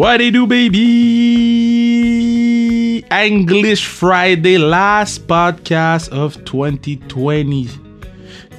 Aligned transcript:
What 0.00 0.16
do 0.16 0.24
you 0.24 0.30
do, 0.30 0.46
baby? 0.46 0.80
English 3.12 3.84
Friday, 3.84 4.56
last 4.56 5.26
podcast 5.26 6.08
of 6.08 6.42
2020. 6.46 7.68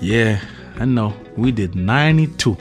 Yeah, 0.02 0.40
I 0.76 0.86
know. 0.86 1.16
We 1.38 1.52
did 1.52 1.74
92. 1.74 2.56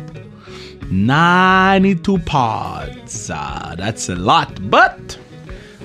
92 0.91 2.19
pods. 2.21 3.29
Uh, 3.29 3.75
that's 3.77 4.09
a 4.09 4.17
lot. 4.17 4.71
But 4.71 5.19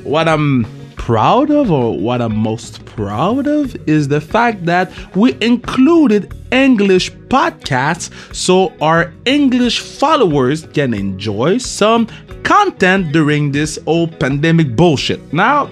what 0.05 0.29
I'm 0.29 0.65
proud 1.05 1.51
of, 1.51 1.71
or 1.71 1.95
what 1.95 2.19
I'm 2.19 2.35
most 2.35 2.83
proud 2.83 3.45
of, 3.45 3.75
is 3.87 4.07
the 4.07 4.19
fact 4.19 4.65
that 4.65 4.91
we 5.15 5.37
included 5.39 6.33
English 6.51 7.11
podcasts 7.29 8.09
so 8.33 8.73
our 8.81 9.13
English 9.25 9.81
followers 9.81 10.65
can 10.73 10.95
enjoy 10.95 11.59
some 11.59 12.07
content 12.41 13.11
during 13.13 13.51
this 13.51 13.77
old 13.85 14.19
pandemic 14.19 14.75
bullshit. 14.75 15.21
Now, 15.31 15.69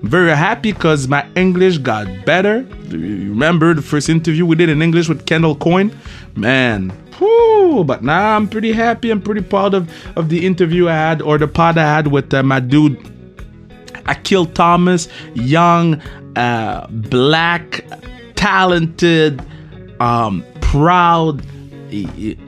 very 0.00 0.34
happy 0.34 0.72
because 0.72 1.06
my 1.08 1.26
English 1.36 1.76
got 1.76 2.06
better. 2.24 2.66
Remember 2.88 3.74
the 3.74 3.82
first 3.82 4.08
interview 4.08 4.46
we 4.46 4.56
did 4.56 4.70
in 4.70 4.80
English 4.80 5.10
with 5.10 5.26
Kendall 5.26 5.56
Coyne? 5.56 5.94
Man, 6.36 6.88
whew, 7.18 7.84
but 7.84 8.02
now 8.02 8.34
I'm 8.34 8.48
pretty 8.48 8.72
happy. 8.72 9.10
I'm 9.10 9.20
pretty 9.20 9.42
proud 9.42 9.74
of, 9.74 9.92
of 10.16 10.30
the 10.30 10.46
interview 10.46 10.88
I 10.88 10.94
had 10.94 11.20
or 11.20 11.36
the 11.36 11.48
pod 11.48 11.76
I 11.76 11.82
had 11.82 12.06
with 12.06 12.32
uh, 12.32 12.42
my 12.42 12.60
dude 12.60 13.19
Akil 14.06 14.46
Thomas, 14.46 15.08
young, 15.34 16.00
uh, 16.36 16.86
black, 16.90 17.84
talented, 18.36 19.42
um, 20.00 20.44
proud, 20.60 21.42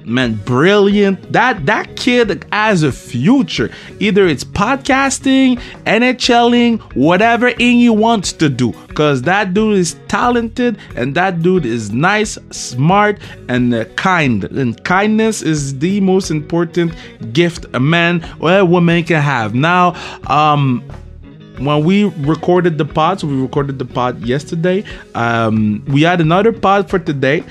man, 0.05 0.35
brilliant. 0.45 1.33
That 1.33 1.67
that 1.67 1.97
kid 1.97 2.45
has 2.53 2.83
a 2.83 2.93
future. 2.93 3.71
Either 4.01 4.27
it's 4.27 4.45
podcasting, 4.45 5.61
NHLing, 5.85 6.81
whatever 6.95 7.49
he 7.59 7.89
wants 7.91 8.33
to 8.35 8.49
do. 8.49 8.73
Cause 8.95 9.23
that 9.23 9.55
dude 9.55 9.79
is 9.79 9.97
talented 10.09 10.79
and 10.97 11.15
that 11.15 11.43
dude 11.43 11.67
is 11.67 11.93
nice, 11.93 12.39
smart, 12.51 13.19
and 13.49 13.75
uh, 13.75 13.85
kind. 13.97 14.45
And 14.45 14.83
kindness 14.85 15.43
is 15.43 15.79
the 15.79 16.01
most 16.01 16.31
important 16.31 16.95
gift 17.33 17.67
a 17.73 17.81
man 17.81 18.27
or 18.41 18.59
a 18.59 18.65
woman 18.65 19.05
can 19.05 19.23
have. 19.23 19.55
Now, 19.55 19.95
um, 20.27 20.85
when 21.59 21.85
we 21.85 22.05
recorded 22.05 22.79
the 22.79 22.85
pod, 22.85 23.21
so 23.21 23.27
we 23.27 23.41
recorded 23.41 23.79
the 23.79 23.85
pod 23.85 24.21
yesterday. 24.23 24.85
Um, 25.15 25.85
we 25.87 26.03
had 26.03 26.21
another 26.21 26.53
pod 26.53 26.89
for 26.89 26.99
today. 26.99 27.45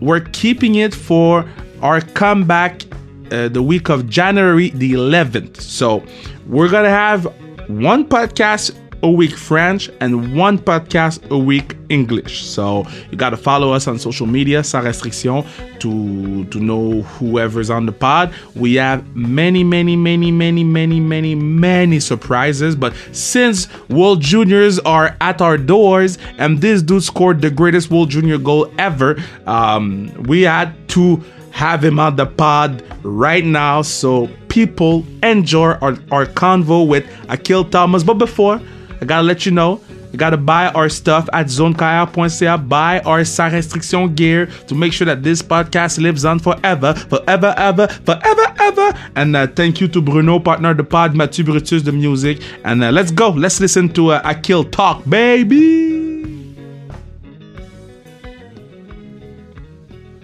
We're 0.00 0.20
keeping 0.20 0.74
it 0.76 0.94
for 0.94 1.48
our 1.82 2.00
comeback 2.00 2.82
uh, 3.30 3.48
the 3.48 3.62
week 3.62 3.88
of 3.88 4.08
January 4.08 4.70
the 4.70 4.92
11th. 4.92 5.60
So 5.60 6.04
we're 6.46 6.68
gonna 6.68 6.88
have 6.90 7.24
one 7.68 8.06
podcast 8.08 8.76
a 9.04 9.10
week 9.10 9.36
French 9.36 9.90
and 10.00 10.34
one 10.34 10.58
podcast 10.58 11.30
a 11.30 11.36
week 11.36 11.76
English. 11.90 12.42
So 12.42 12.86
you 13.10 13.18
got 13.18 13.30
to 13.30 13.36
follow 13.36 13.70
us 13.70 13.86
on 13.86 13.98
social 13.98 14.26
media, 14.26 14.64
sans 14.64 14.86
restriction, 14.86 15.44
to 15.80 16.44
to 16.46 16.58
know 16.58 17.02
whoever's 17.02 17.68
on 17.68 17.84
the 17.84 17.92
pod. 17.92 18.32
We 18.56 18.76
have 18.76 19.04
many, 19.14 19.62
many, 19.62 19.94
many, 19.94 20.32
many, 20.32 20.64
many, 20.64 21.00
many, 21.00 21.34
many 21.34 22.00
surprises. 22.00 22.74
But 22.74 22.94
since 23.12 23.68
World 23.90 24.22
Juniors 24.22 24.78
are 24.80 25.14
at 25.20 25.42
our 25.42 25.58
doors 25.58 26.16
and 26.38 26.62
this 26.62 26.80
dude 26.80 27.02
scored 27.02 27.42
the 27.42 27.50
greatest 27.50 27.90
World 27.90 28.08
Junior 28.08 28.38
goal 28.38 28.72
ever, 28.78 29.22
um, 29.46 30.14
we 30.22 30.42
had 30.42 30.72
to 30.96 31.22
have 31.50 31.84
him 31.84 32.00
on 32.00 32.16
the 32.16 32.26
pod 32.26 32.82
right 33.04 33.44
now 33.44 33.82
so 33.82 34.28
people 34.48 35.04
enjoy 35.22 35.72
our, 35.82 35.98
our 36.10 36.24
convo 36.24 36.88
with 36.88 37.04
Akil 37.28 37.64
Thomas. 37.64 38.02
But 38.02 38.14
before, 38.14 38.60
I 39.04 39.06
gotta 39.06 39.26
let 39.26 39.44
you 39.44 39.52
know, 39.52 39.82
you 40.12 40.18
gotta 40.18 40.38
buy 40.38 40.68
our 40.68 40.88
stuff 40.88 41.28
at 41.34 41.48
zonekaya.ca, 41.48 42.56
buy 42.56 43.00
our 43.00 43.22
sans 43.22 43.52
restriction 43.52 44.14
gear 44.14 44.46
to 44.66 44.74
make 44.74 44.94
sure 44.94 45.04
that 45.04 45.22
this 45.22 45.42
podcast 45.42 45.98
lives 45.98 46.24
on 46.24 46.38
forever, 46.38 46.94
forever, 46.94 47.52
ever, 47.58 47.86
forever, 47.86 48.54
ever. 48.58 48.98
And 49.14 49.36
uh, 49.36 49.46
thank 49.48 49.82
you 49.82 49.88
to 49.88 50.00
Bruno, 50.00 50.38
partner 50.38 50.70
of 50.70 50.78
the 50.78 50.84
pod, 50.84 51.14
Mathieu 51.14 51.44
Brutus, 51.44 51.82
the 51.82 51.92
music. 51.92 52.40
And 52.64 52.82
uh, 52.82 52.92
let's 52.92 53.10
go, 53.10 53.28
let's 53.28 53.60
listen 53.60 53.90
to 53.90 54.12
uh, 54.12 54.22
Akil 54.24 54.64
talk, 54.64 55.04
baby. 55.06 56.56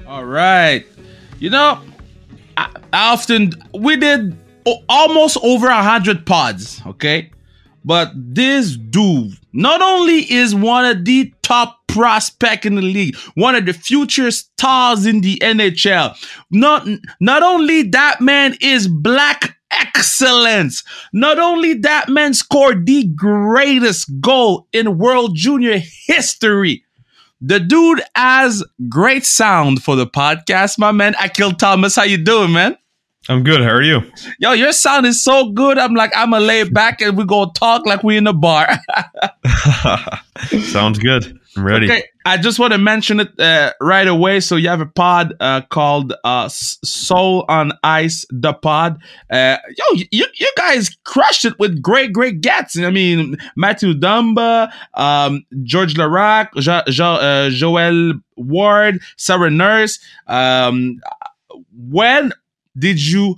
All 0.07 0.25
right. 0.25 0.87
You 1.39 1.51
know, 1.51 1.83
I, 2.57 2.75
I 2.95 3.13
often, 3.13 3.53
we 3.75 3.97
did 3.97 4.39
almost 4.89 5.37
over 5.43 5.69
a 5.69 5.83
hundred 5.83 6.25
pods, 6.25 6.81
okay? 6.87 7.31
But 7.85 8.13
this 8.15 8.77
dude 8.77 9.39
not 9.53 9.83
only 9.83 10.31
is 10.31 10.55
one 10.55 10.85
of 10.85 11.05
the 11.05 11.33
top 11.43 11.79
prospect 11.89 12.67
in 12.67 12.77
the 12.77 12.83
league, 12.83 13.17
one 13.35 13.55
of 13.55 13.67
the 13.67 13.73
future 13.73 14.31
stars 14.31 15.07
in 15.07 15.23
the 15.23 15.39
NHL. 15.39 16.17
Not 16.51 16.87
not 17.21 17.43
only 17.43 17.83
that 17.83 18.21
man 18.21 18.57
is 18.61 18.87
black 18.87 19.57
excellence. 19.71 20.85
Not 21.13 21.39
only 21.39 21.75
that 21.75 22.09
man 22.09 22.35
scored 22.35 22.87
the 22.87 23.05
greatest 23.05 24.21
goal 24.21 24.67
in 24.73 24.99
World 24.99 25.37
Junior 25.37 25.81
history. 26.07 26.85
The 27.41 27.61
dude 27.61 28.03
has 28.15 28.63
great 28.89 29.25
sound 29.25 29.83
for 29.83 29.97
the 29.97 30.07
podcast, 30.07 30.79
my 30.79 30.93
man. 30.93 31.15
Akil 31.23 31.53
Thomas, 31.53 31.97
how 31.97 32.03
you 32.03 32.19
doing, 32.19 32.53
man? 32.53 32.77
I'm 33.31 33.45
good. 33.45 33.63
How 33.63 33.71
are 33.71 33.83
you? 33.83 34.03
Yo, 34.41 34.53
your 34.55 34.73
sound 34.73 35.07
is 35.07 35.23
so 35.23 35.51
good. 35.53 35.79
I'm 35.79 35.95
like, 35.95 36.11
I'm 36.17 36.33
gonna 36.33 36.45
lay 36.45 36.65
back 36.65 37.01
and 37.01 37.17
we 37.17 37.25
gonna 37.25 37.53
talk 37.55 37.87
like 37.87 38.03
we 38.03 38.17
in 38.17 38.27
a 38.27 38.33
bar. 38.33 38.69
Sounds 40.63 40.99
good. 40.99 41.39
I'm 41.57 41.65
ready. 41.65 41.87
Okay, 41.87 42.03
I 42.27 42.39
just 42.39 42.59
want 42.59 42.73
to 42.73 42.79
mention 42.79 43.21
it 43.21 43.39
uh, 43.39 43.73
right 43.81 44.09
away. 44.09 44.41
So 44.41 44.57
you 44.57 44.69
have 44.69 44.81
a 44.81 44.87
pod 44.87 45.35
uh, 45.39 45.61
called 45.61 46.13
uh, 46.25 46.49
Soul 46.49 47.45
on 47.49 47.71
Ice, 47.85 48.27
the 48.31 48.53
pod. 48.53 49.01
Uh, 49.31 49.59
yo, 49.77 50.03
you, 50.11 50.27
you 50.35 50.53
guys 50.57 50.91
crushed 51.05 51.45
it 51.45 51.57
with 51.61 51.81
great, 51.81 52.13
great 52.13 52.41
gets. 52.41 52.77
I 52.77 52.91
mean, 52.91 53.37
Matthew 53.55 53.95
Dumba, 53.95 54.73
um, 54.95 55.47
George 55.63 55.95
Laraque, 55.95 56.53
jo- 56.57 56.83
jo- 56.89 57.15
uh, 57.15 57.51
Joel 57.51 58.15
Ward, 58.37 59.01
Sarah 59.17 59.51
Nurse. 59.51 60.01
Um, 60.27 61.01
when 61.73 62.33
did 62.81 63.05
you 63.05 63.37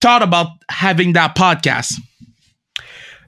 thought 0.00 0.22
about 0.22 0.48
having 0.70 1.12
that 1.12 1.36
podcast? 1.36 2.00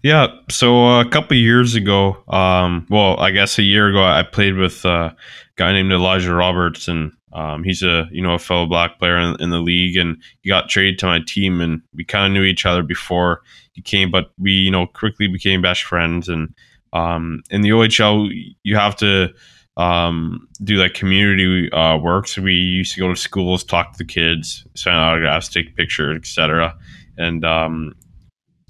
Yeah, 0.03 0.29
so 0.51 0.99
a 1.01 1.09
couple 1.09 1.37
years 1.37 1.75
ago, 1.75 2.17
um, 2.29 2.87
well, 2.89 3.21
I 3.21 3.33
guess 3.33 3.59
a 3.59 3.63
year 3.63 3.89
ago, 3.89 4.03
I 4.03 4.23
played 4.23 4.55
with 4.55 4.85
a 4.87 5.15
guy 5.57 5.73
named 5.73 5.93
Elijah 5.93 6.35
Roberts, 6.35 6.89
and 6.89 7.13
um, 7.35 7.65
he's 7.65 7.83
a 7.83 8.09
you 8.11 8.23
know 8.23 8.35
a 8.35 8.39
fellow 8.39 8.67
black 8.67 8.99
player 8.99 9.19
in, 9.19 9.37
in, 9.41 9.51
the 9.51 9.61
league, 9.61 9.99
and 9.99 10.17
he 10.41 10.49
got 10.49 10.71
traded 10.71 10.99
to 11.01 11.07
my 11.07 11.21
team, 11.27 11.61
and 11.61 11.83
we 11.95 12.05
kind 12.05 12.27
of 12.27 12.33
knew 12.33 12.45
each 12.45 12.65
other 12.65 12.83
before 12.83 13.43
he 13.73 13.83
came, 13.83 14.11
but 14.11 14.33
we 14.39 14.53
you 14.53 14.71
know 14.71 14.87
quickly 14.87 15.29
became 15.29 15.61
best 15.61 15.83
friends, 15.83 16.31
and 16.31 16.55
um, 16.95 17.43
in 17.51 17.61
the 17.61 17.71
OHL, 17.71 18.31
you 18.63 18.77
have 18.77 18.97
to 18.97 19.29
um, 19.77 20.49
do 20.63 20.77
like 20.77 20.95
community 20.95 21.71
uh, 21.73 21.97
work. 21.97 22.29
So 22.29 22.43
we 22.43 22.55
used 22.55 22.95
to 22.95 23.01
go 23.01 23.09
to 23.09 23.17
schools, 23.17 23.65
talk 23.65 23.93
to 23.93 23.99
the 23.99 24.05
kids, 24.05 24.67
sign 24.75 24.95
autographs, 24.95 25.49
take 25.49 25.77
pictures, 25.77 26.17
etc. 26.17 26.77
And 27.17 27.45
um, 27.45 27.95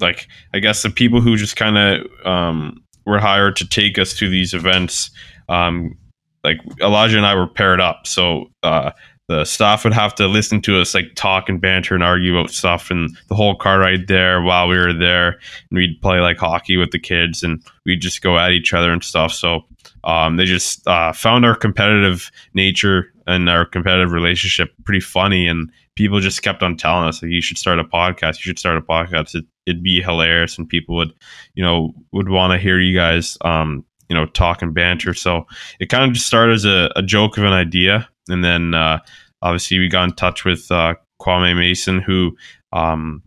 like 0.01 0.29
I 0.55 0.59
guess 0.59 0.83
the 0.83 0.91
people 0.91 1.21
who 1.21 1.37
just 1.37 1.57
kind 1.57 1.79
of 1.79 2.27
um, 2.27 2.83
were 3.07 3.19
hired 3.19 3.57
to 3.57 3.69
take 3.69 3.99
us 3.99 4.15
to 4.15 4.29
these 4.29 4.55
events, 4.55 5.11
um, 5.49 5.97
like 6.45 6.61
Elijah 6.81 7.17
and 7.17 7.27
I 7.27 7.35
were 7.35 7.49
paired 7.49 7.81
up. 7.81 8.07
So 8.07 8.51
uh, 8.63 8.93
the 9.31 9.45
staff 9.45 9.85
would 9.85 9.93
have 9.93 10.13
to 10.17 10.27
listen 10.27 10.61
to 10.61 10.81
us 10.81 10.93
like 10.93 11.15
talk 11.15 11.49
and 11.49 11.61
banter 11.61 11.95
and 11.95 12.03
argue 12.03 12.37
about 12.37 12.51
stuff. 12.51 12.91
And 12.91 13.17
the 13.29 13.37
whole 13.37 13.55
car 13.55 13.79
ride 13.79 14.09
there 14.09 14.43
while 14.43 14.67
we 14.67 14.77
were 14.77 14.93
there 14.93 15.39
and 15.71 15.79
we'd 15.79 16.03
play 16.03 16.19
like 16.19 16.37
hockey 16.37 16.77
with 16.77 16.91
the 16.91 16.99
kids 16.99 17.45
and 17.45 17.63
we'd 17.87 18.01
just 18.01 18.23
go 18.23 18.37
at 18.37 18.51
each 18.51 18.75
other 18.75 18.91
and 18.91 19.05
stuff. 19.05 19.33
So 19.33 19.61
um, 20.03 20.37
they 20.37 20.47
just 20.47 20.85
uh, 20.89 21.13
found 21.13 21.45
our 21.45 21.55
competitive 21.55 22.29
nature 22.55 23.13
and 23.29 23.49
our 23.49 23.65
competitive 23.65 24.11
relationship 24.11 24.73
pretty 24.83 24.99
funny. 24.99 25.47
And 25.47 25.71
people 25.95 26.19
just 26.19 26.43
kept 26.43 26.65
on 26.65 26.77
telling 26.77 27.07
us 27.07 27.23
like 27.23 27.31
you 27.31 27.41
should 27.41 27.59
start 27.59 27.79
a 27.79 27.85
podcast. 27.85 28.39
You 28.39 28.43
should 28.43 28.59
start 28.59 28.79
a 28.79 28.83
podcast. 28.83 29.37
It, 29.37 29.45
would 29.69 29.85
be 29.85 30.03
hilarious. 30.03 30.59
And 30.59 30.69
people 30.69 30.97
would 30.97 31.15
you 31.55 31.63
know 31.63 31.93
would 32.11 32.31
want 32.31 32.53
to 32.53 32.59
hear 32.59 32.81
you 32.81 32.97
guys 32.97 33.39
um, 33.43 33.85
you 34.09 34.17
know 34.17 34.27
talk 34.27 34.61
and 34.61 34.75
banter. 34.75 35.15
So 35.15 35.47
it 35.79 35.89
kind 35.89 36.03
of 36.03 36.15
just 36.15 36.27
started 36.27 36.55
as 36.55 36.65
a, 36.65 36.91
a 36.97 37.03
joke 37.03 37.39
of 37.39 37.45
an 37.45 37.53
idea 37.53 38.09
and 38.29 38.45
then 38.45 38.75
uh, 38.75 38.99
obviously 39.43 39.79
we 39.79 39.89
got 39.89 40.05
in 40.05 40.15
touch 40.15 40.45
with 40.45 40.71
uh, 40.71 40.95
Kwame 41.21 41.57
Mason, 41.57 42.01
who 42.01 42.37
um, 42.73 43.23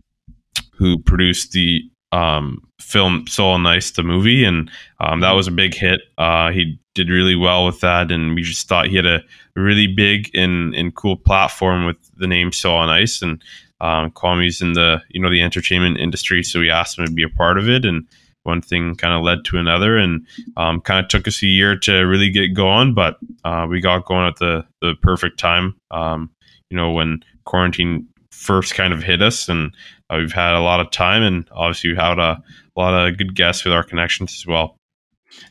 who 0.72 0.98
produced 0.98 1.52
the 1.52 1.82
um, 2.12 2.62
film 2.80 3.26
Soul 3.26 3.52
on 3.52 3.66
Ice, 3.66 3.90
the 3.90 4.02
movie, 4.02 4.44
and 4.44 4.70
um, 5.00 5.20
that 5.20 5.32
was 5.32 5.48
a 5.48 5.52
big 5.52 5.74
hit. 5.74 6.00
Uh, 6.18 6.50
he 6.50 6.78
did 6.94 7.10
really 7.10 7.34
well 7.34 7.66
with 7.66 7.80
that, 7.80 8.10
and 8.10 8.34
we 8.34 8.42
just 8.42 8.68
thought 8.68 8.86
he 8.86 8.96
had 8.96 9.06
a 9.06 9.22
really 9.56 9.86
big 9.86 10.30
and, 10.34 10.74
and 10.74 10.94
cool 10.94 11.16
platform 11.16 11.86
with 11.86 11.96
the 12.16 12.26
name 12.26 12.52
Soul 12.52 12.76
on 12.76 12.88
Ice. 12.88 13.20
And 13.20 13.42
um, 13.80 14.10
Kwame's 14.12 14.62
in 14.62 14.74
the 14.74 15.02
you 15.10 15.20
know 15.20 15.30
the 15.30 15.42
entertainment 15.42 15.98
industry, 15.98 16.42
so 16.42 16.60
we 16.60 16.70
asked 16.70 16.98
him 16.98 17.06
to 17.06 17.12
be 17.12 17.24
a 17.24 17.28
part 17.28 17.58
of 17.58 17.68
it, 17.68 17.84
and 17.84 18.06
one 18.44 18.62
thing 18.62 18.94
kind 18.94 19.14
of 19.14 19.22
led 19.22 19.44
to 19.46 19.58
another, 19.58 19.98
and 19.98 20.26
um, 20.56 20.80
kind 20.80 21.04
of 21.04 21.08
took 21.08 21.26
us 21.26 21.42
a 21.42 21.46
year 21.46 21.76
to 21.80 22.02
really 22.02 22.30
get 22.30 22.54
going, 22.54 22.94
but 22.94 23.18
uh, 23.44 23.66
we 23.68 23.80
got 23.80 24.06
going 24.06 24.26
at 24.26 24.36
the 24.36 24.64
the 24.80 24.94
perfect 25.02 25.38
time. 25.38 25.76
Um, 25.90 26.30
you 26.70 26.76
know 26.76 26.92
when 26.92 27.22
quarantine 27.44 28.08
first 28.30 28.74
kind 28.74 28.92
of 28.92 29.02
hit 29.02 29.22
us, 29.22 29.48
and 29.48 29.74
uh, 30.10 30.16
we've 30.18 30.32
had 30.32 30.54
a 30.54 30.60
lot 30.60 30.80
of 30.80 30.90
time, 30.90 31.22
and 31.22 31.48
obviously 31.52 31.90
we 31.90 31.96
had 31.96 32.18
a, 32.18 32.42
a 32.76 32.80
lot 32.80 32.94
of 32.94 33.16
good 33.16 33.34
guests 33.34 33.64
with 33.64 33.72
our 33.72 33.84
connections 33.84 34.34
as 34.34 34.46
well. 34.46 34.76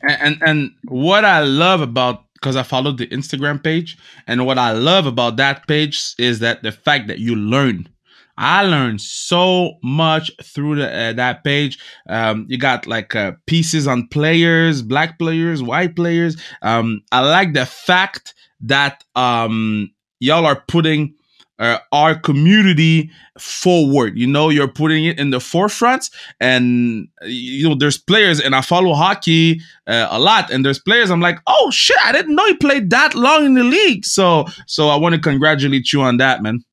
And 0.02 0.20
and, 0.20 0.42
and 0.48 0.70
what 0.88 1.24
I 1.24 1.40
love 1.40 1.80
about 1.80 2.24
because 2.34 2.56
I 2.56 2.62
followed 2.62 2.98
the 2.98 3.06
Instagram 3.06 3.62
page, 3.62 3.96
and 4.26 4.44
what 4.46 4.58
I 4.58 4.72
love 4.72 5.06
about 5.06 5.36
that 5.36 5.66
page 5.66 6.14
is 6.18 6.40
that 6.40 6.62
the 6.62 6.72
fact 6.72 7.08
that 7.08 7.18
you 7.18 7.34
learn. 7.34 7.88
I 8.36 8.64
learned 8.64 9.00
so 9.00 9.74
much 9.82 10.30
through 10.42 10.76
the, 10.76 10.92
uh, 10.92 11.12
that 11.14 11.44
page. 11.44 11.78
Um, 12.08 12.46
you 12.48 12.58
got 12.58 12.86
like 12.86 13.14
uh, 13.14 13.32
pieces 13.46 13.86
on 13.86 14.08
players, 14.08 14.82
black 14.82 15.18
players, 15.18 15.62
white 15.62 15.94
players. 15.94 16.36
Um, 16.62 17.02
I 17.12 17.20
like 17.20 17.52
the 17.52 17.66
fact 17.66 18.34
that 18.60 19.04
um, 19.14 19.90
y'all 20.18 20.46
are 20.46 20.62
putting 20.68 21.14
uh, 21.58 21.78
our 21.92 22.18
community 22.18 23.10
forward. 23.38 24.18
You 24.18 24.26
know, 24.26 24.48
you're 24.48 24.68
putting 24.68 25.04
it 25.04 25.18
in 25.18 25.30
the 25.30 25.40
forefront, 25.40 26.10
and 26.40 27.08
you 27.22 27.68
know, 27.68 27.74
there's 27.74 27.98
players, 27.98 28.40
and 28.40 28.54
I 28.54 28.60
follow 28.60 28.94
hockey 28.94 29.60
uh, 29.86 30.08
a 30.10 30.18
lot, 30.18 30.50
and 30.50 30.64
there's 30.64 30.80
players. 30.80 31.10
I'm 31.10 31.20
like, 31.20 31.38
oh 31.46 31.70
shit, 31.70 31.96
I 32.04 32.12
didn't 32.12 32.34
know 32.34 32.46
he 32.46 32.56
played 32.56 32.90
that 32.90 33.14
long 33.14 33.46
in 33.46 33.54
the 33.54 33.64
league. 33.64 34.04
So, 34.04 34.46
so 34.66 34.88
I 34.88 34.96
want 34.96 35.14
to 35.14 35.20
congratulate 35.20 35.92
you 35.92 36.02
on 36.02 36.16
that, 36.16 36.42
man. 36.42 36.64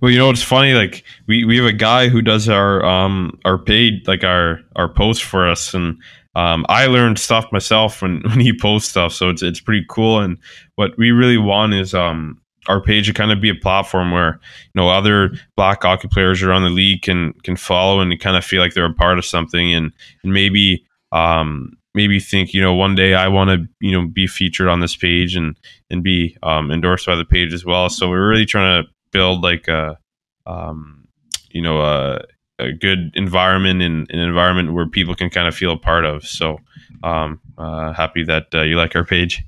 Well, 0.00 0.10
you 0.10 0.18
know 0.18 0.30
it's 0.30 0.42
funny? 0.42 0.74
Like 0.74 1.04
we, 1.26 1.44
we 1.44 1.56
have 1.56 1.66
a 1.66 1.72
guy 1.72 2.08
who 2.08 2.22
does 2.22 2.48
our 2.48 2.84
um 2.84 3.38
our 3.44 3.58
paid 3.58 4.06
like 4.06 4.24
our 4.24 4.60
our 4.76 4.88
post 4.88 5.24
for 5.24 5.48
us, 5.48 5.74
and 5.74 5.98
um 6.34 6.64
I 6.68 6.86
learned 6.86 7.18
stuff 7.18 7.46
myself 7.52 8.02
when 8.02 8.20
when 8.24 8.40
he 8.40 8.56
posts 8.56 8.90
stuff, 8.90 9.12
so 9.12 9.28
it's 9.28 9.42
it's 9.42 9.60
pretty 9.60 9.84
cool. 9.88 10.20
And 10.20 10.38
what 10.76 10.96
we 10.96 11.10
really 11.10 11.38
want 11.38 11.74
is 11.74 11.94
um 11.94 12.40
our 12.68 12.82
page 12.82 13.06
to 13.06 13.14
kind 13.14 13.32
of 13.32 13.40
be 13.40 13.48
a 13.48 13.54
platform 13.54 14.12
where 14.12 14.40
you 14.74 14.80
know 14.80 14.88
other 14.88 15.32
black 15.56 15.82
hockey 15.82 16.08
players 16.08 16.42
around 16.42 16.62
the 16.62 16.70
league 16.70 17.02
can 17.02 17.32
can 17.42 17.56
follow 17.56 18.00
and 18.00 18.18
kind 18.20 18.36
of 18.36 18.44
feel 18.44 18.60
like 18.60 18.74
they're 18.74 18.84
a 18.84 18.94
part 18.94 19.18
of 19.18 19.24
something 19.24 19.72
and 19.74 19.92
and 20.22 20.32
maybe 20.32 20.84
um 21.12 21.72
maybe 21.94 22.20
think 22.20 22.54
you 22.54 22.60
know 22.60 22.74
one 22.74 22.94
day 22.94 23.14
I 23.14 23.28
want 23.28 23.50
to 23.50 23.66
you 23.80 23.92
know 23.92 24.06
be 24.06 24.26
featured 24.26 24.68
on 24.68 24.80
this 24.80 24.96
page 24.96 25.34
and 25.34 25.56
and 25.90 26.02
be 26.02 26.36
um, 26.42 26.70
endorsed 26.70 27.06
by 27.06 27.16
the 27.16 27.24
page 27.24 27.52
as 27.52 27.64
well. 27.64 27.88
So 27.88 28.08
we're 28.08 28.28
really 28.28 28.46
trying 28.46 28.82
to 28.84 28.88
build 29.10 29.42
like 29.42 29.68
a 29.68 29.98
um, 30.46 31.08
you 31.50 31.62
know 31.62 31.80
a, 31.80 32.20
a 32.58 32.72
good 32.72 33.10
environment 33.14 33.82
and 33.82 34.10
an 34.10 34.18
environment 34.18 34.72
where 34.72 34.86
people 34.86 35.14
can 35.14 35.30
kind 35.30 35.48
of 35.48 35.54
feel 35.54 35.72
a 35.72 35.78
part 35.78 36.04
of. 36.04 36.24
So 36.24 36.58
um, 37.02 37.40
uh, 37.56 37.92
happy 37.92 38.24
that 38.24 38.46
uh, 38.54 38.62
you 38.62 38.76
like 38.76 38.96
our 38.96 39.04
page 39.04 39.42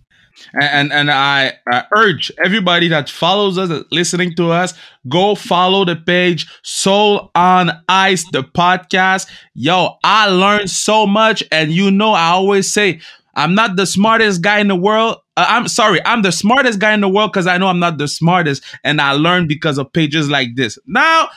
and 0.60 0.92
and 0.92 1.10
I, 1.10 1.54
I, 1.70 1.84
urge 1.96 2.32
everybody 2.42 2.88
that 2.88 3.08
follows 3.08 3.58
us 3.58 3.84
listening 3.90 4.34
to 4.36 4.50
us 4.50 4.74
go 5.08 5.34
follow 5.34 5.84
the 5.84 5.96
page 5.96 6.46
soul 6.62 7.30
on 7.34 7.70
ice 7.88 8.24
the 8.32 8.42
podcast 8.42 9.28
yo 9.54 9.96
i 10.04 10.28
learned 10.28 10.70
so 10.70 11.06
much 11.06 11.42
and 11.50 11.70
you 11.70 11.90
know 11.90 12.12
i 12.12 12.28
always 12.28 12.72
say 12.72 13.00
i'm 13.34 13.54
not 13.54 13.76
the 13.76 13.86
smartest 13.86 14.42
guy 14.42 14.58
in 14.58 14.68
the 14.68 14.76
world 14.76 15.16
uh, 15.36 15.46
i'm 15.48 15.68
sorry 15.68 16.04
i'm 16.04 16.22
the 16.22 16.32
smartest 16.32 16.78
guy 16.78 16.92
in 16.92 17.00
the 17.00 17.08
world 17.08 17.32
because 17.32 17.46
i 17.46 17.58
know 17.58 17.66
i'm 17.66 17.78
not 17.78 17.98
the 17.98 18.08
smartest 18.08 18.62
and 18.84 19.00
i 19.00 19.12
learned 19.12 19.48
because 19.48 19.78
of 19.78 19.92
pages 19.92 20.30
like 20.30 20.48
this 20.56 20.78
now 20.86 21.28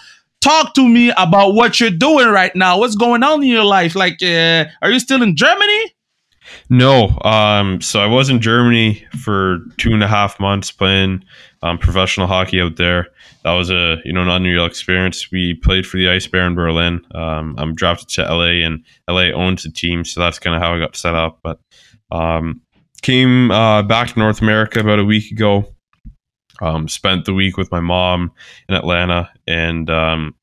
talk 0.42 0.74
to 0.74 0.88
me 0.88 1.12
about 1.18 1.54
what 1.54 1.80
you're 1.80 1.90
doing 1.90 2.28
right 2.28 2.56
now 2.56 2.78
what's 2.78 2.96
going 2.96 3.24
on 3.24 3.42
in 3.42 3.50
your 3.50 3.64
life 3.64 3.96
like 3.96 4.22
uh, 4.24 4.66
are 4.82 4.92
you 4.92 5.00
still 5.00 5.22
in 5.22 5.36
germany 5.36 5.94
no. 6.70 7.18
Um, 7.24 7.82
so 7.82 8.00
I 8.00 8.06
was 8.06 8.30
in 8.30 8.42
Germany 8.42 9.06
for 9.22 9.60
two 9.78 9.94
and 9.94 10.04
a 10.04 10.08
half 10.08 10.40
months 10.40 10.72
playing 10.72 11.24
um, 11.62 11.78
professional 11.78 12.28
hockey 12.28 12.62
out 12.62 12.76
there. 12.76 13.08
That 13.44 13.54
was 13.54 13.70
a 13.70 13.98
you 14.06 14.14
know 14.14 14.22
an 14.22 14.30
unreal 14.30 14.66
experience. 14.66 15.32
We 15.32 15.54
played 15.54 15.86
for 15.86 15.98
the 15.98 16.10
Ice 16.10 16.28
Bear 16.28 16.48
in 16.48 16.56
Berlin. 16.56 17.06
Um, 17.14 17.56
I'm 17.58 17.76
drafted 17.76 18.10
to 18.10 18.24
LA, 18.24 18.66
and 18.66 18.84
LA 19.10 19.32
owns 19.34 19.64
the 19.64 19.72
team, 19.72 20.06
so 20.06 20.22
that's 20.22 20.40
kind 20.40 20.56
of 20.56 20.62
how 20.62 20.74
I 20.74 20.80
got 20.80 20.96
set 20.96 21.16
up. 21.16 21.40
But 21.44 21.60
um, 22.12 22.62
came 23.02 23.52
uh, 23.52 23.84
back 23.84 24.10
to 24.10 24.20
North 24.20 24.42
America 24.42 24.80
about 24.80 25.00
a 25.00 25.06
week 25.06 25.32
ago. 25.32 25.74
Um, 26.62 26.88
spent 26.88 27.26
the 27.26 27.34
week 27.34 27.58
with 27.58 27.72
my 27.72 27.82
mom 27.82 28.32
in 28.70 28.76
Atlanta, 28.76 29.30
and 29.48 29.90
um, 29.90 30.36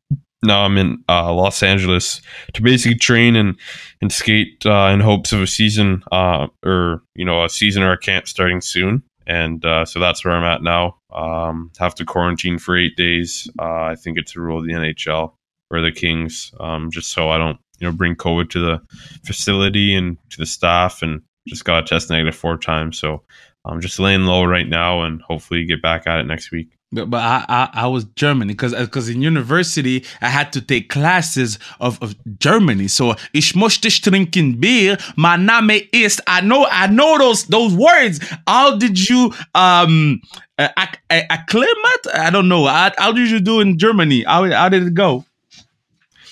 now 0.43 0.65
I'm 0.65 0.77
in 0.79 1.03
uh, 1.09 1.33
Los 1.33 1.63
Angeles 1.63 2.21
to 2.55 2.63
basically 2.63 2.99
train 2.99 3.37
and 3.37 3.57
and 4.01 4.13
skate 4.13 4.65
uh, 4.67 4.91
in 4.93 5.01
hopes 5.01 5.33
of 5.33 5.41
a 5.41 5.47
season 5.47 6.03
uh, 6.13 6.49
or 6.65 7.03
you 7.15 7.25
know 7.25 7.45
a 7.45 7.49
season 7.49 7.83
or 7.83 7.93
a 7.93 7.99
camp 7.99 8.29
starting 8.29 8.61
soon. 8.61 9.03
And 9.27 9.65
uh, 9.65 9.85
so 9.85 10.01
that's 10.01 10.25
where 10.25 10.35
I'm 10.35 10.45
at 10.45 10.63
now. 10.63 10.97
Um, 11.13 11.71
have 11.79 11.95
to 11.97 12.05
quarantine 12.05 12.59
for 12.59 12.77
eight 12.77 12.97
days. 12.97 13.49
Uh, 13.59 13.83
I 13.83 13.97
think 13.97 14.19
it's 14.19 14.37
a 14.37 14.41
rule 14.41 14.59
of 14.59 14.65
the 14.65 14.73
NHL 14.73 15.35
or 15.71 15.81
the 15.81 15.93
Kings, 15.93 16.53
um, 16.59 16.91
just 16.91 17.13
so 17.13 17.31
I 17.31 17.39
don't 17.39 17.59
you 17.79 17.87
know 17.89 17.93
bring 17.97 18.17
COVID 18.17 18.51
to 18.51 18.61
the 18.61 18.81
facility 19.25 19.95
and 19.95 20.17
to 20.31 20.39
the 20.39 20.47
staff. 20.47 21.03
And 21.03 21.23
just 21.47 21.65
got 21.65 21.85
a 21.85 21.87
test 21.87 22.11
negative 22.11 22.35
four 22.35 22.59
times, 22.59 22.99
so 22.99 23.23
I'm 23.65 23.81
just 23.81 23.99
laying 23.99 24.25
low 24.27 24.45
right 24.45 24.69
now 24.69 25.03
and 25.03 25.21
hopefully 25.23 25.65
get 25.65 25.83
back 25.83 26.07
at 26.07 26.21
it 26.21 26.27
next 26.27 26.51
week. 26.51 26.77
But, 26.93 27.09
but 27.09 27.19
I, 27.19 27.45
I, 27.49 27.71
I 27.85 27.87
was 27.87 28.05
German 28.17 28.49
because 28.49 28.75
because 28.75 29.09
in 29.09 29.23
university 29.23 30.05
I 30.21 30.29
had 30.29 30.53
to 30.55 30.61
take 30.61 30.89
classes 30.89 31.59
of, 31.79 32.03
of 32.03 32.17
Germany. 32.39 32.89
So 32.89 33.15
ich 33.33 33.55
möchte 33.55 33.89
trinken 33.91 34.61
Bier. 34.61 34.99
My 35.17 35.37
Name 35.37 35.87
ist. 35.93 36.21
I 36.27 36.41
know 36.41 36.67
I 36.69 36.89
know 36.89 37.17
those 37.19 37.45
those 37.45 37.75
words. 37.75 38.19
How 38.47 38.77
did 38.77 39.09
you 39.09 39.33
um 39.55 40.21
uh, 40.59 40.69
acclimate? 41.09 42.07
I 42.13 42.31
don't 42.31 42.49
know. 42.49 42.67
How, 42.67 42.91
how 42.99 43.13
did 43.13 43.31
you 43.31 43.41
do 43.41 43.61
in 43.61 43.79
Germany? 43.79 44.25
How 44.25 44.51
how 44.51 44.69
did 44.69 44.85
it 44.85 44.95
go? 44.95 45.25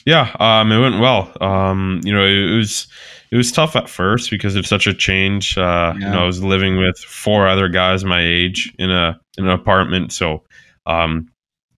Yeah, 0.04 0.34
um, 0.40 0.72
it 0.72 0.81
went 0.81 1.00
well. 1.00 1.31
Um, 1.40 2.00
you 2.02 2.12
know, 2.12 2.25
it, 2.25 2.32
it 2.32 2.56
was 2.56 2.88
it 3.31 3.37
was 3.37 3.52
tough 3.52 3.76
at 3.76 3.88
first 3.88 4.31
because 4.31 4.56
of 4.56 4.66
such 4.66 4.87
a 4.87 4.94
change. 4.94 5.56
Uh, 5.58 5.94
yeah. 5.99 6.06
You 6.06 6.12
know, 6.14 6.22
I 6.22 6.26
was 6.26 6.43
living 6.43 6.78
with 6.78 6.99
four 6.99 7.46
other 7.46 7.69
guys 7.69 8.04
my 8.04 8.22
age 8.22 8.72
in 8.78 8.90
a 8.90 9.20
in 9.37 9.44
an 9.44 9.50
apartment, 9.50 10.12
so 10.12 10.43
um, 10.88 11.29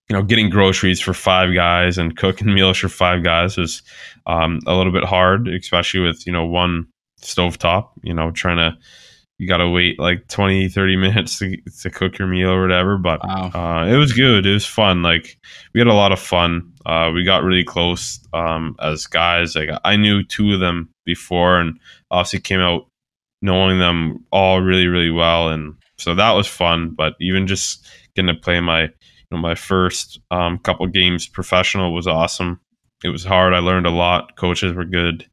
you 0.08 0.16
know, 0.16 0.22
getting 0.22 0.50
groceries 0.50 1.00
for 1.00 1.12
five 1.12 1.54
guys 1.54 1.98
and 1.98 2.16
cooking 2.16 2.52
meals 2.54 2.78
for 2.78 2.88
five 2.88 3.22
guys 3.22 3.56
was 3.56 3.82
um, 4.26 4.60
a 4.66 4.74
little 4.74 4.92
bit 4.92 5.04
hard, 5.04 5.48
especially 5.48 6.00
with 6.00 6.26
you 6.26 6.32
know 6.32 6.46
one 6.46 6.86
stovetop. 7.20 7.90
You 8.02 8.14
know, 8.14 8.30
trying 8.30 8.56
to 8.56 8.78
you 9.40 9.48
got 9.48 9.56
to 9.56 9.68
wait 9.70 9.98
like 9.98 10.28
20 10.28 10.68
30 10.68 10.96
minutes 10.96 11.38
to, 11.38 11.56
to 11.80 11.90
cook 11.90 12.18
your 12.18 12.28
meal 12.28 12.50
or 12.50 12.60
whatever 12.60 12.98
but 12.98 13.20
wow. 13.24 13.50
uh, 13.54 13.86
it 13.86 13.96
was 13.96 14.12
good 14.12 14.44
it 14.44 14.52
was 14.52 14.66
fun 14.66 15.02
like 15.02 15.38
we 15.72 15.80
had 15.80 15.86
a 15.88 15.94
lot 15.94 16.12
of 16.12 16.20
fun 16.20 16.70
uh, 16.84 17.10
we 17.12 17.24
got 17.24 17.42
really 17.42 17.64
close 17.64 18.20
um, 18.34 18.76
as 18.80 19.06
guys 19.06 19.56
like 19.56 19.70
i 19.84 19.96
knew 19.96 20.22
two 20.22 20.52
of 20.52 20.60
them 20.60 20.90
before 21.06 21.58
and 21.58 21.80
obviously 22.10 22.38
came 22.38 22.60
out 22.60 22.86
knowing 23.40 23.78
them 23.78 24.22
all 24.30 24.60
really 24.60 24.86
really 24.86 25.10
well 25.10 25.48
and 25.48 25.74
so 25.96 26.14
that 26.14 26.32
was 26.32 26.46
fun 26.46 26.90
but 26.90 27.14
even 27.18 27.46
just 27.46 27.88
getting 28.14 28.34
to 28.34 28.38
play 28.40 28.60
my 28.60 28.90
know 29.30 29.38
my 29.38 29.54
first 29.54 30.20
um, 30.30 30.58
couple 30.58 30.86
games 30.86 31.26
professional 31.28 31.92
was 31.92 32.06
awesome 32.06 32.60
it 33.04 33.08
was 33.08 33.24
hard 33.24 33.54
i 33.54 33.58
learned 33.58 33.86
a 33.86 33.90
lot 33.90 34.36
coaches 34.36 34.72
were 34.72 34.84
good 34.84 35.26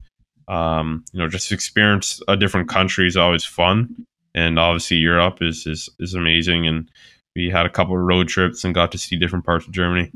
um, 0.48 1.04
you 1.12 1.20
know, 1.20 1.28
just 1.28 1.52
experience 1.52 2.22
a 2.28 2.38
different 2.38 2.70
country 2.70 3.08
is 3.08 3.18
always 3.18 3.44
fun, 3.44 4.06
and 4.34 4.58
obviously 4.58 4.98
Europe 4.98 5.40
is 5.42 5.68
is 5.68 5.90
is 6.00 6.14
amazing. 6.14 6.68
And 6.68 6.90
we 7.36 7.50
had 7.50 7.66
a 7.66 7.70
couple 7.70 7.96
of 7.96 8.02
road 8.02 8.28
trips 8.28 8.64
and 8.64 8.74
got 8.74 8.92
to 8.94 8.98
see 8.98 9.18
different 9.18 9.46
parts 9.46 9.68
of 9.68 9.74
Germany. 9.74 10.12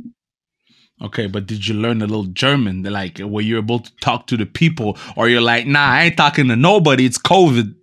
Okay, 1.02 1.28
but 1.28 1.48
did 1.48 1.68
you 1.68 1.74
learn 1.74 2.02
a 2.02 2.06
little 2.06 2.26
German? 2.26 2.84
Like, 2.84 3.20
were 3.20 3.42
you 3.42 3.58
able 3.58 3.80
to 3.80 3.92
talk 3.98 4.28
to 4.28 4.38
the 4.38 4.46
people, 4.46 4.98
or 5.18 5.28
you're 5.28 5.42
like, 5.42 5.66
nah, 5.66 5.80
I 5.80 6.04
ain't 6.04 6.18
talking 6.18 6.48
to 6.48 6.56
nobody. 6.56 7.06
It's 7.06 7.18
COVID. 7.18 7.74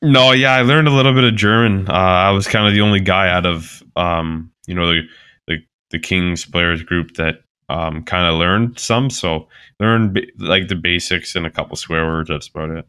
No, 0.00 0.32
yeah, 0.32 0.52
I 0.52 0.62
learned 0.62 0.86
a 0.86 0.92
little 0.92 1.14
bit 1.14 1.24
of 1.24 1.34
German. 1.34 1.88
Uh, 1.88 1.92
I 1.92 2.30
was 2.30 2.46
kind 2.46 2.68
of 2.68 2.74
the 2.74 2.82
only 2.82 3.00
guy 3.00 3.30
out 3.30 3.46
of, 3.46 3.82
um, 3.96 4.52
you 4.66 4.74
know, 4.74 4.92
the, 4.92 5.02
the 5.46 5.56
the 5.90 5.98
Kings 5.98 6.44
players 6.44 6.82
group 6.82 7.14
that 7.14 7.42
um, 7.68 8.04
kind 8.04 8.26
of 8.26 8.38
learned 8.38 8.78
some. 8.78 9.10
So 9.10 9.48
learned 9.80 10.20
like 10.38 10.68
the 10.68 10.76
basics 10.76 11.34
and 11.34 11.46
a 11.46 11.50
couple 11.50 11.76
swear 11.76 12.06
words. 12.06 12.28
That's 12.28 12.48
about 12.48 12.70
it. 12.70 12.86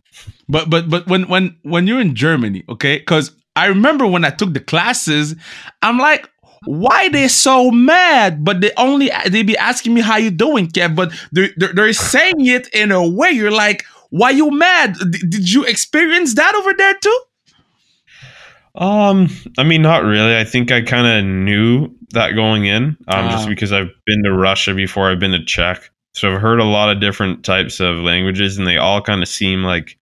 But 0.48 0.70
but 0.70 0.90
but 0.90 1.08
when 1.08 1.28
when 1.28 1.58
when 1.64 1.88
you're 1.88 2.02
in 2.02 2.16
Germany, 2.16 2.64
okay? 2.70 3.00
Because 3.00 3.32
I 3.56 3.68
remember 3.68 4.06
when 4.06 4.26
I 4.26 4.32
took 4.32 4.54
the 4.54 4.60
classes, 4.60 5.36
I'm 5.82 5.98
like, 5.98 6.30
why 6.66 7.10
they 7.10 7.28
so 7.28 7.72
mad? 7.72 8.44
But 8.44 8.62
they 8.62 8.72
only 8.78 9.12
they 9.30 9.44
be 9.44 9.58
asking 9.58 9.94
me 9.94 10.02
how 10.02 10.18
you 10.18 10.32
doing, 10.32 10.68
Kev. 10.68 10.96
But 10.96 11.14
they're, 11.32 11.50
they're, 11.58 11.74
they're 11.74 11.94
saying 11.94 12.46
it 12.46 12.68
in 12.74 12.92
a 12.92 13.08
way 13.08 13.30
you're 13.30 13.52
like, 13.52 13.86
why 14.10 14.32
you 14.32 14.52
mad? 14.52 14.96
D- 15.10 15.20
did 15.28 15.52
you 15.52 15.64
experience 15.64 16.36
that 16.36 16.56
over 16.56 16.74
there 16.74 16.96
too? 16.96 17.20
Um, 18.76 19.30
I 19.58 19.64
mean, 19.64 19.82
not 19.82 20.04
really. 20.04 20.36
I 20.38 20.44
think 20.44 20.72
I 20.72 20.82
kind 20.82 21.08
of 21.08 21.26
knew 21.26 21.90
that 22.14 22.32
going 22.36 22.66
in, 22.66 22.98
um, 23.08 23.30
just 23.30 23.46
Ah. 23.46 23.50
because 23.50 23.72
I've 23.72 23.92
been 24.06 24.24
to 24.24 24.34
Russia 24.34 24.74
before. 24.74 25.10
I've 25.10 25.20
been 25.20 25.32
to 25.32 25.44
Czech, 25.44 25.90
so 26.14 26.34
I've 26.34 26.42
heard 26.42 26.60
a 26.60 26.66
lot 26.66 26.90
of 26.90 27.00
different 27.02 27.44
types 27.44 27.80
of 27.80 27.98
languages, 27.98 28.58
and 28.58 28.68
they 28.68 28.78
all 28.78 29.02
kind 29.02 29.22
of 29.22 29.28
seem 29.28 29.64
like 29.64 29.98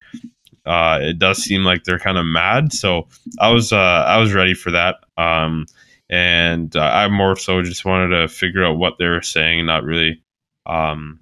uh, 0.65 1.00
it 1.01 1.20
does 1.20 1.39
seem 1.44 1.63
like 1.63 1.84
they're 1.84 2.00
kind 2.00 2.18
of 2.18 2.25
mad. 2.25 2.72
So 2.74 3.08
I 3.39 3.51
was 3.51 3.74
uh, 3.74 3.77
I 4.08 4.18
was 4.18 4.34
ready 4.34 4.53
for 4.53 4.72
that. 4.72 4.96
Um, 5.18 5.65
and 6.10 6.75
uh, 6.75 6.82
I 6.82 7.08
more 7.08 7.36
so 7.36 7.62
just 7.63 7.86
wanted 7.86 8.15
to 8.15 8.27
figure 8.27 8.63
out 8.63 8.77
what 8.77 8.98
they 9.00 9.08
were 9.08 9.22
saying, 9.22 9.65
not 9.65 9.84
really, 9.84 10.22
um, 10.65 11.20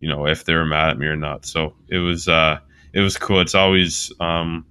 you 0.00 0.08
know, 0.08 0.26
if 0.26 0.44
they 0.44 0.54
were 0.54 0.66
mad 0.66 0.90
at 0.90 0.98
me 0.98 1.06
or 1.06 1.16
not. 1.16 1.46
So 1.46 1.74
it 1.88 1.98
was 1.98 2.28
uh, 2.28 2.58
it 2.92 3.00
was 3.00 3.16
cool. 3.16 3.40
It's 3.40 3.54
always 3.54 4.12
um, 4.20 4.66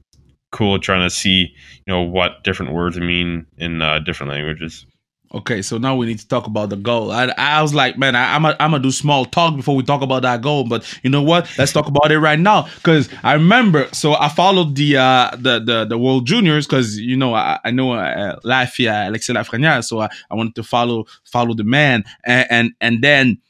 cool 0.52 0.80
trying 0.80 1.08
to 1.08 1.14
see 1.14 1.54
you 1.86 1.94
know 1.94 2.02
what 2.02 2.44
different 2.44 2.74
words 2.74 3.00
mean 3.00 3.46
in 3.58 3.82
uh, 3.82 4.00
different 4.00 4.32
languages. 4.32 4.86
Okay, 5.34 5.62
so 5.62 5.78
now 5.78 5.94
we 5.94 6.06
need 6.06 6.20
to 6.20 6.28
talk 6.28 6.48
about 6.48 6.70
the 6.70 6.78
goal. 6.78 7.12
I, 7.12 7.26
I 7.38 7.62
was 7.62 7.74
like, 7.74 7.98
man, 7.98 8.16
I, 8.16 8.34
I'm 8.34 8.46
a, 8.46 8.56
I'm 8.62 8.72
gonna 8.72 8.82
do 8.82 8.92
small 8.92 9.26
talk 9.26 9.58
before 9.58 9.76
we 9.76 9.84
talk 9.84 10.02
about 10.02 10.22
that 10.22 10.42
goal. 10.42 10.64
But 10.64 10.88
you 11.04 11.10
know 11.10 11.22
what? 11.22 11.52
Let's 11.58 11.74
talk 11.74 11.88
about 11.88 12.14
it 12.14 12.20
right 12.20 12.40
now 12.40 12.70
because 12.76 13.10
I 13.24 13.34
remember. 13.34 13.90
So 13.92 14.14
I 14.14 14.30
followed 14.30 14.76
the 14.76 14.98
uh, 14.98 15.32
the 15.32 15.60
the, 15.60 15.86
the 15.86 15.98
World 15.98 16.28
Juniors 16.28 16.66
because 16.66 16.98
you 16.98 17.18
know 17.18 17.34
I, 17.34 17.60
I 17.66 17.72
know 17.72 17.92
uh, 17.92 18.40
Lafia 18.46 19.10
Alexis 19.10 19.36
Lafreniere, 19.36 19.84
so 19.84 20.00
I, 20.00 20.10
I 20.32 20.36
wanted 20.36 20.56
to 20.56 20.64
follow 20.64 21.06
follow 21.26 21.54
the 21.54 21.66
man, 21.66 22.06
and 22.24 22.48
and, 22.50 22.72
and 22.80 23.04
then 23.04 23.42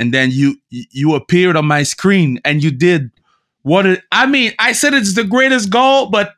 and 0.00 0.14
then 0.14 0.30
you 0.30 0.56
you 0.70 1.14
appeared 1.14 1.56
on 1.56 1.66
my 1.66 1.82
screen 1.82 2.40
and 2.44 2.62
you 2.62 2.70
did 2.70 3.10
what 3.62 3.84
it, 3.84 4.04
I 4.12 4.26
mean. 4.26 4.52
I 4.60 4.72
said 4.72 4.94
it's 4.94 5.14
the 5.14 5.24
greatest 5.24 5.70
goal, 5.70 6.06
but 6.06 6.35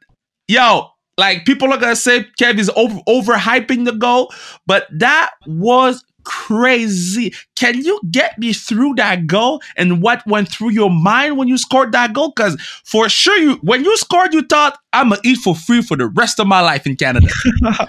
yo, 0.49 0.89
like 1.17 1.45
people 1.45 1.73
are 1.73 1.79
gonna 1.79 1.97
say 1.97 2.27
Kev 2.41 2.59
is 2.59 2.71
over 2.77 2.99
overhyping 3.09 3.85
the 3.85 3.93
goal, 3.93 4.33
but 4.67 4.87
that 4.91 5.31
was 5.47 6.05
crazy. 6.25 7.33
Can 7.57 7.83
you 7.83 8.01
get 8.11 8.39
me 8.39 8.53
through 8.53 8.95
that 8.97 9.27
goal 9.27 9.63
and 9.77 10.03
what 10.03 10.25
went 10.27 10.51
through 10.51 10.71
your 10.71 10.91
mind 10.91 11.39
when 11.39 11.49
you 11.49 11.57
scored 11.57 11.93
that 11.93 12.13
goal? 12.13 12.33
Because 12.35 12.61
for 12.85 13.09
sure, 13.09 13.37
you 13.37 13.55
when 13.63 13.85
you 13.85 13.97
scored, 13.97 14.35
you 14.35 14.43
thought 14.43 14.79
I'm 14.93 15.11
gonna 15.11 15.21
eat 15.25 15.39
for 15.39 15.55
free 15.55 15.83
for 15.83 15.97
the 15.97 16.07
rest 16.07 16.39
of 16.39 16.47
my 16.47 16.61
life 16.61 16.87
in 16.87 16.97
Canada. 16.97 17.29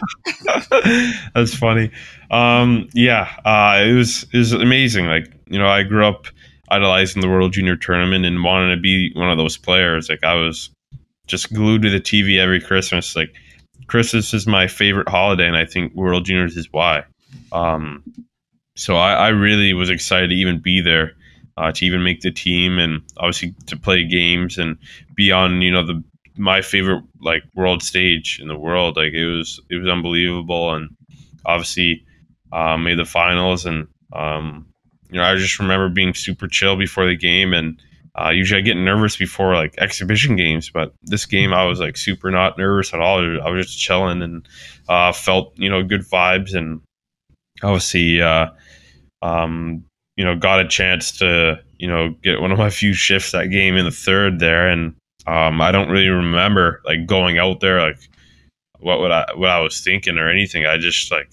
That's 1.36 1.54
funny. 1.54 1.92
Um, 2.32 2.88
yeah, 2.94 3.30
uh, 3.46 3.84
it 3.84 3.94
was 3.94 4.26
it 4.34 4.38
was 4.38 4.54
amazing. 4.54 5.06
Like 5.06 5.32
you 5.48 5.60
know, 5.60 5.68
I 5.68 5.84
grew 5.84 6.06
up 6.06 6.28
idolizing 6.72 7.22
the 7.22 7.30
World 7.30 7.54
Junior 7.54 7.76
Tournament 7.76 8.26
and 8.26 8.44
wanting 8.44 8.76
to 8.76 8.82
be 8.82 9.12
one 9.16 9.30
of 9.30 9.38
those 9.38 9.58
players. 9.58 10.10
Like 10.10 10.24
I 10.24 10.36
was 10.36 10.70
just 11.30 11.54
glued 11.54 11.84
to 11.84 11.90
the 11.90 12.02
TV 12.02 12.40
every 12.40 12.60
Christmas. 12.60 13.16
Like 13.16 13.34
Christmas 13.88 14.34
is 14.34 14.46
my 14.46 14.68
favorite 14.68 15.08
holiday, 15.08 15.48
and 15.48 15.56
I 15.56 15.66
think 15.66 15.94
World 15.96 16.26
Juniors 16.26 16.58
is 16.58 16.68
why. 16.72 17.06
Um, 17.52 18.04
so 18.76 18.98
I, 18.98 19.14
I 19.14 19.28
really 19.30 19.74
was 19.74 19.90
excited 19.90 20.30
to 20.30 20.36
even 20.36 20.60
be 20.60 20.82
there, 20.82 21.14
uh, 21.58 21.72
to 21.72 21.86
even 21.86 22.04
make 22.04 22.22
the 22.22 22.32
team, 22.32 22.80
and 22.80 23.02
obviously 23.18 23.56
to 23.68 23.78
play 23.78 24.04
games 24.06 24.58
and 24.58 24.78
be 25.16 25.32
on 25.32 25.62
you 25.62 25.72
know 25.72 25.86
the 25.86 26.04
my 26.38 26.62
favorite 26.62 27.04
like 27.22 27.44
world 27.56 27.84
stage 27.84 28.40
in 28.42 28.48
the 28.48 28.58
world. 28.58 28.98
Like 28.98 29.14
it 29.14 29.26
was 29.26 29.62
it 29.70 29.76
was 29.76 29.88
unbelievable, 29.88 30.74
and 30.74 30.90
obviously 31.46 32.06
uh, 32.52 32.78
made 32.78 32.98
the 32.98 33.06
finals. 33.06 33.66
And 33.66 33.88
um, 34.14 34.68
you 35.10 35.20
know 35.20 35.24
I 35.24 35.36
just 35.36 35.60
remember 35.60 35.90
being 35.90 36.14
super 36.14 36.48
chill 36.48 36.76
before 36.76 37.06
the 37.06 37.16
game, 37.18 37.54
and 37.54 37.82
uh, 38.20 38.32
usually 38.32 38.60
I 38.60 38.64
get 38.64 38.76
nervous 38.76 39.16
before 39.16 39.56
like 39.56 39.76
exhibition 39.78 40.36
games, 40.36 40.70
but 40.70 40.94
this 41.04 41.26
game 41.26 41.54
I 41.54 41.66
was 41.66 41.80
like 41.80 41.96
super 41.96 42.30
not 42.32 42.58
nervous 42.58 42.94
at 42.94 43.00
all. 43.00 43.20
I 43.20 43.50
was 43.50 43.68
just 43.68 43.80
chilling 43.80 44.22
and 44.22 44.48
uh, 44.90 45.12
felt 45.14 45.54
you 45.56 45.70
know 45.70 45.84
good 45.84 46.02
vibes, 46.02 46.54
and 46.54 46.82
obviously 47.64 48.22
uh, 48.22 48.48
um, 49.22 49.86
you 50.18 50.26
know 50.26 50.36
got 50.36 50.60
a 50.60 50.68
chance 50.68 51.18
to 51.20 51.60
you 51.78 51.88
know 51.88 52.10
get 52.22 52.42
one 52.42 52.52
of 52.52 52.58
my 52.58 52.70
few 52.82 52.94
shifts 52.94 53.32
that 53.32 53.48
game 53.48 53.78
in 53.78 53.86
the 53.86 53.92
third 53.92 54.40
there, 54.40 54.68
and 54.68 54.96
um, 55.26 55.62
I 55.62 55.72
don't 55.72 55.90
really 55.90 56.10
remember 56.10 56.82
like 56.86 57.06
going 57.06 57.38
out 57.38 57.62
there 57.62 57.82
like 57.82 58.00
what 58.80 59.00
would 59.00 59.12
I 59.12 59.28
what 59.36 59.50
I 59.50 59.60
was 59.60 59.82
thinking 59.82 60.18
or 60.18 60.30
anything. 60.30 60.66
I 60.66 60.78
just 60.78 61.10
like 61.10 61.32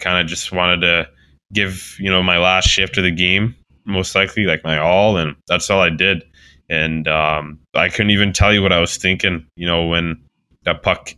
kind 0.00 0.20
of 0.20 0.26
just 0.26 0.50
wanted 0.50 0.80
to 0.80 1.08
give 1.52 1.96
you 2.00 2.10
know 2.10 2.24
my 2.24 2.38
last 2.38 2.66
shift 2.66 2.98
of 2.98 3.04
the 3.04 3.12
game 3.12 3.54
most 3.86 4.14
likely 4.14 4.44
like 4.44 4.64
my 4.64 4.78
all 4.78 5.16
and 5.16 5.36
that's 5.48 5.70
all 5.70 5.80
I 5.80 5.90
did. 5.90 6.24
And 6.68 7.06
um, 7.06 7.60
I 7.74 7.88
couldn't 7.88 8.10
even 8.10 8.32
tell 8.32 8.52
you 8.52 8.60
what 8.60 8.72
I 8.72 8.80
was 8.80 8.96
thinking 8.96 9.46
you 9.56 9.66
know 9.66 9.86
when 9.86 10.22
that 10.64 10.82
puck 10.82 11.14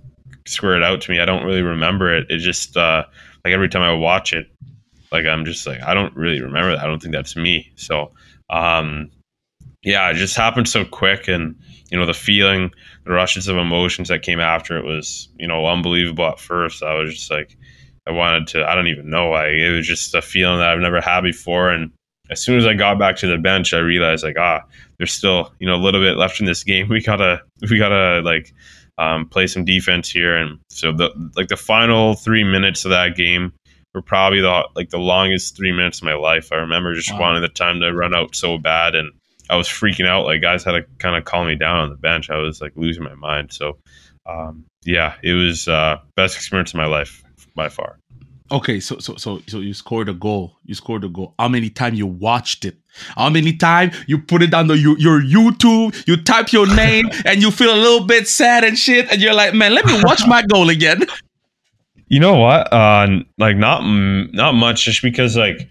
squared 0.46 0.82
out 0.82 1.00
to 1.02 1.10
me. 1.10 1.20
I 1.20 1.24
don't 1.24 1.44
really 1.44 1.62
remember 1.62 2.14
it. 2.14 2.30
It 2.30 2.38
just 2.38 2.76
uh, 2.76 3.04
like 3.44 3.54
every 3.54 3.68
time 3.68 3.82
I 3.82 3.94
watch 3.94 4.32
it 4.32 4.46
like 5.10 5.26
I'm 5.26 5.44
just 5.44 5.66
like 5.66 5.82
I 5.82 5.94
don't 5.94 6.14
really 6.16 6.40
remember 6.40 6.72
that. 6.72 6.84
I 6.84 6.86
don't 6.86 7.00
think 7.00 7.14
that's 7.14 7.36
me. 7.36 7.72
So 7.76 8.12
um, 8.50 9.10
yeah 9.82 10.10
it 10.10 10.14
just 10.14 10.36
happened 10.36 10.68
so 10.68 10.84
quick 10.84 11.28
and 11.28 11.54
you 11.90 11.98
know 11.98 12.06
the 12.06 12.14
feeling 12.14 12.70
the 13.04 13.12
rushes 13.12 13.48
of 13.48 13.56
emotions 13.56 14.08
that 14.08 14.22
came 14.22 14.40
after 14.40 14.76
it 14.76 14.84
was 14.84 15.28
you 15.38 15.46
know 15.46 15.66
unbelievable 15.66 16.26
at 16.26 16.40
first. 16.40 16.82
I 16.82 16.94
was 16.94 17.14
just 17.14 17.30
like 17.30 17.56
I 18.06 18.12
wanted 18.12 18.48
to 18.48 18.68
I 18.68 18.74
don't 18.74 18.88
even 18.88 19.10
know 19.10 19.30
like 19.30 19.52
it 19.52 19.70
was 19.70 19.86
just 19.86 20.14
a 20.14 20.22
feeling 20.22 20.58
that 20.58 20.68
I've 20.68 20.80
never 20.80 21.00
had 21.00 21.22
before 21.22 21.70
and 21.70 21.90
as 22.30 22.40
soon 22.42 22.58
as 22.58 22.66
I 22.66 22.74
got 22.74 22.98
back 22.98 23.16
to 23.16 23.26
the 23.26 23.38
bench, 23.38 23.72
I 23.74 23.78
realized 23.78 24.24
like, 24.24 24.36
ah, 24.38 24.62
there's 24.98 25.12
still 25.12 25.52
you 25.58 25.66
know 25.66 25.76
a 25.76 25.82
little 25.82 26.00
bit 26.00 26.16
left 26.16 26.40
in 26.40 26.46
this 26.46 26.64
game. 26.64 26.88
We 26.90 27.02
gotta 27.02 27.42
we 27.70 27.78
gotta 27.78 28.20
like 28.22 28.52
um, 28.98 29.26
play 29.28 29.46
some 29.46 29.64
defense 29.64 30.10
here, 30.10 30.36
and 30.36 30.58
so 30.70 30.92
the 30.92 31.10
like 31.36 31.48
the 31.48 31.56
final 31.56 32.14
three 32.14 32.44
minutes 32.44 32.84
of 32.84 32.90
that 32.90 33.16
game 33.16 33.52
were 33.94 34.02
probably 34.02 34.40
the 34.40 34.68
like 34.74 34.90
the 34.90 34.98
longest 34.98 35.56
three 35.56 35.72
minutes 35.72 35.98
of 35.98 36.04
my 36.04 36.14
life. 36.14 36.52
I 36.52 36.56
remember 36.56 36.94
just 36.94 37.12
Wow. 37.12 37.20
wanting 37.20 37.42
the 37.42 37.48
time 37.48 37.80
to 37.80 37.92
run 37.94 38.14
out 38.14 38.34
so 38.34 38.58
bad, 38.58 38.94
and 38.94 39.12
I 39.50 39.56
was 39.56 39.68
freaking 39.68 40.06
out. 40.06 40.24
Like 40.26 40.42
guys 40.42 40.64
had 40.64 40.72
to 40.72 40.82
kind 40.98 41.16
of 41.16 41.24
calm 41.24 41.46
me 41.46 41.54
down 41.54 41.78
on 41.78 41.90
the 41.90 41.96
bench. 41.96 42.28
I 42.30 42.38
was 42.38 42.60
like 42.60 42.72
losing 42.76 43.04
my 43.04 43.14
mind. 43.14 43.52
So 43.52 43.78
um, 44.26 44.64
yeah, 44.84 45.14
it 45.22 45.32
was 45.32 45.68
uh, 45.68 45.98
best 46.16 46.36
experience 46.36 46.72
of 46.72 46.76
my 46.78 46.86
life 46.86 47.22
by 47.54 47.68
far. 47.68 47.98
Okay, 48.50 48.80
so 48.80 48.98
so 48.98 49.16
so 49.16 49.42
so 49.46 49.58
you 49.60 49.74
scored 49.74 50.08
a 50.08 50.14
goal. 50.14 50.56
You 50.64 50.74
scored 50.74 51.04
a 51.04 51.08
goal. 51.08 51.34
How 51.38 51.48
many 51.48 51.68
times 51.68 51.98
you 51.98 52.06
watched 52.06 52.64
it? 52.64 52.76
How 53.14 53.28
many 53.28 53.54
times 53.54 53.94
you 54.06 54.18
put 54.18 54.42
it 54.42 54.54
on 54.54 54.68
the 54.68 54.78
your, 54.78 54.98
your 54.98 55.20
YouTube? 55.20 56.06
You 56.06 56.16
type 56.16 56.52
your 56.52 56.66
name 56.74 57.10
and 57.26 57.42
you 57.42 57.50
feel 57.50 57.74
a 57.74 57.76
little 57.76 58.06
bit 58.06 58.26
sad 58.26 58.64
and 58.64 58.78
shit, 58.78 59.10
and 59.12 59.20
you're 59.20 59.34
like, 59.34 59.52
man, 59.54 59.74
let 59.74 59.84
me 59.84 60.00
watch 60.02 60.22
my 60.26 60.42
goal 60.42 60.70
again. 60.70 61.02
You 62.10 62.20
know 62.20 62.36
what? 62.36 62.72
Uh, 62.72 63.20
like 63.36 63.58
not 63.58 63.82
not 63.82 64.52
much, 64.52 64.86
just 64.86 65.02
because 65.02 65.36
like 65.36 65.68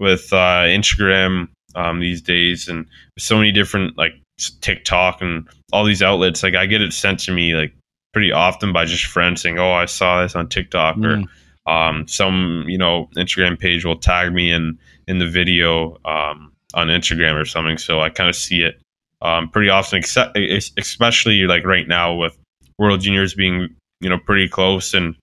with 0.00 0.32
uh, 0.32 0.64
Instagram 0.66 1.46
um, 1.76 2.00
these 2.00 2.20
days 2.20 2.66
and 2.66 2.86
so 3.18 3.36
many 3.36 3.52
different 3.52 3.96
like 3.96 4.14
TikTok 4.62 5.22
and 5.22 5.48
all 5.72 5.84
these 5.84 6.02
outlets, 6.02 6.42
like 6.42 6.56
I 6.56 6.66
get 6.66 6.82
it 6.82 6.92
sent 6.92 7.20
to 7.20 7.32
me 7.32 7.54
like 7.54 7.72
pretty 8.12 8.32
often 8.32 8.72
by 8.72 8.84
just 8.84 9.04
friends 9.04 9.42
saying, 9.42 9.60
"Oh, 9.60 9.70
I 9.70 9.84
saw 9.84 10.22
this 10.22 10.34
on 10.34 10.48
TikTok," 10.48 10.96
or 10.96 11.18
Mm. 11.18 11.28
Um, 11.66 12.06
some 12.08 12.64
you 12.68 12.78
know 12.78 13.08
Instagram 13.16 13.58
page 13.58 13.84
will 13.84 13.98
tag 13.98 14.32
me 14.32 14.50
in 14.50 14.78
in 15.08 15.18
the 15.18 15.28
video 15.28 15.98
um, 16.04 16.52
on 16.74 16.88
Instagram 16.88 17.40
or 17.40 17.44
something. 17.44 17.78
So 17.78 18.00
I 18.00 18.10
kind 18.10 18.28
of 18.28 18.36
see 18.36 18.62
it 18.62 18.80
um, 19.22 19.48
pretty 19.48 19.70
often, 19.70 19.98
except 19.98 20.36
especially 20.76 21.42
like 21.42 21.64
right 21.64 21.88
now 21.88 22.14
with 22.14 22.36
World 22.78 23.00
Juniors 23.00 23.34
being 23.34 23.74
you 24.00 24.08
know 24.08 24.18
pretty 24.18 24.48
close 24.48 24.94
and 24.94 25.16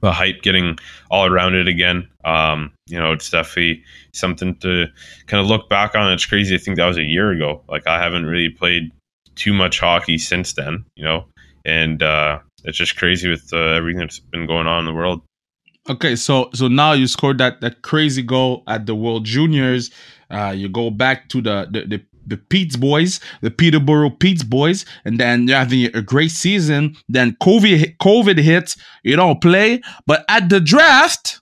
the 0.00 0.12
hype 0.12 0.42
getting 0.42 0.78
all 1.10 1.26
around 1.26 1.54
it 1.54 1.68
again. 1.68 2.08
Um, 2.24 2.72
you 2.86 2.98
know, 2.98 3.12
it's 3.12 3.30
definitely 3.30 3.82
something 4.12 4.54
to 4.56 4.86
kind 5.26 5.40
of 5.40 5.46
look 5.46 5.68
back 5.68 5.94
on. 5.94 6.12
It's 6.12 6.26
crazy. 6.26 6.54
I 6.54 6.58
think 6.58 6.76
that 6.76 6.86
was 6.86 6.98
a 6.98 7.02
year 7.02 7.30
ago. 7.32 7.62
Like 7.68 7.86
I 7.86 8.02
haven't 8.02 8.26
really 8.26 8.50
played 8.50 8.92
too 9.34 9.52
much 9.52 9.80
hockey 9.80 10.18
since 10.18 10.52
then. 10.52 10.84
You 10.96 11.04
know, 11.04 11.26
and 11.64 12.02
uh, 12.02 12.38
it's 12.64 12.78
just 12.78 12.96
crazy 12.96 13.28
with 13.28 13.52
uh, 13.52 13.56
everything 13.56 14.00
that's 14.00 14.20
been 14.20 14.46
going 14.46 14.66
on 14.66 14.80
in 14.80 14.84
the 14.84 14.94
world. 14.94 15.22
Okay, 15.88 16.16
so 16.16 16.48
so 16.54 16.66
now 16.66 16.92
you 16.92 17.06
scored 17.06 17.38
that 17.38 17.60
that 17.60 17.82
crazy 17.82 18.22
goal 18.22 18.62
at 18.66 18.86
the 18.86 18.94
World 18.94 19.24
Juniors. 19.26 19.90
Uh, 20.30 20.54
you 20.56 20.68
go 20.68 20.90
back 20.90 21.28
to 21.28 21.42
the 21.42 21.68
the 21.70 21.86
the, 21.86 22.04
the 22.26 22.36
Petes 22.38 22.76
boys, 22.76 23.20
the 23.42 23.50
Peterborough 23.50 24.08
Petes 24.08 24.44
boys, 24.44 24.86
and 25.04 25.20
then 25.20 25.46
you're 25.46 25.58
having 25.58 25.84
a 25.94 26.00
great 26.00 26.30
season. 26.30 26.96
Then 27.10 27.36
COVID 27.42 27.98
COVID 27.98 28.38
hits, 28.38 28.78
you 29.02 29.16
don't 29.16 29.42
play, 29.42 29.82
but 30.06 30.24
at 30.28 30.48
the 30.48 30.58
draft, 30.58 31.38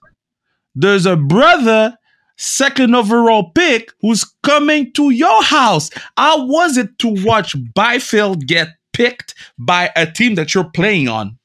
there's 0.75 1.05
a 1.05 1.15
brother 1.15 1.97
second 2.37 2.95
overall 2.95 3.51
pick 3.51 3.93
who's 4.01 4.25
coming 4.43 4.91
to 4.93 5.11
your 5.11 5.41
house. 5.41 5.89
How 6.17 6.45
was 6.47 6.75
it 6.75 6.99
to 6.99 7.15
watch 7.23 7.55
Byfield 7.73 8.45
get 8.45 8.67
picked 8.91 9.35
by 9.57 9.89
a 9.95 10.05
team 10.05 10.35
that 10.35 10.53
you're 10.53 10.69
playing 10.69 11.07
on? 11.07 11.37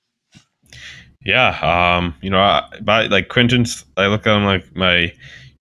Yeah, 1.29 1.59
um, 1.99 2.15
you 2.23 2.31
know, 2.31 2.41
I, 2.41 2.67
but 2.81 3.11
like 3.11 3.29
Quinton's, 3.29 3.85
I 3.99 4.07
look 4.07 4.27
at 4.27 4.35
him 4.35 4.47
like 4.47 4.75
my, 4.75 5.01
you 5.01 5.13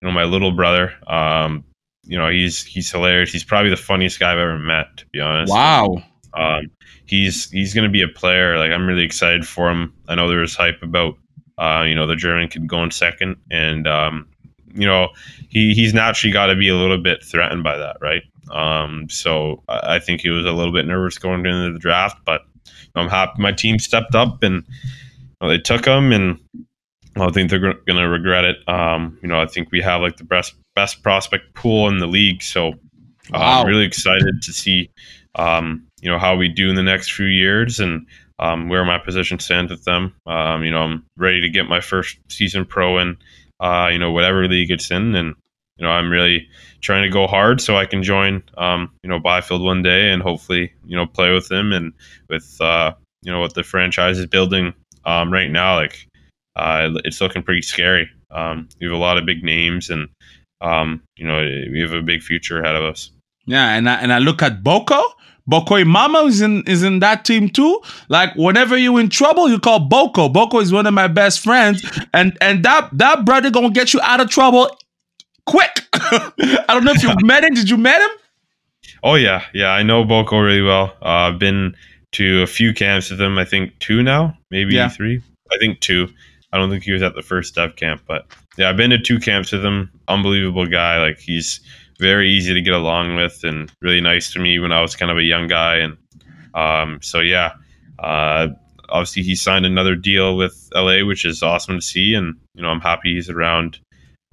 know, 0.01 0.11
my 0.11 0.23
little 0.23 0.53
brother. 0.53 0.93
Um, 1.07 1.65
you 2.03 2.17
know, 2.17 2.29
he's 2.29 2.63
he's 2.63 2.89
hilarious. 2.89 3.33
He's 3.33 3.43
probably 3.43 3.69
the 3.69 3.75
funniest 3.75 4.17
guy 4.17 4.31
I've 4.31 4.39
ever 4.39 4.57
met, 4.57 4.95
to 4.95 5.05
be 5.07 5.19
honest. 5.19 5.51
Wow. 5.51 6.01
Um, 6.33 6.71
he's 7.05 7.51
he's 7.51 7.73
going 7.73 7.83
to 7.83 7.91
be 7.91 8.01
a 8.01 8.07
player. 8.07 8.57
Like 8.57 8.71
I'm 8.71 8.87
really 8.87 9.03
excited 9.03 9.45
for 9.45 9.69
him. 9.69 9.93
I 10.07 10.15
know 10.15 10.29
there 10.29 10.39
was 10.39 10.55
hype 10.55 10.81
about, 10.81 11.15
uh, 11.57 11.83
you 11.85 11.95
know, 11.95 12.07
the 12.07 12.15
German 12.15 12.47
kid 12.47 12.65
going 12.65 12.91
second, 12.91 13.35
and 13.51 13.89
um, 13.89 14.25
you 14.73 14.87
know, 14.87 15.09
he 15.49 15.73
he's 15.73 15.93
naturally 15.93 16.31
got 16.31 16.45
to 16.45 16.55
be 16.55 16.69
a 16.69 16.77
little 16.77 17.03
bit 17.03 17.21
threatened 17.25 17.65
by 17.65 17.75
that, 17.75 17.97
right? 17.99 18.23
Um, 18.51 19.09
so 19.09 19.63
I, 19.67 19.95
I 19.95 19.99
think 19.99 20.21
he 20.21 20.29
was 20.29 20.45
a 20.45 20.53
little 20.53 20.71
bit 20.71 20.85
nervous 20.85 21.17
going 21.17 21.45
into 21.45 21.73
the 21.73 21.79
draft, 21.79 22.19
but 22.23 22.43
I'm 22.95 23.09
happy 23.09 23.41
my 23.41 23.51
team 23.51 23.79
stepped 23.79 24.15
up 24.15 24.43
and 24.43 24.63
well, 25.39 25.49
they 25.49 25.57
took 25.59 25.85
him, 25.85 26.11
and 26.11 26.39
I 27.15 27.31
think 27.31 27.49
they're 27.49 27.59
going 27.59 27.83
to 27.85 28.07
regret 28.07 28.45
it. 28.45 28.57
Um, 28.67 29.17
you 29.21 29.27
know, 29.27 29.39
I 29.39 29.45
think 29.45 29.71
we 29.71 29.81
have 29.81 30.01
like 30.01 30.17
the 30.17 30.23
best 30.23 30.55
best 30.75 31.03
prospect 31.03 31.53
pool 31.53 31.87
in 31.87 31.97
the 31.99 32.07
league, 32.07 32.41
so 32.41 32.73
wow. 33.31 33.61
I'm 33.61 33.67
really 33.67 33.85
excited 33.85 34.41
to 34.41 34.53
see, 34.53 34.89
um, 35.35 35.87
you 36.01 36.09
know, 36.09 36.19
how 36.19 36.35
we 36.35 36.47
do 36.47 36.69
in 36.69 36.75
the 36.75 36.83
next 36.83 37.11
few 37.11 37.25
years 37.25 37.79
and 37.79 38.05
um, 38.39 38.69
where 38.69 38.85
my 38.85 38.99
position 38.99 39.39
stands 39.39 39.71
with 39.71 39.83
them. 39.83 40.13
Um, 40.25 40.63
you 40.63 40.71
know, 40.71 40.81
I'm 40.81 41.05
ready 41.17 41.41
to 41.41 41.49
get 41.49 41.67
my 41.67 41.81
first 41.81 42.17
season 42.29 42.65
pro 42.65 42.99
in, 42.99 43.17
uh, 43.59 43.89
you 43.91 43.97
know, 43.97 44.11
whatever 44.11 44.47
league 44.47 44.71
it's 44.71 44.91
in, 44.91 45.15
and 45.15 45.35
you 45.77 45.85
know, 45.85 45.91
I'm 45.91 46.09
really 46.09 46.47
trying 46.81 47.03
to 47.03 47.09
go 47.09 47.27
hard 47.27 47.61
so 47.61 47.77
I 47.77 47.85
can 47.85 48.01
join, 48.01 48.43
um, 48.57 48.91
you 49.03 49.09
know, 49.09 49.19
Byfield 49.19 49.61
one 49.61 49.83
day 49.83 50.11
and 50.11 50.21
hopefully, 50.21 50.73
you 50.85 50.95
know, 50.95 51.05
play 51.05 51.31
with 51.31 51.47
them 51.49 51.71
and 51.71 51.93
with, 52.29 52.57
uh, 52.59 52.93
you 53.21 53.31
know, 53.31 53.39
what 53.39 53.53
the 53.53 53.63
franchise 53.63 54.17
is 54.17 54.25
building 54.25 54.73
um, 55.07 55.31
right 55.31 55.49
now, 55.49 55.75
like 55.75 56.07
uh, 56.55 56.89
it's 57.05 57.21
looking 57.21 57.41
pretty 57.41 57.63
scary. 57.63 58.09
Um, 58.29 58.67
we 58.79 58.87
have 58.87 58.95
a 58.95 58.99
lot 58.99 59.17
of 59.17 59.25
big 59.25 59.43
names, 59.43 59.89
and 59.89 60.09
um, 60.61 61.01
you 61.15 61.25
know 61.25 61.39
we 61.71 61.79
have 61.81 61.93
a 61.93 62.03
big 62.03 62.21
future 62.21 62.61
ahead 62.61 62.75
of 62.75 62.83
us. 62.83 63.09
Yeah, 63.45 63.73
and 63.73 63.89
I, 63.89 63.95
and 63.95 64.13
I 64.13 64.19
look 64.19 64.43
at 64.43 64.63
Boko. 64.63 65.01
Boko 65.47 65.75
Imama 65.75 66.27
is 66.27 66.41
in 66.41 66.63
is 66.67 66.83
in 66.83 66.99
that 66.99 67.23
team 67.23 67.49
too. 67.49 67.81
Like 68.09 68.35
whenever 68.35 68.77
you 68.77 68.97
in 68.97 69.09
trouble, 69.09 69.49
you 69.49 69.59
call 69.59 69.79
Boko. 69.79 70.27
Boko 70.27 70.59
is 70.59 70.73
one 70.73 70.85
of 70.85 70.93
my 70.93 71.07
best 71.07 71.39
friends, 71.39 71.83
and 72.13 72.37
and 72.41 72.63
that 72.65 72.89
that 72.91 73.23
brother 73.25 73.49
gonna 73.49 73.71
get 73.71 73.93
you 73.93 74.01
out 74.03 74.19
of 74.19 74.29
trouble 74.29 74.69
quick. 75.45 75.87
I 75.93 76.65
don't 76.67 76.83
know 76.83 76.91
if 76.91 77.01
you 77.01 77.15
met 77.23 77.45
him. 77.45 77.53
Did 77.53 77.69
you 77.69 77.77
met 77.77 78.01
him? 78.01 78.09
Oh 79.03 79.15
yeah, 79.15 79.43
yeah. 79.53 79.69
I 79.69 79.83
know 79.83 80.03
Boko 80.03 80.37
really 80.37 80.61
well. 80.61 80.93
Uh, 81.01 81.31
I've 81.31 81.39
been 81.39 81.75
to 82.17 82.41
a 82.41 82.47
few 82.47 82.73
camps 82.73 83.11
with 83.11 83.21
him. 83.21 83.37
I 83.37 83.45
think 83.45 83.77
two 83.77 84.01
now, 84.01 84.35
maybe 84.49 84.73
yeah. 84.73 84.89
three. 84.89 85.21
I 85.51 85.57
think 85.59 85.79
two. 85.81 86.09
I 86.51 86.57
don't 86.57 86.71
think 86.71 86.83
he 86.83 86.91
was 86.91 87.03
at 87.03 87.13
the 87.13 87.21
first 87.21 87.53
dev 87.53 87.75
camp, 87.75 88.01
but 88.07 88.25
yeah, 88.57 88.69
I've 88.69 88.77
been 88.77 88.89
to 88.89 88.97
two 88.97 89.19
camps 89.19 89.51
with 89.51 89.63
him. 89.63 89.91
Unbelievable 90.07 90.65
guy. 90.65 90.99
Like 90.99 91.19
he's 91.19 91.59
very 91.99 92.31
easy 92.31 92.55
to 92.55 92.61
get 92.61 92.73
along 92.73 93.15
with 93.15 93.43
and 93.43 93.71
really 93.81 94.01
nice 94.01 94.33
to 94.33 94.39
me 94.39 94.57
when 94.57 94.71
I 94.71 94.81
was 94.81 94.95
kind 94.95 95.11
of 95.11 95.17
a 95.17 95.23
young 95.23 95.47
guy. 95.47 95.75
And 95.77 95.97
um, 96.55 96.99
so 97.03 97.19
yeah, 97.19 97.53
uh, 97.99 98.47
obviously 98.89 99.21
he 99.21 99.35
signed 99.35 99.67
another 99.67 99.95
deal 99.95 100.37
with 100.37 100.69
LA, 100.73 101.05
which 101.05 101.23
is 101.23 101.43
awesome 101.43 101.75
to 101.75 101.85
see. 101.85 102.15
And 102.15 102.35
you 102.55 102.63
know 102.63 102.69
I'm 102.69 102.81
happy 102.81 103.13
he's 103.13 103.29
around 103.29 103.79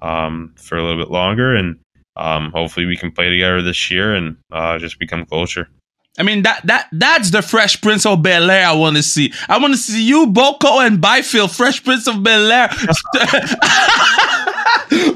um, 0.01 0.55
for 0.57 0.75
a 0.75 0.83
little 0.83 1.03
bit 1.03 1.11
longer, 1.11 1.55
and 1.55 1.77
um, 2.15 2.51
hopefully 2.51 2.87
we 2.87 2.97
can 2.97 3.11
play 3.11 3.29
together 3.29 3.61
this 3.61 3.91
year 3.91 4.15
and 4.15 4.37
uh, 4.51 4.79
just 4.79 4.97
become 4.97 5.27
closer. 5.27 5.69
I 6.17 6.23
mean 6.23 6.43
that 6.43 6.65
that 6.65 6.87
that's 6.93 7.31
the 7.31 7.41
Fresh 7.41 7.81
Prince 7.81 8.05
of 8.05 8.21
Bel 8.21 8.49
Air 8.49 8.67
I 8.67 8.73
want 8.73 8.95
to 8.95 9.03
see. 9.03 9.33
I 9.49 9.57
want 9.57 9.73
to 9.73 9.79
see 9.79 10.05
you, 10.05 10.27
Boko, 10.27 10.79
and 10.79 11.01
Byfield, 11.01 11.51
Fresh 11.51 11.83
Prince 11.83 12.07
of 12.07 12.23
Bel 12.23 12.51
Air. 12.51 12.69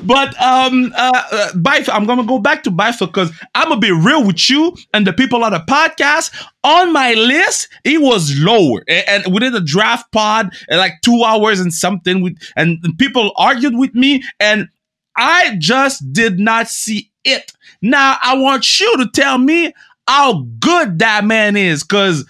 but 0.04 0.42
um, 0.42 0.92
uh, 0.96 1.24
uh, 1.32 1.54
Byfield, 1.56 1.96
I'm 1.96 2.06
gonna 2.06 2.26
go 2.26 2.40
back 2.40 2.64
to 2.64 2.72
Byfield 2.72 3.14
because 3.14 3.32
I'm 3.56 3.70
gonna 3.70 3.80
be 3.80 3.92
real 3.92 4.28
with 4.28 4.50
you 4.50 4.76
and 4.94 5.08
the 5.08 5.14
people 5.14 5.44
on 5.44 5.54
the 5.54 5.60
podcast. 5.60 6.36
On 6.66 6.92
my 6.92 7.14
list, 7.14 7.70
he 7.86 7.98
was 7.98 8.38
lower, 8.38 8.84
and, 8.90 9.26
and 9.26 9.34
we 9.34 9.40
did 9.40 9.56
a 9.56 9.62
draft 9.62 10.12
pod 10.12 10.52
like 10.70 11.00
two 11.02 11.24
hours 11.24 11.62
and 11.62 11.74
something. 11.74 12.22
With 12.22 12.38
and 12.58 12.78
people 12.98 13.32
argued 13.38 13.78
with 13.78 13.96
me, 13.96 14.22
and 14.42 14.68
I 15.16 15.56
just 15.60 16.12
did 16.12 16.40
not 16.40 16.68
see 16.68 17.10
it. 17.24 17.54
Now 17.82 18.18
I 18.22 18.38
want 18.38 18.80
you 18.82 18.98
to 18.98 19.10
tell 19.14 19.38
me 19.38 19.74
how 20.10 20.42
good 20.60 20.98
that 21.00 21.24
man 21.24 21.56
is 21.56 21.84
because 21.84 22.26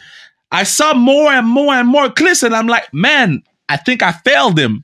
I 0.51 0.63
saw 0.63 0.93
more 0.93 1.31
and 1.31 1.47
more 1.47 1.73
and 1.73 1.87
more 1.87 2.11
clips, 2.11 2.43
and 2.43 2.53
I'm 2.53 2.67
like, 2.67 2.93
man, 2.93 3.41
I 3.69 3.77
think 3.77 4.03
I 4.03 4.11
failed 4.11 4.59
him. 4.59 4.83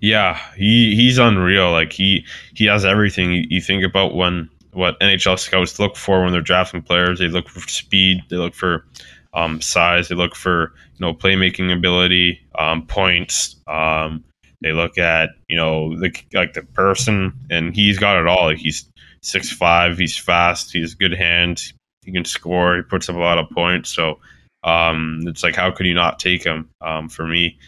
Yeah, 0.00 0.38
he 0.54 0.94
he's 0.94 1.18
unreal. 1.18 1.72
Like 1.72 1.92
he 1.92 2.24
he 2.54 2.66
has 2.66 2.84
everything. 2.84 3.44
You, 3.48 3.60
think 3.60 3.84
about 3.84 4.14
when 4.14 4.48
what 4.72 4.98
NHL 5.00 5.40
scouts 5.40 5.80
look 5.80 5.96
for 5.96 6.22
when 6.22 6.30
they're 6.30 6.40
drafting 6.40 6.82
players. 6.82 7.18
They 7.18 7.26
look 7.26 7.48
for 7.48 7.68
speed. 7.68 8.22
They 8.30 8.36
look 8.36 8.54
for 8.54 8.86
um, 9.34 9.60
size. 9.60 10.08
They 10.08 10.14
look 10.14 10.36
for 10.36 10.72
you 10.94 11.00
know 11.00 11.14
playmaking 11.14 11.76
ability, 11.76 12.40
um, 12.56 12.86
points. 12.86 13.56
Um, 13.66 14.22
they 14.60 14.72
look 14.72 14.98
at 14.98 15.30
you 15.48 15.56
know 15.56 15.98
the, 15.98 16.12
like 16.32 16.52
the 16.52 16.62
person, 16.62 17.32
and 17.50 17.74
he's 17.74 17.98
got 17.98 18.18
it 18.18 18.26
all. 18.26 18.50
He's 18.50 18.90
six 19.22 19.50
five. 19.50 19.98
He's 19.98 20.16
fast. 20.16 20.72
He 20.72 20.80
has 20.80 20.94
good 20.94 21.12
hands. 21.12 21.72
He 22.04 22.12
can 22.12 22.24
score. 22.24 22.76
He 22.76 22.82
puts 22.82 23.08
up 23.08 23.16
a 23.16 23.20
lot 23.20 23.38
of 23.38 23.50
points. 23.50 23.90
So 23.90 24.18
um, 24.64 25.20
it's 25.26 25.42
like, 25.42 25.54
how 25.54 25.70
could 25.70 25.86
you 25.86 25.94
not 25.94 26.18
take 26.18 26.44
him? 26.44 26.70
Um, 26.80 27.08
for 27.08 27.26
me, 27.26 27.58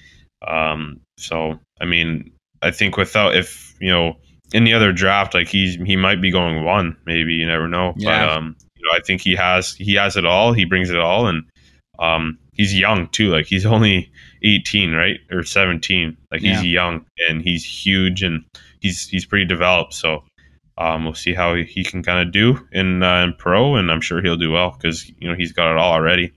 um, 0.47 1.01
so 1.19 1.59
I 1.81 1.85
mean, 1.85 2.33
I 2.63 2.71
think 2.71 2.97
without 2.97 3.37
if 3.37 3.77
you 3.81 3.91
know 3.91 4.17
any 4.53 4.73
other 4.73 4.93
draft, 4.93 5.35
like 5.35 5.49
he's 5.49 5.77
he 5.77 5.97
might 5.97 6.21
be 6.21 6.31
going 6.31 6.65
one. 6.65 6.97
Maybe 7.07 7.35
you 7.35 7.47
never 7.47 7.69
know. 7.69 7.95
Yeah. 7.97 8.27
But 8.27 8.37
um, 8.37 8.57
you 8.77 8.85
know, 8.85 8.97
I 8.97 9.01
think 9.01 9.21
he 9.21 9.37
has 9.37 9.75
he 9.75 9.95
has 9.95 10.17
it 10.17 10.27
all. 10.27 10.53
He 10.53 10.65
brings 10.65 10.91
it 10.91 10.99
all, 10.99 11.27
and 11.27 11.45
um, 11.99 12.39
he's 12.61 12.79
young 12.79 13.09
too. 13.09 13.31
Like 13.31 13.47
he's 13.47 13.65
only 13.65 14.13
18, 14.43 14.93
right, 14.93 15.19
or 15.33 15.43
17. 15.43 16.15
Like 16.31 16.43
he's 16.43 16.63
yeah. 16.63 16.83
young 16.83 17.07
and 17.27 17.41
he's 17.41 17.65
huge 17.65 18.23
and 18.23 18.45
he's 18.81 19.09
he's 19.09 19.25
pretty 19.25 19.47
developed. 19.47 19.95
So 19.95 20.23
um, 20.77 21.05
we'll 21.05 21.15
see 21.15 21.33
how 21.33 21.55
he 21.55 21.83
can 21.83 22.03
kind 22.03 22.27
of 22.27 22.33
do 22.33 22.59
in, 22.73 23.03
uh, 23.03 23.25
in 23.25 23.35
pro, 23.39 23.77
and 23.77 23.91
I'm 23.91 24.03
sure 24.03 24.21
he'll 24.21 24.37
do 24.37 24.51
well 24.51 24.77
because 24.77 25.09
you 25.09 25.27
know 25.27 25.35
he's 25.35 25.53
got 25.53 25.73
it 25.73 25.79
all 25.79 25.95
already. 25.95 26.33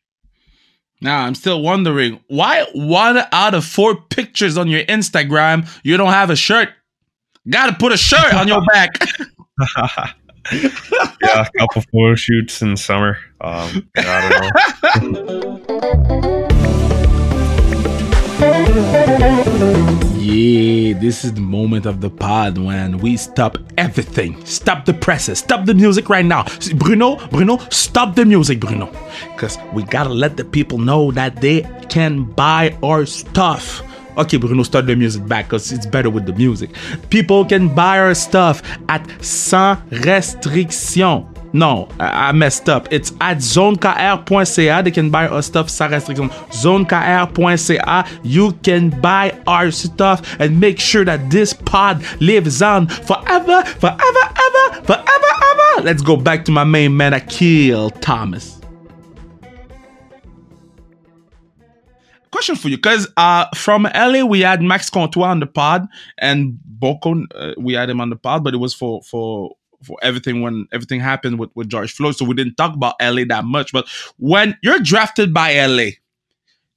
Now 1.01 1.25
I'm 1.25 1.35
still 1.35 1.61
wondering 1.61 2.21
why 2.27 2.65
one 2.73 3.21
out 3.33 3.53
of 3.53 3.65
four 3.65 3.95
pictures 4.09 4.57
on 4.57 4.69
your 4.69 4.83
Instagram 4.83 5.69
you 5.83 5.97
don't 5.97 6.13
have 6.13 6.29
a 6.29 6.37
shirt. 6.37 6.69
Got 7.49 7.67
to 7.67 7.73
put 7.73 7.91
a 7.91 7.97
shirt 7.97 8.33
on 8.33 8.47
your 8.47 8.63
back. 8.65 8.91
yeah, 10.51 11.45
a 11.45 11.47
couple 11.59 11.81
photo 11.91 12.15
shoots 12.15 12.61
in 12.61 12.77
summer. 12.77 13.17
Um, 13.41 13.89
I 13.97 14.51
don't 15.01 15.11
know. 15.11 15.49
Yeah, 20.17 20.97
this 20.99 21.23
is 21.23 21.33
the 21.33 21.41
moment 21.41 21.85
of 21.85 22.01
the 22.01 22.09
pod 22.09 22.57
when 22.57 22.97
we 22.97 23.17
stop 23.17 23.57
everything. 23.77 24.43
Stop 24.45 24.85
the 24.85 24.93
presses. 24.93 25.39
Stop 25.39 25.65
the 25.65 25.73
music 25.73 26.09
right 26.09 26.25
now. 26.25 26.45
Bruno, 26.75 27.17
Bruno, 27.27 27.57
stop 27.69 28.15
the 28.15 28.25
music, 28.25 28.59
Bruno. 28.59 28.87
Because 29.35 29.57
we 29.73 29.83
gotta 29.83 30.09
let 30.09 30.37
the 30.37 30.45
people 30.45 30.77
know 30.77 31.11
that 31.11 31.41
they 31.41 31.61
can 31.89 32.23
buy 32.23 32.77
our 32.81 33.05
stuff. 33.05 33.83
Okay, 34.17 34.37
Bruno, 34.37 34.63
start 34.63 34.87
the 34.87 34.95
music 34.95 35.27
back 35.27 35.45
because 35.45 35.71
it's 35.71 35.85
better 35.85 36.09
with 36.09 36.25
the 36.25 36.33
music. 36.33 36.69
People 37.09 37.45
can 37.45 37.73
buy 37.73 37.99
our 37.99 38.13
stuff 38.13 38.61
at 38.89 39.07
sans 39.23 39.79
restriction. 40.05 41.27
No, 41.53 41.87
I, 41.99 42.31
messed 42.31 42.67
up. 42.67 42.91
It's 42.91 43.11
at 43.21 43.37
zonekr.ca. 43.37 44.81
They 44.81 44.91
can 44.91 45.11
buy 45.11 45.27
our 45.27 45.43
stuff 45.43 45.69
sans 45.69 45.91
restriction. 45.93 46.29
Zonekr.ca. 46.49 48.19
You 48.23 48.53
can 48.63 48.89
buy 49.01 49.39
our 49.45 49.69
stuff 49.69 50.35
and 50.39 50.59
make 50.59 50.79
sure 50.79 51.05
that 51.05 51.29
this 51.29 51.53
pod 51.53 52.03
lives 52.19 52.63
on 52.63 52.87
forever, 52.87 53.63
forever, 53.65 54.23
ever, 54.35 54.81
forever, 54.83 55.03
ever. 55.43 55.83
Let's 55.83 56.01
go 56.01 56.17
back 56.17 56.43
to 56.45 56.51
my 56.51 56.63
main 56.63 56.97
man, 56.97 57.13
Akil 57.13 57.91
Thomas. 57.91 58.59
question 62.31 62.55
for 62.55 62.67
you 62.67 62.77
because 62.77 63.07
uh, 63.15 63.45
from 63.55 63.83
LA 63.95 64.25
we 64.25 64.41
had 64.41 64.59
Max 64.61 64.89
Comtois 64.89 65.27
on 65.27 65.39
the 65.39 65.45
pod 65.45 65.87
and 66.17 66.57
Boko 66.65 67.23
uh, 67.35 67.53
we 67.59 67.73
had 67.73 67.91
him 67.91 68.01
on 68.01 68.09
the 68.09 68.15
pod, 68.15 68.43
but 68.43 68.55
it 68.55 68.57
was 68.57 68.73
for 68.73 69.03
for 69.03 69.55
for 69.83 69.97
everything 70.01 70.41
when 70.41 70.67
everything 70.71 70.99
happened 70.99 71.39
with, 71.39 71.49
with 71.55 71.69
George 71.69 71.93
Floyd. 71.93 72.15
So 72.15 72.25
we 72.25 72.35
didn't 72.35 72.55
talk 72.55 72.73
about 72.73 72.95
LA 73.01 73.23
that 73.29 73.45
much. 73.45 73.71
But 73.71 73.87
when 74.17 74.57
you're 74.63 74.79
drafted 74.79 75.33
by 75.33 75.65
LA, 75.65 75.91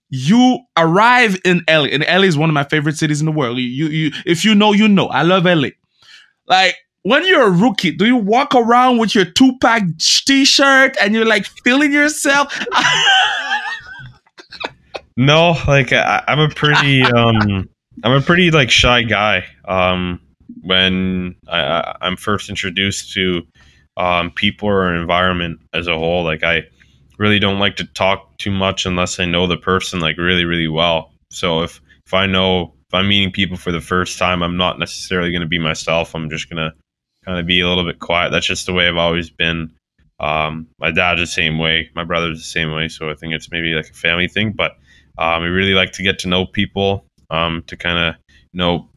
you 0.08 0.60
arrive 0.76 1.38
in 1.44 1.62
LA, 1.68 1.86
and 1.86 2.04
LA 2.08 2.22
is 2.22 2.38
one 2.38 2.50
of 2.50 2.54
my 2.54 2.64
favorite 2.64 2.96
cities 2.96 3.20
in 3.20 3.26
the 3.26 3.32
world. 3.32 3.58
You, 3.58 3.86
you, 3.88 4.12
if 4.24 4.44
you 4.44 4.54
know, 4.54 4.72
you 4.72 4.88
know. 4.88 5.06
I 5.08 5.22
love 5.22 5.44
LA. 5.44 5.70
Like 6.46 6.76
when 7.02 7.26
you're 7.26 7.46
a 7.46 7.50
rookie, 7.50 7.92
do 7.92 8.06
you 8.06 8.16
walk 8.16 8.54
around 8.54 8.98
with 8.98 9.14
your 9.14 9.24
Tupac 9.24 9.82
t-shirt 9.98 10.96
and 11.00 11.14
you're 11.14 11.26
like 11.26 11.46
feeling 11.64 11.92
yourself? 11.92 12.56
No, 15.16 15.56
like 15.66 15.92
I, 15.92 16.22
I'm 16.28 16.38
a 16.38 16.48
pretty 16.50 17.02
um 17.02 17.68
I'm 18.04 18.12
a 18.12 18.20
pretty 18.20 18.50
like 18.50 18.70
shy 18.70 19.02
guy. 19.02 19.46
Um 19.66 20.20
when 20.66 21.34
I, 21.48 21.60
I 21.60 21.96
I'm 22.02 22.16
first 22.16 22.48
introduced 22.48 23.12
to 23.14 23.42
um 23.96 24.30
people 24.30 24.68
or 24.68 24.94
environment 24.94 25.60
as 25.72 25.86
a 25.86 25.96
whole, 25.96 26.24
like 26.24 26.42
I 26.42 26.64
really 27.18 27.38
don't 27.38 27.58
like 27.58 27.76
to 27.76 27.84
talk 27.84 28.36
too 28.38 28.50
much 28.50 28.84
unless 28.84 29.18
I 29.18 29.24
know 29.24 29.46
the 29.46 29.56
person 29.56 30.00
like 30.00 30.18
really 30.18 30.44
really 30.44 30.68
well. 30.68 31.12
So 31.30 31.62
if 31.62 31.80
if 32.06 32.14
I 32.14 32.26
know 32.26 32.74
if 32.88 32.94
I'm 32.94 33.08
meeting 33.08 33.32
people 33.32 33.56
for 33.56 33.72
the 33.72 33.80
first 33.80 34.18
time, 34.18 34.42
I'm 34.42 34.56
not 34.56 34.78
necessarily 34.78 35.30
going 35.30 35.42
to 35.42 35.48
be 35.48 35.58
myself. 35.58 36.14
I'm 36.14 36.30
just 36.30 36.48
going 36.48 36.58
to 36.58 36.72
kind 37.24 37.38
of 37.38 37.46
be 37.46 37.60
a 37.60 37.68
little 37.68 37.84
bit 37.84 37.98
quiet. 37.98 38.30
That's 38.30 38.46
just 38.46 38.66
the 38.66 38.72
way 38.72 38.88
I've 38.88 38.96
always 38.96 39.30
been. 39.30 39.72
Um, 40.20 40.68
my 40.78 40.92
dad's 40.92 41.20
the 41.20 41.26
same 41.26 41.58
way. 41.58 41.90
My 41.94 42.04
brother's 42.04 42.38
the 42.38 42.44
same 42.44 42.70
way. 42.70 42.88
So 42.88 43.10
I 43.10 43.14
think 43.14 43.34
it's 43.34 43.50
maybe 43.50 43.74
like 43.74 43.90
a 43.90 43.94
family 43.94 44.28
thing. 44.28 44.52
But 44.52 44.76
um, 45.18 45.42
we 45.42 45.48
really 45.48 45.74
like 45.74 45.92
to 45.92 46.02
get 46.02 46.20
to 46.20 46.28
know 46.28 46.46
people, 46.46 47.04
um, 47.30 47.64
to 47.66 47.76
kind 47.76 47.98
of 47.98 48.14
know 48.54 48.88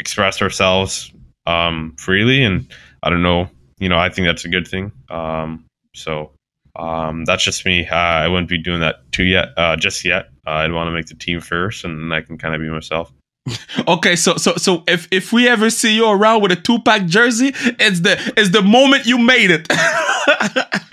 express 0.00 0.42
ourselves 0.42 1.12
um, 1.46 1.94
freely. 1.96 2.42
And 2.42 2.66
I 3.02 3.10
don't 3.10 3.22
know, 3.22 3.48
you 3.78 3.88
know, 3.88 3.98
I 3.98 4.08
think 4.08 4.26
that's 4.26 4.44
a 4.44 4.48
good 4.48 4.66
thing. 4.66 4.90
Um, 5.08 5.66
so 5.94 6.32
um, 6.74 7.24
that's 7.24 7.44
just 7.44 7.64
me. 7.64 7.86
Uh, 7.86 7.94
I 7.94 8.28
wouldn't 8.28 8.48
be 8.48 8.58
doing 8.58 8.80
that 8.80 9.12
too 9.12 9.24
yet, 9.24 9.50
uh, 9.56 9.76
just 9.76 10.04
yet. 10.04 10.30
Uh, 10.46 10.50
I'd 10.50 10.72
want 10.72 10.88
to 10.88 10.92
make 10.92 11.06
the 11.06 11.14
team 11.14 11.40
first, 11.40 11.84
and 11.84 11.98
then 12.00 12.12
I 12.12 12.22
can 12.22 12.38
kind 12.38 12.54
of 12.54 12.60
be 12.60 12.68
myself. 12.68 13.12
Okay, 13.88 14.14
so 14.14 14.36
so 14.36 14.54
so 14.56 14.84
if 14.86 15.08
if 15.10 15.32
we 15.32 15.48
ever 15.48 15.70
see 15.70 15.94
you 15.94 16.08
around 16.08 16.42
with 16.42 16.52
a 16.52 16.56
Tupac 16.56 17.06
jersey, 17.06 17.52
it's 17.54 18.00
the 18.00 18.32
it's 18.36 18.50
the 18.50 18.62
moment 18.62 19.06
you 19.06 19.16
made 19.18 19.50
it. 19.50 19.66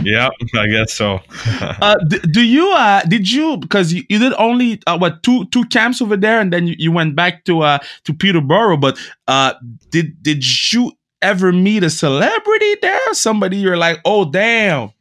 yeah, 0.03 0.29
I 0.55 0.67
guess 0.67 0.93
so. 0.93 1.19
uh, 1.61 1.95
d- 2.07 2.19
do 2.31 2.41
you 2.41 2.69
uh 2.71 3.01
did 3.03 3.31
you 3.31 3.57
because 3.57 3.93
you, 3.93 4.03
you 4.09 4.19
did 4.19 4.33
only 4.37 4.81
uh, 4.87 4.97
what 4.97 5.23
two 5.23 5.45
two 5.47 5.65
camps 5.65 6.01
over 6.01 6.17
there 6.17 6.39
and 6.39 6.51
then 6.51 6.67
you, 6.67 6.75
you 6.77 6.91
went 6.91 7.15
back 7.15 7.45
to 7.45 7.61
uh 7.61 7.79
to 8.05 8.13
Peterborough, 8.13 8.77
but 8.77 8.97
uh 9.27 9.53
did 9.89 10.21
did 10.23 10.43
you 10.71 10.91
ever 11.21 11.51
meet 11.51 11.83
a 11.83 11.89
celebrity 11.89 12.75
there? 12.81 13.13
Somebody 13.13 13.57
you're 13.57 13.77
like, 13.77 13.99
oh 14.05 14.25
damn. 14.29 14.91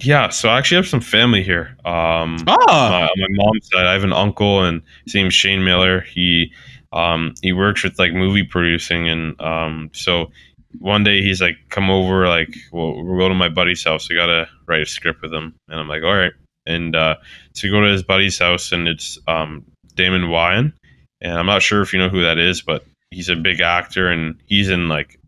Yeah, 0.00 0.28
so 0.28 0.50
I 0.50 0.58
actually 0.58 0.76
have 0.76 0.88
some 0.88 1.00
family 1.00 1.42
here. 1.42 1.74
Um, 1.86 2.36
Oh, 2.46 2.56
my, 2.68 3.02
on 3.04 3.10
my 3.16 3.26
mom's 3.30 3.66
side, 3.72 3.86
I 3.86 3.94
have 3.94 4.04
an 4.04 4.12
uncle, 4.12 4.62
and 4.62 4.82
his 5.04 5.14
name's 5.14 5.32
Shane 5.32 5.64
Miller. 5.64 6.02
He 6.02 6.52
um, 6.92 7.32
he 7.42 7.52
works 7.52 7.82
with 7.82 7.98
like 7.98 8.12
movie 8.12 8.42
producing, 8.42 9.08
and 9.08 9.40
um, 9.40 9.90
so 9.92 10.30
one 10.78 11.04
day 11.04 11.22
he's 11.22 11.40
like, 11.40 11.56
"Come 11.70 11.90
over, 11.90 12.28
like, 12.28 12.54
well, 12.72 13.02
we'll 13.02 13.18
go 13.18 13.28
to 13.28 13.34
my 13.34 13.48
buddy's 13.48 13.84
house. 13.84 14.08
I 14.10 14.14
gotta 14.14 14.48
write 14.66 14.82
a 14.82 14.86
script 14.86 15.22
with 15.22 15.32
him." 15.32 15.54
And 15.68 15.80
I'm 15.80 15.88
like, 15.88 16.02
"All 16.02 16.16
right." 16.16 16.32
And 16.66 16.96
uh, 16.96 17.16
so 17.54 17.68
we 17.68 17.70
go 17.70 17.80
to 17.80 17.90
his 17.90 18.02
buddy's 18.02 18.38
house, 18.38 18.72
and 18.72 18.88
it's 18.88 19.18
um, 19.28 19.64
Damon 19.94 20.24
Wayans, 20.24 20.72
and 21.20 21.34
I'm 21.34 21.46
not 21.46 21.62
sure 21.62 21.82
if 21.82 21.92
you 21.92 21.98
know 21.98 22.08
who 22.08 22.22
that 22.22 22.38
is, 22.38 22.62
but 22.62 22.84
he's 23.10 23.28
a 23.28 23.36
big 23.36 23.60
actor, 23.60 24.08
and 24.08 24.40
he's 24.46 24.68
in 24.68 24.88
like 24.88 25.18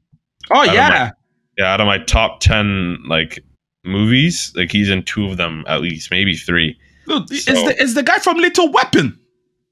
oh 0.50 0.64
yeah. 0.64 1.10
yeah, 1.56 1.72
out 1.72 1.80
of 1.80 1.86
my 1.86 1.98
top 1.98 2.40
ten 2.40 2.98
like 3.06 3.38
movies, 3.84 4.52
like 4.54 4.72
he's 4.72 4.90
in 4.90 5.02
two 5.02 5.26
of 5.26 5.36
them 5.36 5.64
at 5.66 5.80
least, 5.80 6.10
maybe 6.10 6.36
three. 6.36 6.78
Dude, 7.06 7.30
is 7.30 7.44
the 7.44 7.74
is 7.80 7.94
the 7.94 8.02
guy 8.02 8.18
from 8.18 8.36
Lethal 8.38 8.70
Weapon? 8.70 9.18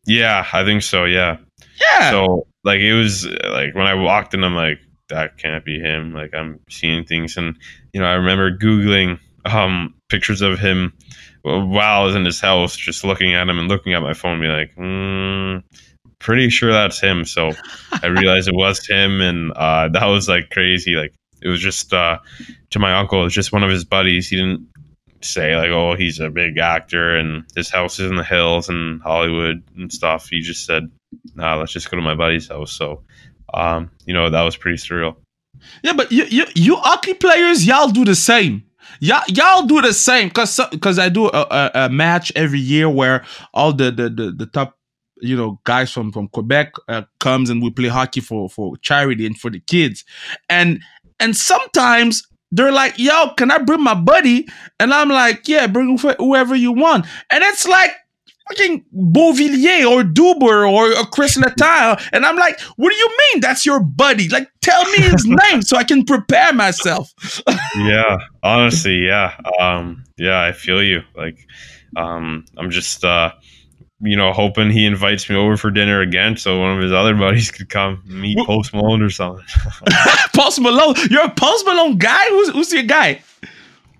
Yeah, 0.06 0.46
I 0.52 0.64
think 0.64 0.82
so. 0.82 1.04
Yeah. 1.04 1.36
Yeah. 1.80 2.10
So 2.10 2.46
like 2.64 2.80
it 2.80 2.94
was 2.94 3.26
like 3.26 3.74
when 3.74 3.86
I 3.86 3.94
walked 3.94 4.34
in, 4.34 4.44
I'm 4.44 4.54
like, 4.54 4.78
that 5.08 5.38
can't 5.38 5.64
be 5.64 5.78
him. 5.78 6.12
Like 6.12 6.34
I'm 6.34 6.60
seeing 6.70 7.04
things, 7.04 7.36
and 7.36 7.56
you 7.92 8.00
know, 8.00 8.06
I 8.06 8.14
remember 8.14 8.56
googling 8.56 9.18
um 9.44 9.94
pictures 10.08 10.42
of 10.42 10.58
him 10.58 10.92
while 11.42 12.02
I 12.02 12.04
was 12.04 12.16
in 12.16 12.24
his 12.24 12.40
house, 12.40 12.76
just 12.76 13.04
looking 13.04 13.34
at 13.34 13.48
him 13.48 13.58
and 13.58 13.68
looking 13.68 13.94
at 13.94 14.02
my 14.02 14.14
phone, 14.14 14.40
be 14.40 14.48
like, 14.48 14.74
mm, 14.74 15.62
pretty 16.18 16.50
sure 16.50 16.72
that's 16.72 17.00
him. 17.00 17.24
So 17.24 17.52
I 18.02 18.06
realized 18.06 18.48
it 18.48 18.54
was 18.54 18.86
him, 18.86 19.20
and 19.20 19.52
uh, 19.52 19.88
that 19.92 20.06
was 20.06 20.28
like 20.28 20.50
crazy. 20.50 20.94
Like 20.94 21.14
it 21.42 21.48
was 21.48 21.60
just 21.60 21.92
uh, 21.92 22.18
to 22.70 22.78
my 22.78 22.94
uncle, 22.98 23.20
it 23.20 23.24
was 23.24 23.34
just 23.34 23.52
one 23.52 23.62
of 23.62 23.70
his 23.70 23.84
buddies. 23.84 24.28
He 24.28 24.36
didn't 24.36 24.68
say 25.22 25.56
like, 25.56 25.70
oh, 25.70 25.94
he's 25.94 26.20
a 26.20 26.30
big 26.30 26.58
actor 26.58 27.16
and 27.16 27.44
his 27.54 27.70
house 27.70 27.98
is 27.98 28.10
in 28.10 28.16
the 28.16 28.24
hills 28.24 28.68
and 28.68 29.02
Hollywood 29.02 29.62
and 29.76 29.92
stuff. 29.92 30.28
He 30.28 30.40
just 30.40 30.64
said, 30.66 30.90
nah, 31.34 31.56
let's 31.56 31.72
just 31.72 31.90
go 31.90 31.96
to 31.96 32.02
my 32.02 32.14
buddy's 32.14 32.48
house. 32.48 32.72
So, 32.72 33.02
um, 33.54 33.90
you 34.06 34.14
know, 34.14 34.30
that 34.30 34.42
was 34.42 34.56
pretty 34.56 34.78
surreal. 34.78 35.16
Yeah, 35.82 35.92
but 35.94 36.12
you 36.12 36.24
you 36.24 36.44
you 36.54 36.76
hockey 36.76 37.14
players, 37.14 37.66
y'all 37.66 37.88
do 37.88 38.04
the 38.04 38.14
same. 38.14 38.64
Y'all 39.00 39.22
y'all 39.28 39.66
do 39.66 39.80
the 39.82 39.92
same 39.92 40.28
because 40.28 40.60
because 40.70 40.98
I 40.98 41.08
do 41.08 41.26
a, 41.26 41.46
a, 41.50 41.70
a 41.74 41.88
match 41.88 42.32
every 42.36 42.60
year 42.60 42.88
where 42.88 43.24
all 43.52 43.72
the 43.72 43.90
the 43.90 44.08
the, 44.08 44.32
the 44.32 44.46
top 44.46 44.78
you 45.20 45.36
know 45.36 45.60
guys 45.64 45.90
from 45.90 46.12
from 46.12 46.28
Quebec 46.28 46.72
uh, 46.88 47.02
comes 47.20 47.50
and 47.50 47.62
we 47.62 47.70
play 47.70 47.88
hockey 47.88 48.20
for 48.20 48.48
for 48.48 48.76
charity 48.78 49.26
and 49.26 49.38
for 49.38 49.50
the 49.50 49.60
kids, 49.60 50.04
and 50.48 50.80
and 51.20 51.36
sometimes 51.36 52.22
they're 52.52 52.72
like, 52.72 52.98
"Yo, 52.98 53.30
can 53.36 53.50
I 53.50 53.58
bring 53.58 53.82
my 53.82 53.94
buddy?" 53.94 54.46
And 54.78 54.92
I'm 54.92 55.08
like, 55.08 55.48
"Yeah, 55.48 55.66
bring 55.66 55.98
wh- 55.98 56.16
whoever 56.18 56.54
you 56.54 56.72
want," 56.72 57.06
and 57.30 57.42
it's 57.44 57.66
like. 57.66 57.92
Fucking 58.48 58.84
Beauvillier 58.94 59.90
or 59.90 60.02
Duber 60.04 60.70
or, 60.70 60.96
or 60.96 61.04
Chris 61.06 61.36
Letang. 61.36 62.00
And 62.12 62.24
I'm 62.24 62.36
like, 62.36 62.60
what 62.76 62.90
do 62.90 62.96
you 62.96 63.08
mean 63.32 63.40
that's 63.40 63.66
your 63.66 63.80
buddy? 63.80 64.28
Like, 64.28 64.48
tell 64.62 64.84
me 64.92 64.98
his 64.98 65.24
name 65.50 65.62
so 65.62 65.76
I 65.76 65.84
can 65.84 66.04
prepare 66.04 66.52
myself. 66.52 67.12
yeah, 67.76 68.18
honestly, 68.42 69.04
yeah. 69.06 69.36
Um, 69.60 70.04
yeah, 70.16 70.42
I 70.42 70.52
feel 70.52 70.82
you. 70.82 71.02
Like, 71.16 71.46
um, 71.96 72.44
I'm 72.56 72.70
just, 72.70 73.04
uh, 73.04 73.32
you 74.00 74.16
know, 74.16 74.32
hoping 74.32 74.70
he 74.70 74.84
invites 74.86 75.28
me 75.28 75.36
over 75.36 75.56
for 75.56 75.70
dinner 75.70 76.00
again 76.00 76.36
so 76.36 76.60
one 76.60 76.76
of 76.76 76.82
his 76.82 76.92
other 76.92 77.14
buddies 77.14 77.50
could 77.50 77.68
come 77.68 78.02
meet 78.06 78.36
Well- 78.36 78.46
Post 78.46 78.74
Malone 78.74 79.02
or 79.02 79.10
something. 79.10 79.44
Post 80.34 80.60
Malone. 80.60 80.94
You're 81.10 81.24
a 81.24 81.30
Post 81.30 81.66
Malone 81.66 81.96
guy? 81.98 82.26
Who's, 82.28 82.50
who's 82.50 82.72
your 82.72 82.82
guy? 82.84 83.22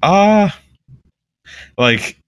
Uh 0.03 0.51
like 1.79 2.19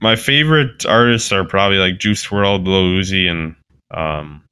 my 0.00 0.16
favorite 0.16 0.86
artists 0.86 1.32
are 1.32 1.44
probably 1.44 1.78
like 1.78 1.98
Juice 1.98 2.26
WRLD, 2.26 2.66
Lil 2.66 3.00
Uzi, 3.00 3.28
and 3.30 3.56
um 3.90 4.44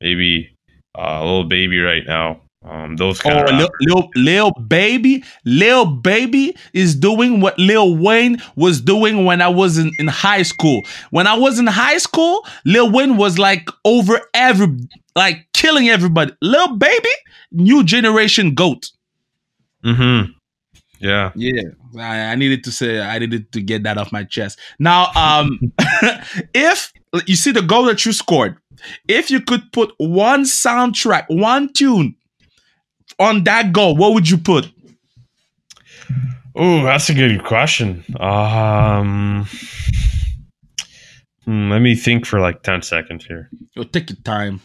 maybe 0.00 0.50
uh, 0.98 1.24
Lil 1.24 1.44
Baby 1.44 1.80
right 1.80 2.02
now. 2.06 2.40
Um, 2.64 2.94
those 2.96 3.18
kind 3.20 3.38
Oh, 3.40 3.42
of 3.64 3.70
Lil, 3.80 4.08
Lil, 4.14 4.50
Baby. 4.68 5.24
Lil 5.44 5.84
Baby 5.96 6.54
is 6.72 6.94
doing 6.94 7.40
what 7.40 7.58
Lil 7.58 7.96
Wayne 7.96 8.40
was 8.54 8.80
doing 8.80 9.24
when 9.24 9.40
I 9.42 9.48
was 9.48 9.78
in, 9.78 9.90
in 9.98 10.06
high 10.06 10.42
school. 10.42 10.82
When 11.10 11.26
I 11.26 11.34
was 11.36 11.58
in 11.58 11.66
high 11.66 11.98
school, 11.98 12.46
Lil 12.64 12.92
Wayne 12.92 13.16
was 13.16 13.36
like 13.38 13.68
over 13.84 14.20
every, 14.34 14.68
like 15.16 15.48
killing 15.52 15.88
everybody. 15.88 16.32
Lil 16.40 16.76
Baby, 16.76 17.08
new 17.50 17.82
generation 17.82 18.54
goat. 18.54 18.90
Mm-hmm. 19.84 20.30
Yeah. 21.02 21.32
Yeah, 21.34 21.62
I, 21.98 22.32
I 22.32 22.34
needed 22.36 22.62
to 22.64 22.70
say 22.70 23.00
I 23.00 23.18
needed 23.18 23.50
to 23.52 23.60
get 23.60 23.82
that 23.82 23.98
off 23.98 24.12
my 24.12 24.22
chest. 24.22 24.58
Now, 24.78 25.10
um, 25.16 25.58
if 26.54 26.92
you 27.26 27.34
see 27.34 27.50
the 27.50 27.60
goal 27.60 27.84
that 27.86 28.06
you 28.06 28.12
scored, 28.12 28.56
if 29.08 29.28
you 29.30 29.40
could 29.40 29.72
put 29.72 29.92
one 29.98 30.44
soundtrack, 30.44 31.24
one 31.28 31.72
tune 31.72 32.14
on 33.18 33.42
that 33.44 33.72
goal, 33.72 33.96
what 33.96 34.14
would 34.14 34.30
you 34.30 34.38
put? 34.38 34.70
Oh, 36.54 36.84
that's 36.84 37.10
a 37.10 37.14
good 37.14 37.42
question. 37.44 38.04
Um, 38.20 39.48
hmm, 41.44 41.70
let 41.70 41.80
me 41.80 41.96
think 41.96 42.26
for 42.26 42.38
like 42.38 42.62
ten 42.62 42.80
seconds 42.82 43.26
here. 43.26 43.50
Yo, 43.74 43.82
take 43.82 44.10
your 44.10 44.18
time, 44.22 44.60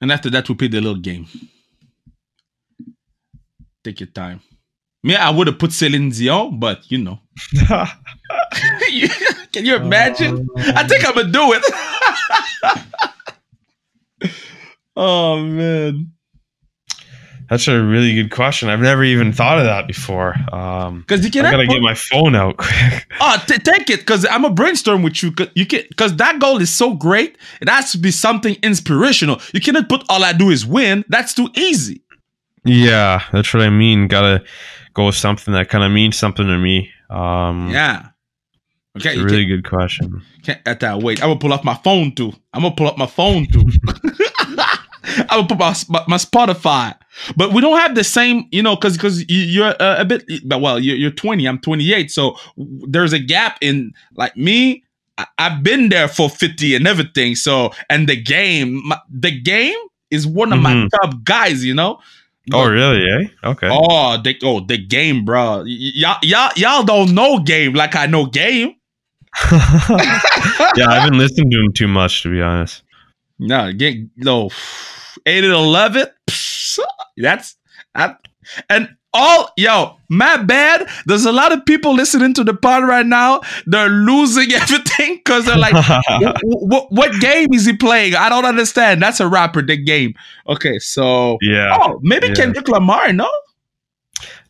and 0.00 0.12
after 0.12 0.28
that, 0.28 0.46
we'll 0.46 0.58
play 0.58 0.68
the 0.68 0.80
little 0.80 1.00
game. 1.00 1.26
Take 3.84 4.00
your 4.00 4.08
time. 4.08 4.40
Me, 5.04 5.16
I 5.16 5.30
would 5.30 5.48
have 5.48 5.58
put 5.58 5.72
Celine 5.72 6.10
Dion, 6.10 6.60
but 6.60 6.88
you 6.90 6.98
know, 6.98 7.18
can 9.52 9.64
you 9.66 9.74
imagine? 9.76 10.46
I 10.56 10.86
think 10.86 11.04
I'm 11.06 11.14
gonna 11.14 11.32
do 11.32 11.52
it. 11.54 11.64
oh 14.96 15.42
man. 15.42 16.12
That's 17.50 17.68
a 17.68 17.82
really 17.82 18.14
good 18.14 18.30
question. 18.30 18.70
I've 18.70 18.80
never 18.80 19.04
even 19.04 19.30
thought 19.32 19.58
of 19.58 19.64
that 19.64 19.86
before. 19.86 20.34
Um, 20.54 21.00
Because 21.00 21.22
you 21.22 21.40
I 21.42 21.50
gotta 21.50 21.66
put, 21.66 21.72
get 21.74 21.82
my 21.82 21.92
phone 21.94 22.34
out 22.34 22.56
quick. 22.56 23.06
oh 23.20 23.44
t- 23.46 23.58
take 23.58 23.90
it 23.90 24.00
because 24.00 24.24
I'm 24.24 24.44
a 24.46 24.50
brainstorm 24.50 25.02
with 25.02 25.22
you. 25.22 25.32
'cause 25.32 25.48
You 25.54 25.66
can 25.66 25.82
because 25.90 26.16
that 26.16 26.38
goal 26.38 26.62
is 26.62 26.70
so 26.70 26.94
great. 26.94 27.36
It 27.60 27.68
has 27.68 27.92
to 27.92 27.98
be 27.98 28.10
something 28.10 28.56
inspirational. 28.62 29.38
You 29.52 29.60
cannot 29.60 29.88
put 29.90 30.02
all 30.08 30.24
I 30.24 30.32
do 30.32 30.48
is 30.48 30.64
win. 30.64 31.04
That's 31.08 31.34
too 31.34 31.50
easy. 31.54 32.02
Yeah, 32.64 33.22
that's 33.32 33.52
what 33.52 33.62
I 33.62 33.70
mean. 33.70 34.08
Gotta 34.08 34.44
go 34.94 35.06
with 35.06 35.14
something 35.16 35.52
that 35.54 35.68
kind 35.68 35.84
of 35.84 35.90
means 35.92 36.16
something 36.16 36.46
to 36.46 36.58
me. 36.58 36.90
Um, 37.10 37.70
Yeah. 37.70 38.08
Okay. 38.98 39.12
it's 39.14 39.20
a 39.20 39.24
really 39.24 39.46
good 39.46 39.64
question. 39.66 40.22
can't, 40.42 40.62
can't 40.64 40.82
uh, 40.82 40.98
wait. 41.02 41.22
I'm 41.22 41.28
gonna 41.30 41.38
pull 41.40 41.52
up 41.54 41.64
my 41.64 41.74
phone 41.74 42.14
too. 42.14 42.32
I'm 42.52 42.62
gonna 42.62 42.74
pull 42.74 42.86
up 42.88 42.98
my 42.98 43.06
phone 43.06 43.46
too. 43.46 43.64
I'm 45.28 45.46
gonna 45.46 45.46
put 45.48 45.58
my, 45.58 45.74
my 45.88 46.04
my 46.08 46.16
Spotify. 46.16 46.94
But 47.36 47.52
we 47.52 47.60
don't 47.60 47.78
have 47.78 47.94
the 47.94 48.04
same, 48.04 48.46
you 48.50 48.62
know, 48.62 48.76
because 48.76 48.94
because 48.96 49.28
you're 49.28 49.74
uh, 49.80 49.96
a 50.00 50.04
bit. 50.04 50.24
But 50.44 50.60
well, 50.60 50.78
you're, 50.78 50.96
you're 50.96 51.10
20. 51.10 51.46
I'm 51.46 51.58
28. 51.58 52.10
So 52.10 52.36
there's 52.56 53.12
a 53.12 53.18
gap 53.18 53.58
in 53.60 53.92
like 54.14 54.36
me. 54.36 54.84
I, 55.18 55.26
I've 55.38 55.62
been 55.62 55.88
there 55.88 56.08
for 56.08 56.28
50 56.30 56.74
and 56.74 56.86
everything. 56.86 57.34
So, 57.34 57.72
and 57.90 58.08
the 58.08 58.16
game, 58.20 58.80
my, 58.86 58.98
the 59.10 59.38
game 59.40 59.76
is 60.10 60.26
one 60.26 60.52
of 60.52 60.60
my 60.60 60.72
Mhm. 60.74 60.88
top 61.02 61.22
guys, 61.24 61.64
you 61.64 61.74
know? 61.74 61.98
Oh, 62.52 62.68
really? 62.68 63.04
Eh? 63.08 63.28
Okay. 63.44 63.68
Oh, 63.70 64.20
the, 64.20 64.36
oh, 64.42 64.60
the 64.60 64.76
game, 64.78 65.24
bro. 65.24 65.62
Y'all, 65.64 66.18
y'all, 66.22 66.50
y'all 66.56 66.82
don't 66.82 67.14
know 67.14 67.38
game 67.38 67.74
like 67.74 67.94
I 67.94 68.06
know 68.06 68.26
game. 68.26 68.74
yeah, 69.50 70.86
I 70.88 71.00
haven't 71.00 71.18
listened 71.18 71.52
to 71.52 71.60
him 71.60 71.72
too 71.72 71.88
much, 71.88 72.22
to 72.22 72.30
be 72.30 72.42
honest. 72.42 72.82
No, 73.38 73.72
get 73.72 73.96
no 74.16 74.50
eight 75.26 75.44
and 75.44 75.52
eleven. 75.52 76.06
That's 77.16 77.56
that, 77.94 78.18
and 78.68 78.88
all 79.14 79.50
yo, 79.56 79.96
my 80.08 80.36
bad. 80.38 80.88
There's 81.06 81.24
a 81.24 81.32
lot 81.32 81.52
of 81.52 81.64
people 81.64 81.94
listening 81.94 82.34
to 82.34 82.44
the 82.44 82.54
pod 82.54 82.84
right 82.84 83.06
now. 83.06 83.42
They're 83.66 83.88
losing 83.88 84.52
everything 84.52 85.16
because 85.16 85.44
they're 85.44 85.56
like, 85.56 85.74
what, 86.42 86.90
what 86.90 87.20
game 87.20 87.52
is 87.52 87.66
he 87.66 87.76
playing? 87.76 88.14
I 88.14 88.28
don't 88.28 88.44
understand. 88.44 89.02
That's 89.02 89.20
a 89.20 89.28
rapper. 89.28 89.62
The 89.62 89.76
game. 89.76 90.14
Okay, 90.48 90.78
so 90.78 91.38
yeah. 91.42 91.76
oh, 91.80 92.00
maybe 92.02 92.28
Yeah. 92.28 92.34
Kendrick 92.34 92.68
Lamar. 92.68 93.12
No, 93.12 93.30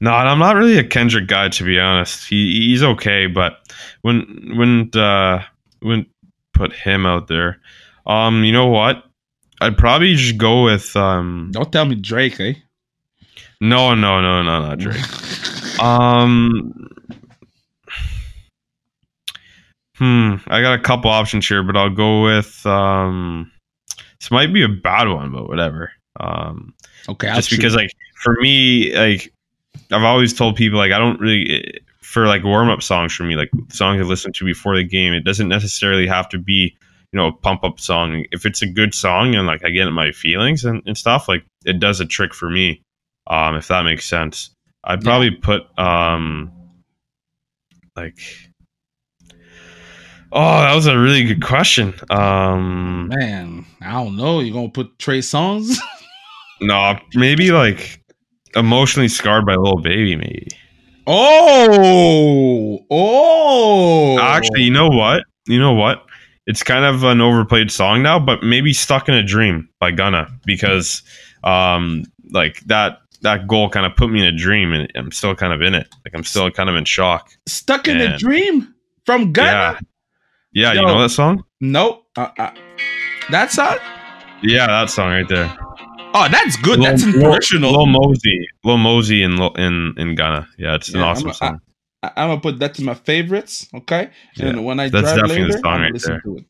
No, 0.01 0.15
and 0.15 0.29
I'm 0.29 0.39
not 0.39 0.57
really 0.57 0.79
a 0.79 0.85
Kendrick 0.85 1.27
guy 1.27 1.49
to 1.49 1.65
be 1.65 1.79
honest. 1.79 2.29
He 2.29 2.69
he's 2.69 2.83
okay, 2.83 3.27
but 3.27 3.59
wouldn't 4.03 4.57
wouldn't 4.57 4.97
uh 4.97 5.41
wouldn't 5.83 6.09
put 6.55 6.73
him 6.73 7.07
out 7.07 7.29
there. 7.29 7.61
Um, 8.07 8.45
you 8.45 8.53
know 8.53 8.67
what? 8.67 9.05
I'd 9.61 9.79
probably 9.79 10.15
just 10.17 10.39
go 10.39 10.65
with 10.65 10.97
um 10.97 11.51
don't 11.53 11.73
tell 11.73 11.85
me 11.85 11.95
Drake, 11.95 12.41
eh? 12.41 12.55
No 13.63 13.95
no 13.95 14.21
no 14.21 14.43
no 14.43 14.61
not 14.61 14.79
Drake. 14.79 15.01
Um 15.81 16.89
Hmm, 19.97 20.37
I 20.47 20.61
got 20.61 20.79
a 20.79 20.83
couple 20.83 21.11
options 21.11 21.47
here, 21.47 21.63
but 21.63 21.77
I'll 21.77 21.91
go 21.91 22.23
with 22.23 22.65
um 22.67 23.51
this 24.21 24.31
might 24.31 24.53
be 24.53 24.63
a 24.63 24.69
bad 24.69 25.09
one, 25.09 25.33
but 25.33 25.49
whatever. 25.49 25.93
Um 26.21 26.75
okay, 27.09 27.29
I'll 27.29 27.37
just 27.37 27.51
because 27.51 27.75
like 27.75 27.91
for 28.23 28.37
me 28.41 28.95
like 28.97 29.33
i've 29.91 30.05
always 30.05 30.33
told 30.33 30.57
people 30.57 30.79
like 30.79 30.93
i 30.93 30.99
don't 30.99 31.21
really 31.21 31.81
for 32.01 32.27
like 32.27 32.45
warm-up 32.45 32.83
songs 32.83 33.13
for 33.15 33.25
me 33.25 33.35
like 33.35 33.51
songs 33.69 34.01
i 34.01 34.05
listen 34.05 34.33
to 34.33 34.45
before 34.45 34.77
the 34.77 34.85
game 34.85 35.13
it 35.13 35.25
doesn't 35.25 35.49
necessarily 35.49 36.07
have 36.07 36.29
to 36.29 36.39
be 36.39 36.77
you 37.13 37.17
know 37.19 37.27
a 37.27 37.33
pump 37.33 37.65
up 37.65 37.81
song 37.81 38.25
if 38.31 38.47
it's 38.47 38.63
a 38.63 38.67
good 38.67 38.95
song 38.95 39.35
and 39.35 39.47
like 39.47 39.65
i 39.65 39.71
get 39.71 39.89
in 39.89 39.93
my 39.95 40.13
feelings 40.13 40.65
and, 40.65 40.83
and 40.87 40.97
stuff 40.97 41.29
like 41.29 41.45
it 41.65 41.81
does 41.81 42.01
a 42.01 42.07
trick 42.07 42.33
for 42.33 42.49
me 42.49 42.81
um 43.27 43.55
if 43.57 43.69
that 43.69 43.85
makes 43.85 44.05
sense 44.07 44.51
i'd 44.85 45.01
Yeah. 45.03 45.05
probably 45.05 45.31
put 45.31 45.63
um 45.79 46.51
like 47.97 48.19
oh 50.33 50.61
that 50.63 50.75
was 50.75 50.87
a 50.87 50.99
really 50.99 51.25
good 51.25 51.43
question 51.43 51.95
um 52.11 53.09
man, 53.09 53.65
I 53.81 53.93
don't 53.93 54.17
know. 54.17 54.41
You 54.41 54.53
gonna 54.53 54.71
put 54.71 54.99
Trey 54.99 55.19
Songz? 55.21 55.77
no 56.61 56.97
maybe 57.15 57.51
like 57.51 58.01
emotionally 58.55 59.09
scarred 59.09 59.45
by 59.47 59.55
a 59.55 59.59
Lil 59.61 59.77
Baby 59.79 60.17
maybe 60.17 60.49
oh, 61.07 62.79
oh. 62.91 64.19
Actually, 64.21 64.63
you 64.63 64.71
know 64.71 64.89
what? 64.89 65.25
You 65.49 65.59
know 65.59 65.73
what? 65.73 66.05
It's 66.47 66.63
kind 66.63 66.85
of 66.85 67.03
an 67.03 67.21
overplayed 67.21 67.73
song 67.73 68.03
now, 68.03 68.21
but 68.21 68.43
maybe 68.45 68.73
"Stuck 68.73 69.09
in 69.09 69.15
a 69.15 69.23
Dream" 69.25 69.69
by 69.81 69.91
Gunna 69.91 70.29
because, 70.47 71.03
um, 71.43 72.05
like 72.31 72.61
that 72.67 72.99
that 73.23 73.47
goal 73.49 73.69
kind 73.71 73.87
of 73.87 73.97
put 73.97 74.11
me 74.11 74.21
in 74.21 74.27
a 74.27 74.37
dream, 74.37 74.73
and 74.73 74.91
I'm 74.97 75.11
still 75.13 75.35
kind 75.35 75.53
of 75.53 75.63
in 75.63 75.75
it. 75.75 75.89
Like 76.05 76.15
I'm 76.15 76.25
still 76.25 76.51
kind 76.51 76.69
of 76.69 76.77
in 76.77 76.85
shock. 76.85 77.31
Stuck 77.47 77.89
in 77.89 78.01
a 78.01 78.19
Dream 78.19 78.75
from 79.07 79.33
Gunna? 79.33 79.79
Yeah, 80.53 80.73
yeah. 80.73 80.81
You 80.81 80.87
know 80.87 81.01
that 81.01 81.11
song? 81.11 81.45
Nope. 81.61 82.05
Uh, 82.17 82.29
uh, 82.39 82.51
that's 83.31 83.57
not. 83.57 83.79
Yeah, 84.43 84.67
that 84.67 84.91
song 84.91 85.11
right 85.11 85.29
there. 85.29 85.57
Oh, 86.15 86.29
that's 86.31 86.57
good. 86.59 86.79
Lil- 86.79 86.91
that's 86.91 87.05
inspirational. 87.05 87.73
Lil 87.73 87.87
Mosey, 87.87 88.49
Lil 88.65 88.77
Mosey 88.79 89.23
in 89.23 89.41
in 89.57 89.95
in 89.97 90.15
Gunna. 90.15 90.47
Yeah, 90.59 90.75
it's 90.75 90.93
an 90.93 91.01
awesome 91.01 91.29
I'm- 91.29 91.35
song. 91.35 91.61
I, 92.03 92.11
I'm 92.17 92.29
gonna 92.31 92.41
put 92.41 92.59
that 92.59 92.75
to 92.75 92.83
my 92.83 92.95
favorites. 92.95 93.69
Okay, 93.73 94.11
and 94.39 94.65
when 94.65 94.81
I 94.81 94.89
that's 94.89 95.13
drive 95.13 95.29
definitely 95.29 95.53
the 95.53 95.59
song 95.65 95.81
right 95.81 95.93
listen 95.93 96.13
there. 96.13 96.21
to 96.23 96.37
it. 96.39 96.45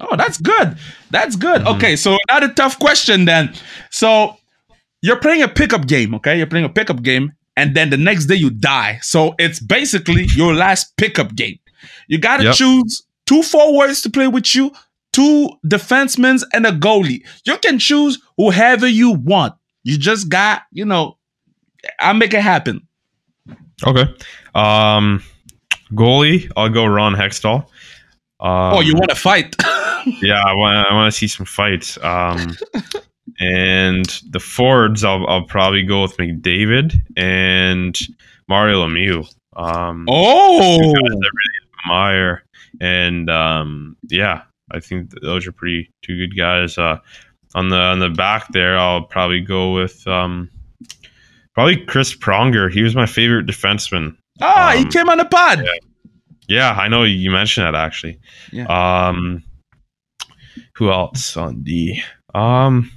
Oh, 0.00 0.16
that's 0.16 0.38
good. 0.38 0.76
That's 1.10 1.36
good. 1.36 1.62
Mhm. 1.62 1.76
Okay, 1.76 1.94
so 1.96 2.18
another 2.28 2.52
tough 2.52 2.78
question 2.78 3.24
then. 3.24 3.54
So 3.90 4.36
you're 5.02 5.18
playing 5.20 5.42
a 5.42 5.48
pickup 5.48 5.86
game. 5.86 6.14
Okay, 6.16 6.36
you're 6.38 6.46
playing 6.46 6.64
a 6.66 6.70
pickup 6.70 7.02
game, 7.02 7.32
and 7.56 7.74
then 7.74 7.90
the 7.90 7.96
next 7.96 8.26
day 8.26 8.34
you 8.34 8.50
die. 8.50 8.98
So 9.02 9.34
it's 9.38 9.60
basically 9.60 10.26
your 10.34 10.54
last 10.54 10.96
pickup 10.96 11.34
game. 11.34 11.58
You 12.08 12.18
got 12.18 12.38
to 12.38 12.44
Yep. 12.44 12.54
choose 12.54 13.02
two 13.26 13.42
forwards 13.42 14.00
to 14.02 14.10
play 14.10 14.28
with 14.28 14.54
you, 14.54 14.72
two 15.12 15.50
defensemen, 15.66 16.42
and 16.52 16.66
a 16.66 16.72
goalie. 16.72 17.22
You 17.44 17.56
can 17.58 17.78
choose 17.78 18.18
whoever 18.36 18.86
you 18.88 19.10
want. 19.12 19.54
You 19.84 19.96
just 19.98 20.28
got, 20.28 20.62
you 20.72 20.84
know, 20.84 21.16
I'll 22.00 22.14
make 22.14 22.34
it 22.34 22.40
happen. 22.42 22.86
Okay. 23.86 24.12
Um, 24.54 25.22
goalie, 25.92 26.50
I'll 26.56 26.68
go 26.70 26.86
Ron 26.86 27.14
Hextall. 27.14 27.66
Um, 28.40 28.74
oh, 28.74 28.80
you 28.80 28.94
want 28.94 29.10
to 29.10 29.14
fight? 29.16 29.54
yeah, 30.22 30.42
I 30.44 30.52
want 30.54 30.76
I 30.90 30.94
want 30.94 31.12
to 31.12 31.16
see 31.16 31.26
some 31.28 31.46
fights. 31.46 31.98
Um, 32.02 32.56
and 33.40 34.06
the 34.30 34.40
Fords, 34.40 35.04
I'll 35.04 35.26
I'll 35.26 35.44
probably 35.44 35.82
go 35.82 36.02
with 36.02 36.16
McDavid 36.16 36.94
and 37.16 37.98
Mario 38.48 38.86
Lemieux. 38.86 39.26
Um, 39.56 40.06
oh, 40.08 40.58
guys 40.58 40.92
I 40.92 41.00
really 41.02 41.24
admire, 41.84 42.44
and 42.80 43.30
um, 43.30 43.96
yeah, 44.08 44.42
I 44.70 44.80
think 44.80 45.10
those 45.20 45.46
are 45.46 45.52
pretty 45.52 45.90
two 46.02 46.16
good 46.16 46.36
guys. 46.36 46.78
Uh, 46.78 46.98
on 47.54 47.68
the 47.68 47.78
on 47.78 47.98
the 47.98 48.10
back 48.10 48.48
there, 48.52 48.78
I'll 48.78 49.04
probably 49.04 49.40
go 49.40 49.72
with 49.72 50.06
um, 50.06 50.50
probably 51.54 51.84
Chris 51.84 52.14
Pronger. 52.14 52.70
He 52.70 52.82
was 52.82 52.94
my 52.94 53.06
favorite 53.06 53.46
defenseman. 53.46 54.16
ah, 54.40 54.72
he 54.76 54.84
um, 54.84 54.90
came 54.90 55.08
on 55.08 55.18
the 55.18 55.24
pod. 55.24 55.64
Yeah, 56.48 56.72
I 56.72 56.88
know 56.88 57.02
you 57.02 57.30
mentioned 57.30 57.66
that 57.66 57.74
actually. 57.74 58.20
Yeah. 58.52 58.66
Um, 58.66 59.42
who 60.74 60.90
else 60.90 61.36
on 61.36 61.62
D? 61.62 62.02
Um, 62.34 62.90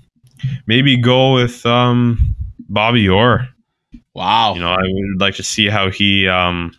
maybe 0.67 0.97
go 0.97 1.33
with 1.33 1.65
um 1.65 2.35
Bobby 2.69 3.07
Orr. 3.07 3.47
Wow. 4.13 4.53
You 4.55 4.61
know, 4.61 4.71
I 4.71 4.81
would 4.81 5.19
like 5.21 5.35
to 5.35 5.43
see 5.43 5.67
how 5.67 5.89
he 5.89 6.27
um 6.27 6.71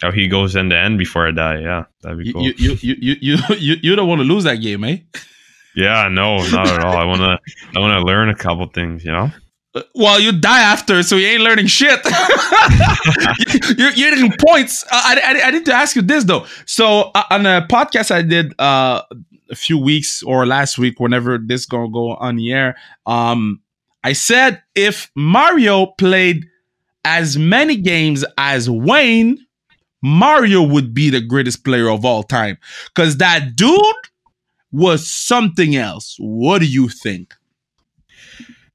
how 0.00 0.10
he 0.12 0.28
goes 0.28 0.54
end 0.56 0.70
to 0.70 0.76
end 0.76 0.98
before 0.98 1.26
I 1.26 1.30
die. 1.30 1.60
Yeah, 1.60 1.84
that'd 2.02 2.18
be 2.18 2.26
you, 2.26 2.32
cool. 2.32 2.42
you, 2.42 2.54
you, 2.56 2.76
you, 2.80 2.96
you, 3.00 3.16
you, 3.20 3.38
you, 3.58 3.76
you 3.82 3.96
don't 3.96 4.08
want 4.08 4.20
to 4.20 4.24
lose 4.26 4.44
that 4.44 4.56
game, 4.56 4.84
eh? 4.84 4.98
yeah, 5.74 6.08
no, 6.08 6.38
not 6.48 6.68
at 6.68 6.84
all. 6.84 6.96
I 6.96 7.04
wanna 7.04 7.38
I 7.74 7.78
wanna 7.80 8.00
learn 8.00 8.28
a 8.28 8.34
couple 8.34 8.66
things. 8.68 9.04
You 9.04 9.12
know. 9.12 9.30
Uh, 9.74 9.82
Well, 9.94 10.20
you 10.20 10.32
die 10.32 10.60
after, 10.60 11.02
so 11.02 11.16
you 11.16 11.26
ain't 11.26 11.42
learning 11.42 11.66
shit. 11.66 12.00
you're, 13.78 13.90
you're 13.92 14.10
getting 14.10 14.32
points. 14.38 14.84
Uh, 14.84 14.88
I, 14.92 15.20
I, 15.42 15.48
I 15.48 15.50
need 15.50 15.66
to 15.66 15.72
ask 15.74 15.94
you 15.96 16.02
this 16.02 16.24
though. 16.24 16.46
So 16.64 17.10
uh, 17.14 17.24
on 17.30 17.44
a 17.46 17.66
podcast 17.68 18.10
I 18.10 18.22
did 18.22 18.54
uh, 18.58 19.02
a 19.50 19.54
few 19.54 19.78
weeks 19.78 20.22
or 20.22 20.46
last 20.46 20.78
week, 20.78 21.00
whenever 21.00 21.38
this 21.38 21.66
gonna 21.66 21.90
go 21.90 22.14
on 22.16 22.36
the 22.36 22.52
air, 22.52 22.76
um, 23.06 23.60
I 24.04 24.12
said 24.12 24.62
if 24.74 25.10
Mario 25.14 25.86
played 25.98 26.46
as 27.04 27.38
many 27.38 27.76
games 27.76 28.24
as 28.38 28.68
Wayne, 28.68 29.38
Mario 30.02 30.62
would 30.62 30.94
be 30.94 31.10
the 31.10 31.20
greatest 31.20 31.64
player 31.64 31.88
of 31.88 32.04
all 32.04 32.22
time. 32.22 32.58
Cause 32.94 33.16
that 33.18 33.56
dude 33.56 33.80
was 34.72 35.10
something 35.10 35.76
else. 35.76 36.16
What 36.18 36.60
do 36.60 36.66
you 36.66 36.88
think? 36.88 37.34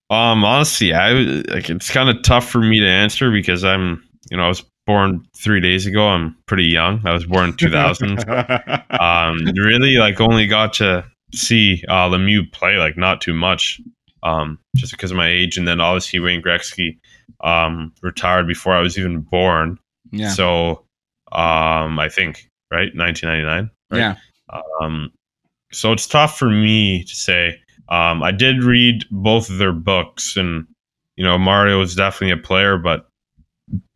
Um, 0.09 0.43
honestly, 0.43 0.93
I 0.93 1.13
like 1.13 1.69
it's 1.69 1.89
kind 1.89 2.09
of 2.09 2.21
tough 2.23 2.49
for 2.49 2.59
me 2.59 2.81
to 2.81 2.87
answer 2.87 3.31
because 3.31 3.63
I'm, 3.63 4.03
you 4.29 4.35
know, 4.35 4.43
I 4.43 4.47
was 4.49 4.61
born 4.91 5.25
three 5.37 5.61
days 5.61 5.85
ago. 5.85 6.05
I'm 6.05 6.35
pretty 6.47 6.65
young. 6.65 7.01
I 7.05 7.13
was 7.13 7.25
born 7.25 7.49
in 7.49 7.55
2000. 7.55 8.19
um, 8.99 9.37
really, 9.55 9.95
like, 9.97 10.19
only 10.19 10.47
got 10.47 10.73
to 10.73 11.05
see 11.33 11.81
uh, 11.87 12.09
Lemieux 12.09 12.51
play 12.51 12.77
like 12.77 12.97
not 12.97 13.21
too 13.21 13.33
much, 13.33 13.79
um, 14.21 14.59
just 14.75 14.91
because 14.91 15.11
of 15.11 15.17
my 15.17 15.29
age, 15.29 15.57
and 15.57 15.65
then 15.65 15.79
obviously 15.79 16.19
Wayne 16.19 16.41
Gretzky 16.41 16.99
um, 17.41 17.93
retired 18.01 18.47
before 18.47 18.73
I 18.73 18.81
was 18.81 18.99
even 18.99 19.21
born. 19.21 19.79
yeah. 20.11 20.29
So, 20.29 20.83
um, 21.31 21.97
I 21.97 22.09
think 22.09 22.49
right, 22.69 22.91
1999. 22.93 23.71
Right? 23.91 23.97
Yeah. 23.97 24.15
Um, 24.81 25.11
so 25.71 25.93
it's 25.93 26.07
tough 26.07 26.37
for 26.37 26.49
me 26.49 27.05
to 27.05 27.15
say. 27.15 27.61
Um, 27.87 28.23
I 28.23 28.31
did 28.31 28.63
read 28.63 29.05
both 29.09 29.49
of 29.49 29.57
their 29.57 29.71
books, 29.71 30.35
and 30.35 30.67
you 31.15 31.23
know 31.23 31.37
Mario 31.37 31.79
was 31.79 31.95
definitely 31.95 32.31
a 32.31 32.45
player, 32.45 32.77
but 32.77 33.07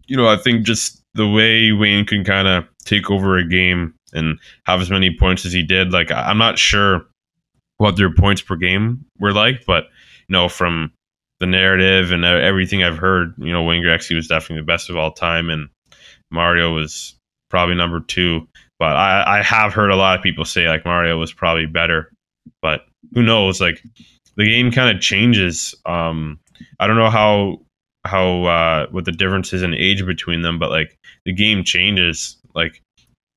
you 0.08 0.18
know 0.18 0.28
I 0.28 0.38
think 0.38 0.65
just 0.65 1.02
the 1.13 1.28
way 1.28 1.72
Wayne 1.72 2.06
can 2.06 2.24
kind 2.24 2.48
of 2.48 2.65
take 2.86 3.10
over 3.10 3.38
a 3.38 3.48
game 3.48 3.96
and 4.13 4.39
have 4.65 4.82
as 4.82 4.89
many 4.89 5.15
points 5.18 5.46
as 5.46 5.54
he 5.54 5.63
did, 5.63 5.91
like 5.91 6.12
I'm 6.12 6.38
not 6.38 6.60
sure 6.60 7.08
what 7.78 7.98
their 7.98 8.13
points 8.13 8.41
per 8.41 8.56
game 8.56 9.06
were 9.20 9.34
like, 9.34 9.65
but 9.65 9.86
you 10.28 10.34
know 10.34 10.50
from 10.50 10.91
the 11.39 11.46
narrative 11.46 12.12
and 12.12 12.24
uh, 12.24 12.30
everything 12.30 12.84
I've 12.84 12.98
heard, 12.98 13.34
you 13.38 13.52
know 13.52 13.63
Wayne 13.63 13.84
Gretzky 13.84 14.15
was 14.15 14.28
definitely 14.28 14.62
the 14.62 14.68
best 14.68 14.89
of 14.89 14.98
all 14.98 15.12
time, 15.12 15.50
and 15.50 15.70
Mario 16.32 16.74
was 16.74 17.15
probably 17.50 17.76
number 17.76 18.00
two. 18.00 18.48
But 18.78 18.96
I, 18.98 19.39
I 19.39 19.41
have 19.44 19.74
heard 19.74 19.91
a 19.91 19.96
lot 19.96 20.18
of 20.18 20.24
people 20.24 20.44
say 20.44 20.68
like 20.68 20.86
Mario 20.86 21.18
was 21.18 21.32
probably 21.32 21.65
better, 21.65 22.12
but 22.62 22.86
who 23.13 23.24
knows? 23.24 23.62
Like 23.62 23.82
the 24.36 24.46
game 24.46 24.72
kind 24.72 24.96
of 24.96 25.02
changes. 25.02 25.76
Um, 25.86 26.39
I 26.80 26.88
don't 26.88 26.98
know 26.98 27.10
how 27.10 27.62
how 28.06 28.46
uh, 28.46 28.88
what 28.91 29.06
the 29.06 29.12
difference 29.12 29.52
is 29.54 29.63
in 29.63 29.74
age 29.74 30.06
between 30.06 30.41
them, 30.41 30.60
but 30.60 30.70
like 30.70 30.98
the 31.26 31.34
game 31.34 31.63
changes. 31.63 32.38
Like 32.54 32.82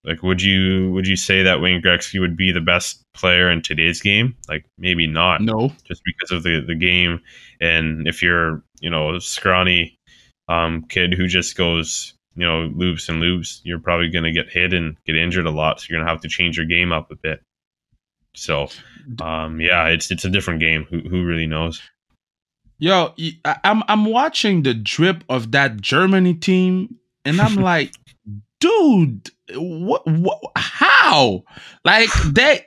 like 0.05 0.23
would 0.23 0.41
you 0.41 0.93
would 0.93 1.07
you 1.07 1.17
say 1.17 1.43
that 1.43 1.61
Wayne 1.61 1.83
Gretzky 1.83 2.21
would 2.21 2.37
be 2.37 2.53
the 2.53 2.61
best 2.61 3.03
player 3.15 3.51
in 3.51 3.63
today's 3.63 4.01
game? 4.01 4.37
Like 4.49 4.65
maybe 4.79 5.07
not. 5.07 5.41
No, 5.43 5.73
just 5.85 6.03
because 6.05 6.31
of 6.31 6.43
the 6.43 6.65
the 6.67 6.75
game. 6.75 7.21
And 7.61 8.07
if 8.07 8.23
you're 8.23 8.63
you 8.81 8.91
know 8.91 9.17
a 9.17 9.21
scrawny 9.21 9.97
um, 10.49 10.85
kid 10.89 11.15
who 11.15 11.27
just 11.27 11.57
goes 11.57 12.15
you 12.37 12.47
know 12.47 12.71
loops 12.75 13.09
and 13.09 13.21
loops, 13.21 13.61
you're 13.65 13.81
probably 13.81 14.09
going 14.09 14.25
to 14.25 14.33
get 14.33 14.51
hit 14.51 14.73
and 14.73 14.97
get 15.05 15.17
injured 15.17 15.47
a 15.47 15.51
lot. 15.51 15.81
So 15.81 15.87
you're 15.89 15.99
going 15.99 16.07
to 16.07 16.13
have 16.13 16.23
to 16.23 16.29
change 16.29 16.57
your 16.57 16.67
game 16.67 16.93
up 16.93 17.11
a 17.11 17.17
bit. 17.17 17.43
So 18.35 18.69
um, 19.21 19.61
yeah, 19.61 19.89
it's 19.89 20.11
it's 20.11 20.25
a 20.25 20.31
different 20.31 20.61
game. 20.61 20.87
Who 20.91 21.01
who 21.01 21.25
really 21.25 21.47
knows? 21.47 21.83
Yo, 22.79 23.13
I'm 23.65 23.83
I'm 23.89 24.05
watching 24.05 24.63
the 24.63 24.75
drip 24.75 25.25
of 25.29 25.51
that 25.53 25.81
Germany 25.81 26.35
team, 26.35 26.97
and 27.25 27.41
I'm 27.41 27.55
like, 27.57 27.93
dude, 28.61 29.31
what, 29.55 30.07
what 30.07 30.41
how? 30.57 31.45
Like 31.85 32.11
they 32.25 32.67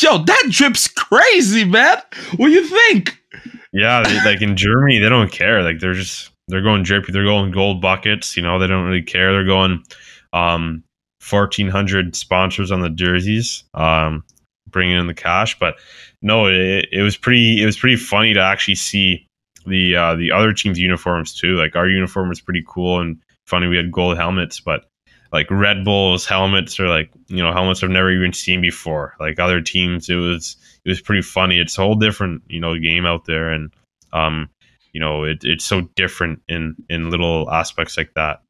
yo, 0.00 0.18
that 0.18 0.46
drip's 0.50 0.88
crazy, 0.88 1.64
man. 1.64 1.98
What 2.36 2.48
do 2.48 2.52
you 2.52 2.66
think? 2.66 3.18
Yeah, 3.72 4.02
they, 4.02 4.24
like 4.24 4.42
in 4.42 4.56
Germany, 4.56 4.98
they 4.98 5.08
don't 5.08 5.32
care. 5.32 5.62
Like 5.62 5.80
they're 5.80 5.94
just 5.94 6.30
they're 6.48 6.62
going 6.62 6.82
drippy. 6.82 7.12
They're 7.12 7.24
going 7.24 7.50
gold 7.50 7.80
buckets. 7.80 8.36
You 8.36 8.42
know, 8.42 8.58
they 8.58 8.66
don't 8.66 8.84
really 8.84 9.02
care. 9.02 9.32
They're 9.32 9.44
going 9.44 9.82
um, 10.32 10.84
fourteen 11.20 11.68
hundred 11.68 12.14
sponsors 12.14 12.70
on 12.70 12.80
the 12.80 12.90
jerseys, 12.90 13.64
um, 13.74 14.24
bringing 14.68 14.98
in 14.98 15.06
the 15.06 15.14
cash. 15.14 15.58
But 15.58 15.76
no, 16.24 16.46
it, 16.46 16.88
it 16.90 17.02
was 17.02 17.18
pretty. 17.18 17.62
It 17.62 17.66
was 17.66 17.76
pretty 17.76 17.96
funny 17.96 18.32
to 18.32 18.40
actually 18.40 18.76
see 18.76 19.28
the 19.66 19.94
uh, 19.94 20.14
the 20.16 20.32
other 20.32 20.54
team's 20.54 20.78
uniforms 20.78 21.38
too. 21.38 21.54
Like 21.56 21.76
our 21.76 21.86
uniform 21.86 22.30
was 22.30 22.40
pretty 22.40 22.64
cool 22.66 22.98
and 22.98 23.18
funny. 23.44 23.66
We 23.66 23.76
had 23.76 23.92
gold 23.92 24.16
helmets, 24.16 24.58
but 24.58 24.86
like 25.32 25.50
Red 25.50 25.84
Bull's 25.84 26.24
helmets 26.24 26.80
are 26.80 26.88
like 26.88 27.10
you 27.26 27.42
know 27.42 27.52
helmets 27.52 27.84
I've 27.84 27.90
never 27.90 28.10
even 28.10 28.32
seen 28.32 28.62
before. 28.62 29.14
Like 29.20 29.38
other 29.38 29.60
teams, 29.60 30.08
it 30.08 30.14
was 30.14 30.56
it 30.86 30.88
was 30.88 31.02
pretty 31.02 31.20
funny. 31.20 31.60
It's 31.60 31.76
a 31.76 31.82
whole 31.82 31.94
different 31.94 32.40
you 32.48 32.58
know 32.58 32.78
game 32.78 33.04
out 33.04 33.26
there, 33.26 33.50
and 33.50 33.70
um, 34.14 34.48
you 34.94 35.00
know 35.00 35.24
it, 35.24 35.40
it's 35.42 35.66
so 35.66 35.82
different 35.94 36.40
in 36.48 36.74
in 36.88 37.10
little 37.10 37.50
aspects 37.50 37.98
like 37.98 38.14
that. 38.14 38.40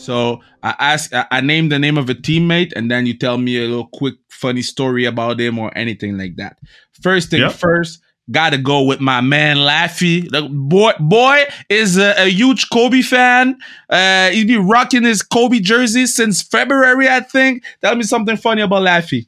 So 0.00 0.40
I 0.62 0.74
ask, 0.78 1.10
I 1.12 1.40
name 1.40 1.68
the 1.68 1.78
name 1.78 1.98
of 1.98 2.08
a 2.08 2.14
teammate, 2.14 2.72
and 2.74 2.90
then 2.90 3.06
you 3.06 3.16
tell 3.16 3.38
me 3.38 3.58
a 3.58 3.68
little 3.68 3.88
quick 3.92 4.14
funny 4.30 4.62
story 4.62 5.04
about 5.04 5.40
him 5.40 5.58
or 5.58 5.76
anything 5.76 6.16
like 6.16 6.36
that. 6.36 6.58
First 7.02 7.30
thing 7.30 7.40
yep. 7.40 7.52
first, 7.52 8.00
Gotta 8.30 8.58
go 8.58 8.82
with 8.82 9.00
my 9.00 9.20
man 9.20 9.56
Laffy. 9.56 10.30
The 10.30 10.42
boy, 10.42 10.92
boy 11.00 11.44
is 11.68 11.98
a, 11.98 12.14
a 12.16 12.30
huge 12.30 12.70
Kobe 12.70 13.02
fan. 13.02 13.58
Uh, 13.88 14.30
he's 14.30 14.44
been 14.44 14.68
rocking 14.68 15.02
his 15.02 15.22
Kobe 15.22 15.58
jersey 15.58 16.06
since 16.06 16.40
February, 16.40 17.08
I 17.08 17.20
think. 17.20 17.64
Tell 17.82 17.96
me 17.96 18.04
something 18.04 18.36
funny 18.36 18.62
about 18.62 18.82
Laffy. 18.82 19.26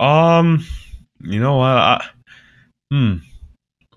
Um, 0.00 0.64
you 1.20 1.40
know 1.40 1.56
what? 1.58 1.66
I, 1.66 2.08
hmm. 2.90 3.16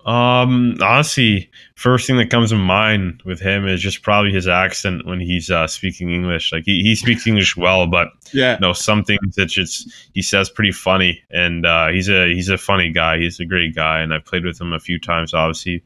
Um, 0.04 0.76
honestly, 0.82 1.48
first 1.76 2.06
thing 2.06 2.16
that 2.16 2.30
comes 2.30 2.50
to 2.50 2.56
mind 2.56 3.22
with 3.24 3.40
him 3.40 3.66
is 3.66 3.80
just 3.80 4.02
probably 4.02 4.32
his 4.32 4.48
accent 4.48 5.06
when 5.06 5.20
he's 5.20 5.50
uh, 5.50 5.66
speaking 5.68 6.10
English. 6.10 6.52
Like 6.52 6.64
he, 6.64 6.82
he 6.82 6.96
speaks 6.96 7.26
English 7.26 7.56
well, 7.56 7.86
but 7.86 8.08
yeah, 8.32 8.54
you 8.54 8.60
know, 8.60 8.72
some 8.72 9.04
things 9.04 9.36
that 9.36 9.46
just 9.46 9.92
he 10.12 10.22
says 10.22 10.50
pretty 10.50 10.72
funny, 10.72 11.22
and 11.30 11.64
uh, 11.64 11.88
he's 11.88 12.08
a 12.08 12.32
he's 12.34 12.48
a 12.48 12.58
funny 12.58 12.90
guy. 12.90 13.18
He's 13.18 13.38
a 13.38 13.44
great 13.44 13.74
guy, 13.76 14.00
and 14.00 14.12
I've 14.12 14.24
played 14.24 14.44
with 14.44 14.60
him 14.60 14.72
a 14.72 14.80
few 14.80 14.98
times, 14.98 15.34
obviously. 15.34 15.84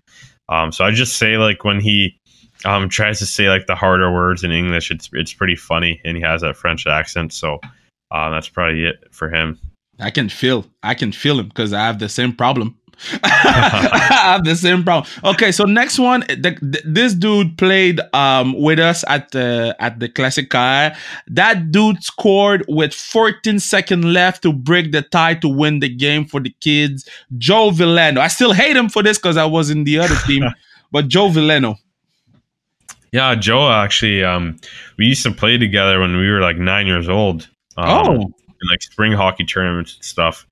Um, 0.49 0.73
so 0.73 0.85
I 0.85 0.93
just 0.93 1.19
say 1.19 1.37
like 1.37 1.65
when 1.65 1.81
he 1.81 2.19
um 2.65 2.89
tries 2.89 3.19
to 3.19 3.27
say 3.27 3.51
like 3.51 3.67
the 3.67 3.75
harder 3.75 4.11
words 4.13 4.45
in 4.45 4.51
English, 4.51 4.91
it's 4.91 5.11
it's 5.13 5.35
pretty 5.35 5.57
funny, 5.57 6.01
and 6.05 6.17
he 6.17 6.23
has 6.23 6.41
that 6.41 6.57
French 6.57 6.87
accent. 6.87 7.35
So 7.35 7.61
um, 8.11 8.33
that's 8.33 8.49
probably 8.49 8.85
it 8.85 9.05
for 9.11 9.29
him. 9.29 9.59
I 9.99 10.11
can 10.11 10.29
feel 10.29 10.67
I 10.83 10.95
can 10.95 11.13
feel 11.13 11.39
him 11.39 11.49
because 11.49 11.73
I 11.73 11.81
have 11.81 11.99
the 11.99 12.09
same 12.09 12.33
problem. 12.33 12.79
I 13.23 14.09
have 14.11 14.45
the 14.45 14.57
same 14.57 14.83
problem. 14.83 15.11
Okay, 15.25 15.53
so 15.53 15.65
next 15.65 15.99
one, 15.99 16.21
the, 16.21 16.57
the, 16.63 16.83
this 16.85 17.15
dude 17.15 17.59
played 17.59 18.01
um 18.15 18.55
with 18.61 18.79
us 18.79 19.05
at 19.09 19.31
the 19.33 19.77
at 19.79 20.01
the 20.01 20.09
Classic 20.09 20.49
Car. 20.49 20.93
That 21.29 21.71
dude 21.71 22.03
scored 22.03 22.65
with 22.69 22.95
14 22.95 23.59
seconds 23.59 24.05
left 24.05 24.43
to 24.43 24.53
break 24.53 24.93
the 24.93 25.03
tie 25.03 25.35
to 25.35 25.49
win 25.49 25.81
the 25.81 25.89
game 25.89 26.25
for 26.25 26.41
the 26.41 26.55
kids. 26.61 27.09
Joe 27.37 27.71
Veleno. 27.71 28.19
I 28.19 28.29
still 28.29 28.53
hate 28.53 28.77
him 28.77 28.89
for 28.89 29.03
this 29.03 29.19
because 29.19 29.37
I 29.37 29.45
was 29.45 29.71
in 29.71 29.85
the 29.85 29.99
other 29.99 30.17
team, 30.27 30.45
but 30.91 31.09
Joe 31.09 31.29
Veleno. 31.29 31.77
Yeah, 33.13 33.35
Joe 33.35 33.71
actually, 33.71 34.25
um, 34.25 34.59
we 34.99 35.07
used 35.07 35.23
to 35.23 35.33
play 35.33 35.59
together 35.59 36.01
when 36.01 36.17
we 36.17 36.31
were 36.31 36.41
like 36.41 36.59
nine 36.59 36.87
years 36.87 37.09
old. 37.09 37.49
Um, 37.77 37.89
oh, 37.89 38.13
in 38.13 38.69
like 38.71 38.83
spring 38.83 39.13
hockey 39.13 39.45
tournaments 39.45 39.97
and 39.97 40.05
stuff. 40.05 40.47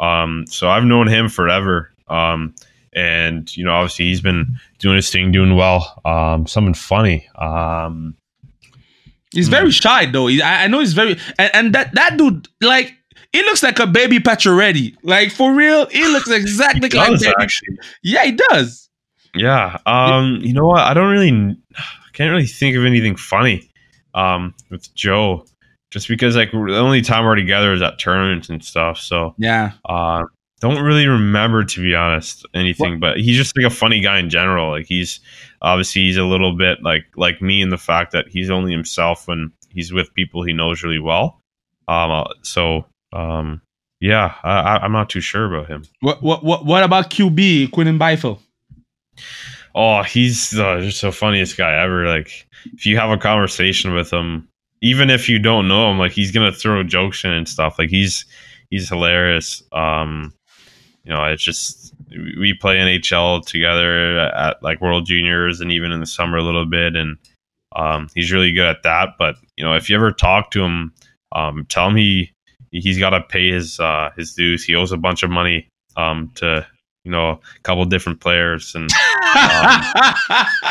Um, 0.00 0.46
so 0.48 0.68
I've 0.68 0.84
known 0.84 1.06
him 1.06 1.28
forever. 1.28 1.92
Um, 2.08 2.54
and 2.92 3.54
you 3.56 3.64
know, 3.64 3.72
obviously 3.72 4.06
he's 4.06 4.20
been 4.20 4.58
doing 4.78 4.96
his 4.96 5.10
thing, 5.10 5.30
doing 5.30 5.54
well. 5.54 6.00
Um, 6.04 6.46
something 6.46 6.74
funny. 6.74 7.28
Um, 7.36 8.16
he's 9.32 9.48
very 9.48 9.66
hmm. 9.66 9.70
shy 9.70 10.06
though. 10.06 10.26
He, 10.26 10.42
I, 10.42 10.64
I, 10.64 10.66
know 10.66 10.80
he's 10.80 10.94
very, 10.94 11.18
and, 11.38 11.50
and, 11.54 11.74
that 11.74 11.94
that 11.94 12.16
dude, 12.16 12.48
like, 12.60 12.94
he 13.32 13.42
looks 13.42 13.62
like 13.62 13.78
a 13.78 13.86
baby 13.86 14.18
Pacioretty. 14.18 14.96
Like 15.02 15.30
for 15.30 15.54
real, 15.54 15.86
he 15.86 16.04
looks 16.08 16.30
exactly 16.30 16.88
he 16.88 16.96
like 16.98 17.20
baby. 17.20 17.32
Actually. 17.40 17.78
Yeah, 18.02 18.24
he 18.24 18.32
does. 18.32 18.88
Yeah. 19.34 19.78
Um, 19.86 20.40
you 20.42 20.52
know 20.52 20.66
what? 20.66 20.80
I 20.80 20.94
don't 20.94 21.12
really, 21.12 21.30
I 21.76 22.10
can't 22.12 22.30
really 22.30 22.46
think 22.46 22.76
of 22.76 22.84
anything 22.84 23.16
funny. 23.16 23.68
Um, 24.12 24.54
with 24.70 24.92
Joe 24.96 25.44
just 25.90 26.08
because 26.08 26.36
like 26.36 26.52
the 26.52 26.78
only 26.78 27.02
time 27.02 27.24
we're 27.24 27.34
together 27.34 27.72
is 27.72 27.82
at 27.82 27.98
tournaments 27.98 28.48
and 28.48 28.64
stuff. 28.64 28.98
So 28.98 29.34
yeah, 29.38 29.72
uh, 29.84 30.24
don't 30.60 30.82
really 30.82 31.06
remember 31.06 31.64
to 31.64 31.82
be 31.82 31.94
honest 31.94 32.46
anything. 32.54 33.00
But 33.00 33.18
he's 33.18 33.36
just 33.36 33.56
like 33.56 33.66
a 33.66 33.74
funny 33.74 34.00
guy 34.00 34.18
in 34.18 34.30
general. 34.30 34.70
Like 34.70 34.86
he's 34.86 35.20
obviously 35.62 36.02
he's 36.02 36.16
a 36.16 36.24
little 36.24 36.56
bit 36.56 36.82
like 36.82 37.06
like 37.16 37.42
me 37.42 37.60
in 37.62 37.70
the 37.70 37.78
fact 37.78 38.12
that 38.12 38.28
he's 38.28 38.50
only 38.50 38.72
himself 38.72 39.26
when 39.26 39.52
he's 39.70 39.92
with 39.92 40.14
people 40.14 40.42
he 40.42 40.52
knows 40.52 40.82
really 40.82 41.00
well. 41.00 41.40
Um, 41.88 42.10
uh, 42.10 42.24
so 42.42 42.86
um, 43.12 43.60
yeah, 44.00 44.34
I, 44.44 44.84
am 44.84 44.92
not 44.92 45.10
too 45.10 45.20
sure 45.20 45.52
about 45.52 45.68
him. 45.68 45.84
What 46.00 46.22
what 46.22 46.44
what 46.44 46.64
what 46.64 46.84
about 46.84 47.10
QB 47.10 47.72
Quinton 47.72 47.98
Byfield? 47.98 48.40
Oh, 49.74 50.02
he's 50.02 50.58
uh, 50.58 50.80
just 50.80 51.02
the 51.02 51.12
funniest 51.12 51.56
guy 51.56 51.82
ever. 51.82 52.06
Like 52.06 52.46
if 52.74 52.86
you 52.86 52.96
have 52.96 53.10
a 53.10 53.18
conversation 53.18 53.94
with 53.94 54.12
him 54.12 54.48
even 54.82 55.10
if 55.10 55.28
you 55.28 55.38
don't 55.38 55.68
know 55.68 55.90
him, 55.90 55.98
like 55.98 56.12
he's 56.12 56.32
gonna 56.32 56.52
throw 56.52 56.82
jokes 56.82 57.24
in 57.24 57.30
and 57.30 57.48
stuff. 57.48 57.78
Like 57.78 57.90
he's 57.90 58.24
he's 58.70 58.88
hilarious. 58.88 59.62
Um, 59.72 60.32
you 61.04 61.12
know, 61.12 61.24
it's 61.24 61.42
just 61.42 61.94
we 62.10 62.54
play 62.54 62.76
NHL 62.78 63.44
together 63.44 64.18
at 64.18 64.62
like 64.62 64.80
World 64.80 65.06
Juniors 65.06 65.60
and 65.60 65.70
even 65.72 65.92
in 65.92 66.00
the 66.00 66.06
summer 66.06 66.38
a 66.38 66.42
little 66.42 66.66
bit, 66.66 66.96
and 66.96 67.18
um, 67.76 68.08
he's 68.14 68.32
really 68.32 68.52
good 68.52 68.66
at 68.66 68.82
that. 68.82 69.10
But 69.18 69.36
you 69.56 69.64
know, 69.64 69.74
if 69.74 69.88
you 69.88 69.96
ever 69.96 70.12
talk 70.12 70.50
to 70.52 70.62
him, 70.62 70.92
um, 71.32 71.66
tell 71.68 71.88
him 71.88 71.96
he 71.96 72.32
he's 72.70 72.98
got 72.98 73.10
to 73.10 73.20
pay 73.20 73.50
his 73.50 73.78
uh, 73.80 74.10
his 74.16 74.34
dues. 74.34 74.64
He 74.64 74.74
owes 74.74 74.92
a 74.92 74.96
bunch 74.96 75.22
of 75.22 75.30
money 75.30 75.68
um, 75.96 76.30
to 76.36 76.66
you 77.04 77.10
know 77.10 77.30
a 77.30 77.60
couple 77.62 77.84
different 77.86 78.20
players 78.20 78.74
and 78.74 78.90
um, 79.36 79.82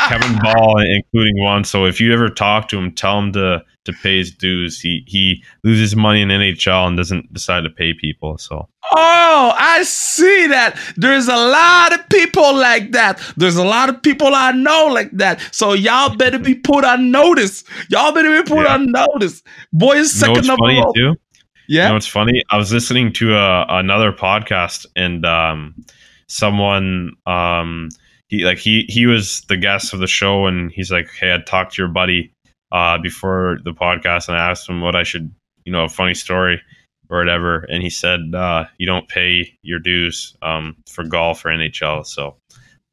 Kevin 0.08 0.38
Bahl, 0.38 0.78
including 0.78 1.42
one. 1.42 1.64
So 1.64 1.86
if 1.86 2.00
you 2.00 2.12
ever 2.12 2.28
talk 2.28 2.68
to 2.68 2.78
him, 2.78 2.92
tell 2.92 3.18
him 3.18 3.32
to 3.32 3.64
to 3.84 3.92
pay 3.92 4.18
his 4.18 4.30
dues. 4.30 4.80
He 4.80 5.02
he 5.06 5.42
loses 5.64 5.96
money 5.96 6.22
in 6.22 6.28
NHL 6.28 6.86
and 6.86 6.96
doesn't 6.96 7.32
decide 7.32 7.62
to 7.62 7.70
pay 7.70 7.94
people. 7.94 8.38
So 8.38 8.68
oh, 8.92 9.54
I 9.56 9.82
see 9.82 10.46
that. 10.48 10.78
There's 10.96 11.28
a 11.28 11.36
lot 11.36 11.92
of 11.92 12.08
people 12.08 12.54
like 12.54 12.92
that. 12.92 13.20
There's 13.36 13.56
a 13.56 13.64
lot 13.64 13.88
of 13.88 14.02
people 14.02 14.34
I 14.34 14.52
know 14.52 14.86
like 14.86 15.10
that. 15.12 15.40
So 15.52 15.72
y'all 15.72 16.16
better 16.16 16.38
be 16.38 16.54
put 16.70 16.84
on 16.84 17.10
notice. 17.10 17.64
Y'all 17.88 18.12
better 18.12 18.42
be 18.42 18.48
put 18.48 18.66
yeah. 18.66 18.74
on 18.74 18.92
notice. 18.92 19.42
Boy 19.72 19.96
is 19.96 20.12
second 20.12 20.44
you 20.44 20.56
know 20.56 20.92
too. 20.94 21.14
Yeah, 21.68 21.84
you 21.84 21.90
know, 21.90 21.96
it's 21.96 22.06
funny. 22.06 22.42
I 22.50 22.56
was 22.56 22.72
listening 22.72 23.12
to 23.14 23.36
a, 23.36 23.64
another 23.68 24.12
podcast 24.12 24.86
and 24.96 25.24
um, 25.24 25.76
someone 26.30 27.12
um, 27.26 27.88
he 28.28 28.44
like 28.44 28.58
he 28.58 28.84
he 28.88 29.06
was 29.06 29.42
the 29.48 29.56
guest 29.56 29.92
of 29.92 30.00
the 30.00 30.06
show 30.06 30.46
and 30.46 30.70
he's 30.72 30.90
like, 30.90 31.08
hey, 31.18 31.34
I 31.34 31.38
talked 31.38 31.74
to 31.74 31.82
your 31.82 31.88
buddy 31.90 32.32
uh, 32.72 32.98
before 32.98 33.58
the 33.64 33.72
podcast, 33.72 34.28
and 34.28 34.36
I 34.36 34.50
asked 34.50 34.68
him 34.68 34.80
what 34.80 34.94
I 34.94 35.02
should, 35.02 35.32
you 35.64 35.72
know, 35.72 35.84
a 35.84 35.88
funny 35.88 36.14
story 36.14 36.60
or 37.08 37.18
whatever, 37.18 37.66
and 37.68 37.82
he 37.82 37.90
said 37.90 38.20
uh, 38.34 38.64
you 38.78 38.86
don't 38.86 39.08
pay 39.08 39.52
your 39.62 39.80
dues 39.80 40.36
um, 40.42 40.76
for 40.88 41.02
golf 41.04 41.44
or 41.44 41.48
NHL. 41.48 42.06
So 42.06 42.36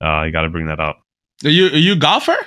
uh, 0.04 0.08
I 0.08 0.30
got 0.32 0.42
to 0.42 0.50
bring 0.50 0.66
that 0.68 0.80
up. 0.80 1.02
Are 1.46 1.50
you 1.50 1.68
are 1.68 1.78
you 1.78 1.94
a 1.94 1.98
golfer? 1.98 2.38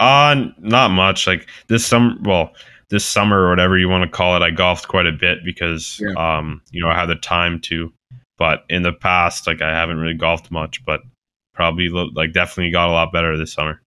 Uh, 0.00 0.44
not 0.58 0.90
much. 0.90 1.26
Like 1.26 1.48
this 1.68 1.84
summer, 1.86 2.14
well, 2.22 2.52
this 2.90 3.04
summer 3.04 3.40
or 3.46 3.50
whatever 3.50 3.78
you 3.78 3.88
want 3.88 4.04
to 4.04 4.10
call 4.16 4.36
it, 4.36 4.42
I 4.42 4.50
golfed 4.50 4.88
quite 4.88 5.06
a 5.06 5.12
bit 5.12 5.38
because, 5.44 6.00
Yeah. 6.00 6.12
um, 6.38 6.62
you 6.70 6.80
know, 6.82 6.88
I 6.88 6.94
had 6.94 7.06
the 7.06 7.16
time 7.16 7.60
to. 7.62 7.92
But 8.38 8.64
in 8.68 8.82
the 8.82 8.92
past, 8.92 9.46
like 9.46 9.60
I 9.60 9.70
haven't 9.70 9.98
really 9.98 10.14
golfed 10.14 10.50
much, 10.50 10.84
but 10.84 11.00
probably 11.52 11.88
like 11.88 12.32
definitely 12.32 12.70
got 12.70 12.88
a 12.88 12.92
lot 12.92 13.12
better 13.12 13.36
this 13.36 13.52
summer. 13.52 13.82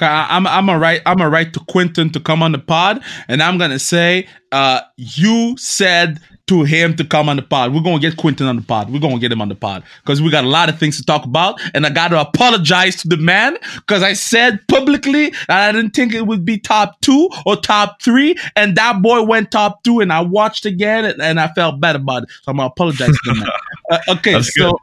I'm 0.00 0.46
I'm 0.46 0.68
a 0.68 0.78
right 0.78 1.02
I'm 1.06 1.20
a 1.20 1.28
right 1.28 1.52
to 1.52 1.60
Quinton 1.60 2.10
to 2.10 2.20
come 2.20 2.42
on 2.42 2.52
the 2.52 2.58
pod, 2.58 3.02
and 3.28 3.42
I'm 3.42 3.58
gonna 3.58 3.78
say, 3.78 4.28
uh, 4.52 4.80
you 4.96 5.56
said 5.58 6.20
to 6.48 6.62
him 6.64 6.96
to 6.96 7.04
come 7.04 7.28
on 7.28 7.36
the 7.36 7.42
pod. 7.42 7.74
We're 7.74 7.82
gonna 7.82 7.98
get 7.98 8.16
Quinton 8.16 8.46
on 8.46 8.56
the 8.56 8.62
pod. 8.62 8.90
We're 8.90 9.00
gonna 9.00 9.18
get 9.18 9.30
him 9.30 9.40
on 9.40 9.48
the 9.48 9.54
pod 9.54 9.84
because 10.02 10.20
we 10.20 10.30
got 10.30 10.44
a 10.44 10.48
lot 10.48 10.68
of 10.68 10.78
things 10.78 10.96
to 10.96 11.04
talk 11.04 11.24
about, 11.24 11.60
and 11.74 11.86
I 11.86 11.90
got 11.90 12.08
to 12.08 12.20
apologize 12.20 12.96
to 13.02 13.08
the 13.08 13.18
man 13.18 13.56
because 13.76 14.02
I 14.02 14.14
said 14.14 14.60
publicly 14.68 15.30
that 15.48 15.68
I 15.68 15.72
didn't 15.72 15.94
think 15.94 16.14
it 16.14 16.26
would 16.26 16.44
be 16.44 16.58
top 16.58 17.00
two 17.02 17.28
or 17.46 17.56
top 17.56 18.02
three, 18.02 18.34
and 18.56 18.76
that 18.76 19.02
boy 19.02 19.22
went 19.22 19.50
top 19.50 19.84
two, 19.84 20.00
and 20.00 20.12
I 20.12 20.20
watched 20.20 20.66
again, 20.66 21.04
and, 21.04 21.20
and 21.20 21.38
I 21.38 21.48
felt 21.48 21.80
bad 21.80 21.96
about 21.96 22.24
it. 22.24 22.30
So 22.42 22.50
I'm 22.50 22.56
gonna 22.56 22.68
apologize 22.68 23.08
to 23.08 23.20
the 23.24 23.34
man. 23.34 23.48
Uh, 23.90 23.98
okay, 24.10 24.34
That's 24.34 24.54
so. 24.54 24.72
good. 24.72 24.80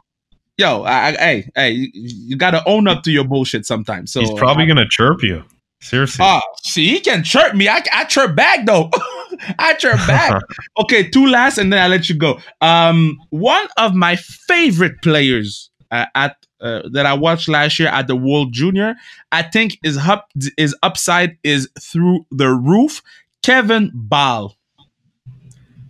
Yo, 0.58 0.82
I, 0.84 1.08
I, 1.08 1.12
hey, 1.12 1.50
hey, 1.54 1.70
you, 1.72 1.90
you 1.92 2.36
got 2.36 2.52
to 2.52 2.66
own 2.66 2.88
up 2.88 3.02
to 3.02 3.10
your 3.10 3.24
bullshit 3.24 3.66
sometimes. 3.66 4.10
So 4.12 4.20
He's 4.20 4.32
probably 4.32 4.64
I- 4.64 4.68
gonna 4.68 4.88
chirp 4.88 5.22
you. 5.22 5.44
Seriously. 5.82 6.24
Oh, 6.26 6.40
see, 6.62 6.88
he 6.88 7.00
can 7.00 7.22
chirp 7.22 7.54
me. 7.54 7.68
I, 7.68 7.82
I 7.92 8.04
chirp 8.04 8.34
back 8.34 8.64
though. 8.64 8.90
I 9.58 9.74
chirp 9.74 9.98
back. 10.06 10.42
okay, 10.82 11.08
two 11.08 11.26
last, 11.26 11.58
and 11.58 11.70
then 11.70 11.82
I 11.82 11.86
let 11.86 12.08
you 12.08 12.14
go. 12.16 12.40
Um, 12.62 13.18
one 13.28 13.66
of 13.76 13.94
my 13.94 14.16
favorite 14.16 14.94
players 15.02 15.70
uh, 15.90 16.06
at 16.14 16.36
uh, 16.62 16.82
that 16.92 17.04
I 17.04 17.12
watched 17.12 17.48
last 17.48 17.78
year 17.78 17.88
at 17.88 18.06
the 18.06 18.16
World 18.16 18.54
Junior, 18.54 18.94
I 19.30 19.42
think 19.42 19.78
is 19.84 19.98
up 19.98 20.30
is 20.56 20.74
upside 20.82 21.36
is 21.44 21.68
through 21.78 22.24
the 22.30 22.48
roof. 22.48 23.02
Kevin 23.42 23.92
Bahl. 23.94 24.56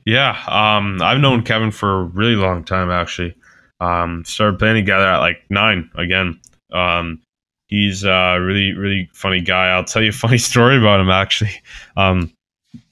Yeah, 0.04 0.36
um, 0.48 1.00
I've 1.00 1.20
known 1.20 1.42
Kevin 1.44 1.70
for 1.70 2.00
a 2.00 2.04
really 2.04 2.34
long 2.34 2.64
time 2.64 2.90
actually. 2.90 3.36
Um, 3.80 4.24
started 4.24 4.58
playing 4.58 4.76
together 4.76 5.06
at 5.06 5.18
like 5.18 5.44
nine 5.50 5.90
again. 5.96 6.40
Um, 6.72 7.20
he's 7.68 8.04
a 8.04 8.38
really, 8.40 8.72
really 8.72 9.08
funny 9.12 9.40
guy. 9.40 9.68
I'll 9.68 9.84
tell 9.84 10.02
you 10.02 10.10
a 10.10 10.12
funny 10.12 10.38
story 10.50 10.78
about 10.78 11.00
him 11.00 11.10
actually. 11.10 11.52
Um, 11.96 12.32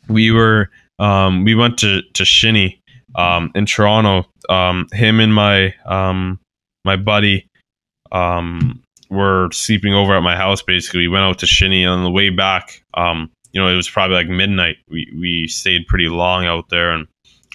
we 0.08 0.30
were 0.30 0.70
um, 0.98 1.44
we 1.44 1.54
went 1.54 1.78
to 1.78 2.02
to 2.14 2.24
Shinny 2.24 2.80
um, 3.14 3.50
in 3.54 3.66
Toronto. 3.66 4.28
Um, 4.48 4.86
him 4.92 5.20
and 5.20 5.34
my 5.34 5.74
um, 5.86 6.38
my 6.84 6.96
buddy 6.96 7.46
um, 8.12 8.82
were 9.10 9.48
sleeping 9.52 9.94
over 9.94 10.14
at 10.14 10.22
my 10.22 10.36
house. 10.36 10.62
Basically, 10.62 11.00
we 11.00 11.08
went 11.08 11.24
out 11.24 11.38
to 11.40 11.46
Shinny 11.46 11.84
on 11.84 12.04
the 12.04 12.10
way 12.10 12.30
back. 12.30 12.82
Um, 12.94 13.30
you 13.52 13.60
know, 13.60 13.68
it 13.68 13.76
was 13.76 13.88
probably 13.88 14.16
like 14.16 14.28
midnight. 14.28 14.76
We 14.88 15.10
we 15.16 15.48
stayed 15.48 15.86
pretty 15.86 16.08
long 16.08 16.44
out 16.44 16.68
there, 16.68 16.90
and 16.90 17.06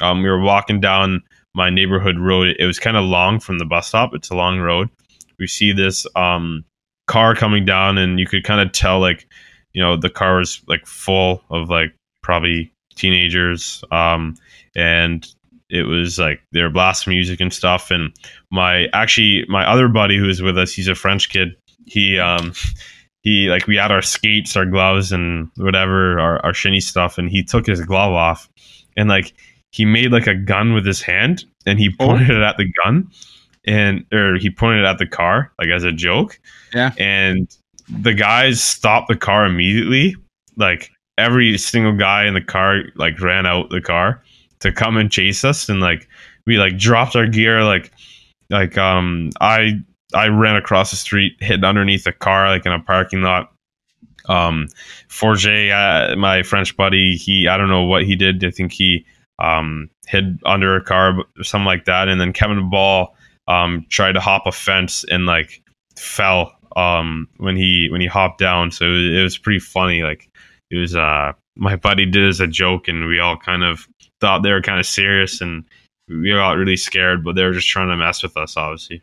um, 0.02 0.24
we 0.24 0.30
were 0.30 0.42
walking 0.42 0.80
down 0.80 1.22
my 1.60 1.70
neighborhood 1.70 2.18
road. 2.18 2.56
It 2.58 2.66
was 2.66 2.80
kind 2.80 2.96
of 2.96 3.04
long 3.04 3.42
from 3.42 3.60
the 3.60 3.66
bus 3.66 3.90
stop. 3.90 4.14
It's 4.14 4.30
a 4.30 4.36
long 4.36 4.60
road. 4.60 4.90
We 5.38 5.46
see 5.46 5.74
this 5.74 6.08
um, 6.16 6.64
car 7.08 7.36
coming 7.36 7.66
down, 7.66 7.98
and 7.98 8.18
you 8.18 8.26
could 8.26 8.46
kind 8.46 8.62
of 8.62 8.72
tell, 8.72 9.02
like, 9.02 9.28
you 9.74 9.82
know, 9.84 9.98
the 9.98 10.10
car 10.10 10.38
was 10.38 10.62
like 10.68 10.86
full 10.88 11.44
of 11.50 11.70
like 11.70 11.94
probably 12.24 12.72
teenagers, 12.96 13.84
um, 13.92 14.36
and 14.74 15.28
it 15.70 15.84
was 15.84 16.18
like 16.18 16.42
they 16.54 16.62
were 16.62 16.70
blasting 16.70 17.14
music 17.14 17.42
and 17.42 17.54
stuff. 17.54 17.92
And 17.92 18.14
my 18.52 18.88
actually 18.94 19.46
my 19.50 19.70
other 19.70 19.90
buddy 19.90 20.18
who 20.18 20.28
was 20.28 20.42
with 20.42 20.58
us, 20.58 20.72
he's 20.72 20.88
a 20.88 20.96
French 20.96 21.30
kid. 21.30 21.58
He 21.86 22.18
um, 22.18 22.54
he 23.22 23.50
like 23.50 23.68
we 23.68 23.76
had 23.76 23.92
our 23.92 24.02
skates, 24.02 24.56
our 24.56 24.66
gloves, 24.66 25.12
and 25.12 25.52
whatever 25.58 26.20
our 26.20 26.44
our 26.46 26.54
shinny 26.54 26.80
stuff, 26.80 27.18
and 27.18 27.30
he 27.30 27.44
took 27.44 27.66
his 27.66 27.82
glove 27.82 28.14
off, 28.14 28.50
and 28.96 29.10
like 29.10 29.34
he 29.72 29.86
made 29.86 30.12
like 30.12 30.28
a 30.28 30.36
gun 30.36 30.74
with 30.74 30.86
his 30.86 31.02
hand, 31.02 31.46
and 31.66 31.80
he 31.80 31.90
Oh. 32.00 32.08
pointed 32.08 32.30
it 32.32 32.42
at 32.42 32.58
the 32.58 32.72
gun, 32.84 33.08
and 33.66 34.06
or 34.14 34.36
he 34.38 34.50
pointed 34.50 34.84
it 34.84 34.88
at 34.88 34.98
the 34.98 35.06
car 35.08 35.52
like 35.60 35.70
as 35.70 35.84
a 35.84 35.92
joke. 35.92 36.40
Yeah. 36.74 36.92
and 37.00 37.48
the 37.90 38.14
guys 38.14 38.62
stopped 38.62 39.08
the 39.08 39.16
car 39.18 39.46
immediately. 39.46 40.16
Like 40.56 40.92
every 41.18 41.58
single 41.58 41.94
guy 41.98 42.26
in 42.26 42.34
the 42.36 42.42
car 42.42 42.84
like 42.96 43.20
ran 43.20 43.46
out 43.46 43.70
the 43.72 43.82
car 43.82 44.22
to 44.60 44.72
come 44.72 44.98
and 44.98 45.12
chase 45.12 45.44
us, 45.44 45.70
and 45.70 45.80
like 45.82 46.08
we 46.46 46.58
like 46.58 46.78
dropped 46.78 47.16
our 47.16 47.28
gear 47.28 47.64
like 47.64 47.92
like 48.50 48.78
um 48.78 49.30
I 49.42 49.80
I 50.14 50.28
ran 50.28 50.56
across 50.56 50.90
the 50.92 50.98
street, 50.98 51.34
hid 51.40 51.64
underneath 51.64 52.06
a 52.08 52.12
car 52.12 52.50
like 52.50 52.66
in 52.66 52.72
a 52.72 52.80
parking 52.80 53.22
lot. 53.22 53.52
Um, 54.28 54.68
Forger, 55.08 55.72
uh, 55.74 56.16
my 56.16 56.44
French 56.44 56.76
buddy, 56.78 57.16
he 57.16 57.48
I 57.48 57.58
don't 57.58 57.70
know 57.70 57.84
what 57.84 58.04
he 58.06 58.16
did. 58.16 58.44
I 58.44 58.52
think 58.52 58.72
he 58.72 59.06
um 59.40 59.90
hid 60.08 60.40
under 60.46 60.76
a 60.76 60.84
car 60.84 61.18
or 61.20 61.44
something 61.44 61.66
like 61.66 61.86
that. 61.86 62.08
And 62.08 62.20
then 62.20 62.34
Kevin 62.34 62.70
Bahl 62.70 63.16
um 63.48 63.86
tried 63.90 64.14
to 64.14 64.20
hop 64.20 64.44
a 64.46 64.52
fence 64.52 65.06
and 65.10 65.26
like 65.26 65.62
fell 65.98 66.54
um 66.76 67.28
when 67.38 67.56
he 67.56 67.88
when 67.92 68.02
he 68.02 68.08
hopped 68.08 68.40
down. 68.40 68.72
So 68.72 68.86
it 68.86 68.90
was, 68.90 69.18
it 69.18 69.24
was 69.24 69.38
pretty 69.38 69.60
funny. 69.60 70.04
Like 70.04 70.30
it 70.70 70.78
was 70.78 70.96
uh 70.96 71.34
my 71.56 71.76
buddy 71.76 72.06
did 72.06 72.28
as 72.28 72.40
a 72.40 72.48
joke, 72.48 72.88
and 72.88 73.06
we 73.08 73.20
all 73.20 73.38
kind 73.38 73.64
of 73.64 73.88
thought 74.22 74.44
they 74.44 74.52
were 74.52 74.62
kind 74.62 74.80
of 74.80 74.86
serious 74.86 75.42
and 75.42 75.66
we 76.08 76.32
got 76.32 76.58
really 76.58 76.78
scared, 76.78 77.24
but 77.24 77.36
they 77.36 77.44
were 77.44 77.54
just 77.54 77.68
trying 77.68 77.90
to 77.90 77.98
mess 77.98 78.24
with 78.24 78.36
us, 78.36 78.58
obviously. 78.58 79.02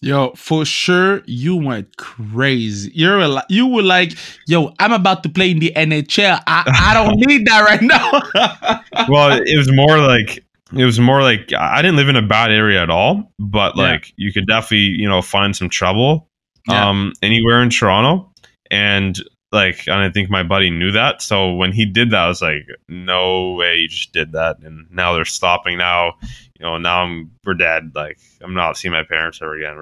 Yo, 0.00 0.30
for 0.36 0.64
sure, 0.64 1.22
you 1.26 1.56
went 1.56 1.96
crazy. 1.96 2.90
You're 2.94 3.18
a, 3.18 3.42
you 3.48 3.66
were 3.66 3.82
like, 3.82 4.12
yo, 4.46 4.72
I'm 4.78 4.92
about 4.92 5.24
to 5.24 5.28
play 5.28 5.50
in 5.50 5.58
the 5.58 5.72
NHL. 5.74 6.40
I, 6.46 6.62
I 6.90 6.94
don't 6.94 7.16
need 7.26 7.46
that 7.46 7.62
right 7.64 7.82
now. 7.82 9.06
well, 9.08 9.40
it 9.44 9.56
was 9.56 9.72
more 9.72 9.98
like 9.98 10.44
it 10.76 10.84
was 10.84 11.00
more 11.00 11.22
like 11.22 11.52
I 11.52 11.82
didn't 11.82 11.96
live 11.96 12.08
in 12.08 12.14
a 12.16 12.22
bad 12.22 12.52
area 12.52 12.80
at 12.82 12.90
all, 12.90 13.32
but 13.40 13.74
Yeah. 13.76 13.82
like 13.82 14.12
you 14.16 14.32
could 14.32 14.46
definitely 14.46 14.94
you 15.00 15.08
know 15.08 15.20
find 15.20 15.56
some 15.56 15.68
trouble 15.68 16.28
Yeah. 16.68 16.88
um 16.88 17.12
anywhere 17.20 17.60
in 17.62 17.70
Toronto, 17.70 18.32
and 18.70 19.16
like 19.50 19.88
and 19.88 19.96
I 19.96 20.10
think 20.10 20.30
my 20.30 20.44
buddy 20.44 20.70
knew 20.70 20.92
that. 20.92 21.22
So 21.22 21.54
when 21.54 21.72
he 21.72 21.86
did 21.86 22.10
that, 22.10 22.20
I 22.20 22.28
was 22.28 22.42
like, 22.42 22.66
no 22.88 23.54
way, 23.54 23.78
you 23.78 23.88
just 23.88 24.12
did 24.12 24.30
that, 24.32 24.58
and 24.62 24.86
now 24.92 25.14
they're 25.14 25.24
stopping. 25.24 25.78
Now 25.78 26.12
you 26.58 26.66
know 26.66 26.76
now 26.78 27.02
I'm 27.02 27.30
we're 27.44 27.54
dead. 27.54 27.92
Like 27.94 28.18
I'm 28.42 28.54
not 28.54 28.76
seeing 28.76 28.92
my 28.92 29.04
parents 29.04 29.40
ever 29.40 29.56
again. 29.56 29.80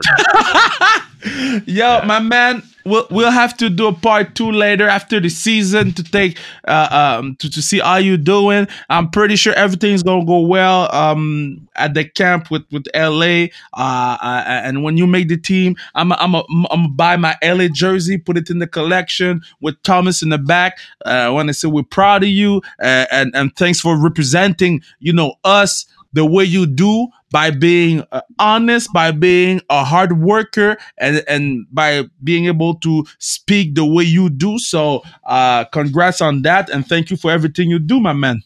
Yo, 1.67 2.03
my 2.05 2.21
man, 2.21 2.63
we'll 2.85 3.07
we'll 3.11 3.31
have 3.31 3.57
to 3.57 3.71
do 3.71 3.87
a 3.87 3.93
part 3.93 4.35
two 4.35 4.53
later 4.53 4.87
after 4.87 5.19
the 5.19 5.31
season 5.31 5.93
to 5.93 6.03
take 6.03 6.39
uh 6.69 7.19
um 7.19 7.37
to, 7.37 7.51
to 7.51 7.63
see 7.63 7.81
how 7.81 7.97
you 7.97 8.17
doing. 8.17 8.69
I'm 8.91 9.11
pretty 9.11 9.37
sure 9.37 9.55
everything's 9.55 10.03
gonna 10.03 10.27
go 10.27 10.41
well 10.41 10.95
um 10.95 11.67
at 11.77 11.95
the 11.95 12.05
camp 12.09 12.51
with 12.51 12.65
with 12.71 12.87
LA. 12.95 13.47
Uh, 13.73 14.17
uh 14.23 14.45
and 14.47 14.85
when 14.85 14.97
you 14.99 15.07
make 15.07 15.29
the 15.29 15.39
team, 15.39 15.77
I'm 15.95 16.13
I'm 16.13 16.35
a, 16.35 16.45
I'm 16.51 16.65
gonna 16.65 16.89
buy 16.89 17.17
my 17.17 17.35
LA 17.43 17.69
jersey, 17.69 18.19
put 18.19 18.37
it 18.37 18.51
in 18.51 18.59
the 18.59 18.67
collection 18.67 19.41
with 19.61 19.83
Thomas 19.83 20.23
in 20.23 20.29
the 20.29 20.39
back. 20.39 20.79
Uh, 21.05 21.09
I 21.09 21.29
want 21.31 21.49
to 21.49 21.55
say 21.55 21.69
we're 21.69 21.83
proud 21.83 22.23
of 22.23 22.29
you 22.29 22.61
uh, 22.81 23.07
and 23.11 23.35
and 23.35 23.57
thanks 23.57 23.81
for 23.81 24.01
representing 24.01 24.83
you 25.01 25.13
know 25.13 25.35
us 25.43 25.87
the 26.17 26.25
way 26.25 26.43
you 26.45 26.67
do 26.67 27.09
by 27.31 27.51
being 27.51 28.03
uh, 28.11 28.23
honest, 28.39 28.91
by 28.93 29.11
being 29.11 29.61
a 29.69 29.85
hard 29.85 30.19
worker, 30.19 30.79
and 30.99 31.23
and 31.29 31.67
by 31.71 32.05
being 32.25 32.47
able 32.47 32.75
to 32.77 33.05
speak 33.19 33.75
the 33.75 33.85
way 33.85 34.05
you 34.05 34.31
do. 34.31 34.59
So, 34.59 35.03
uh, 35.25 35.65
congrats 35.67 36.21
on 36.23 36.43
that, 36.43 36.71
and 36.71 36.87
thank 36.87 37.11
you 37.11 37.17
for 37.19 37.31
everything 37.31 37.69
you 37.71 37.79
do, 37.79 38.01
my 38.01 38.15
man. 38.15 38.43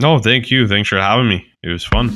no, 0.00 0.18
thank 0.18 0.50
you. 0.50 0.66
Thanks 0.66 0.88
for 0.88 0.98
having 0.98 1.28
me. 1.28 1.44
It 1.62 1.68
was 1.68 1.84
fun. 1.84 2.08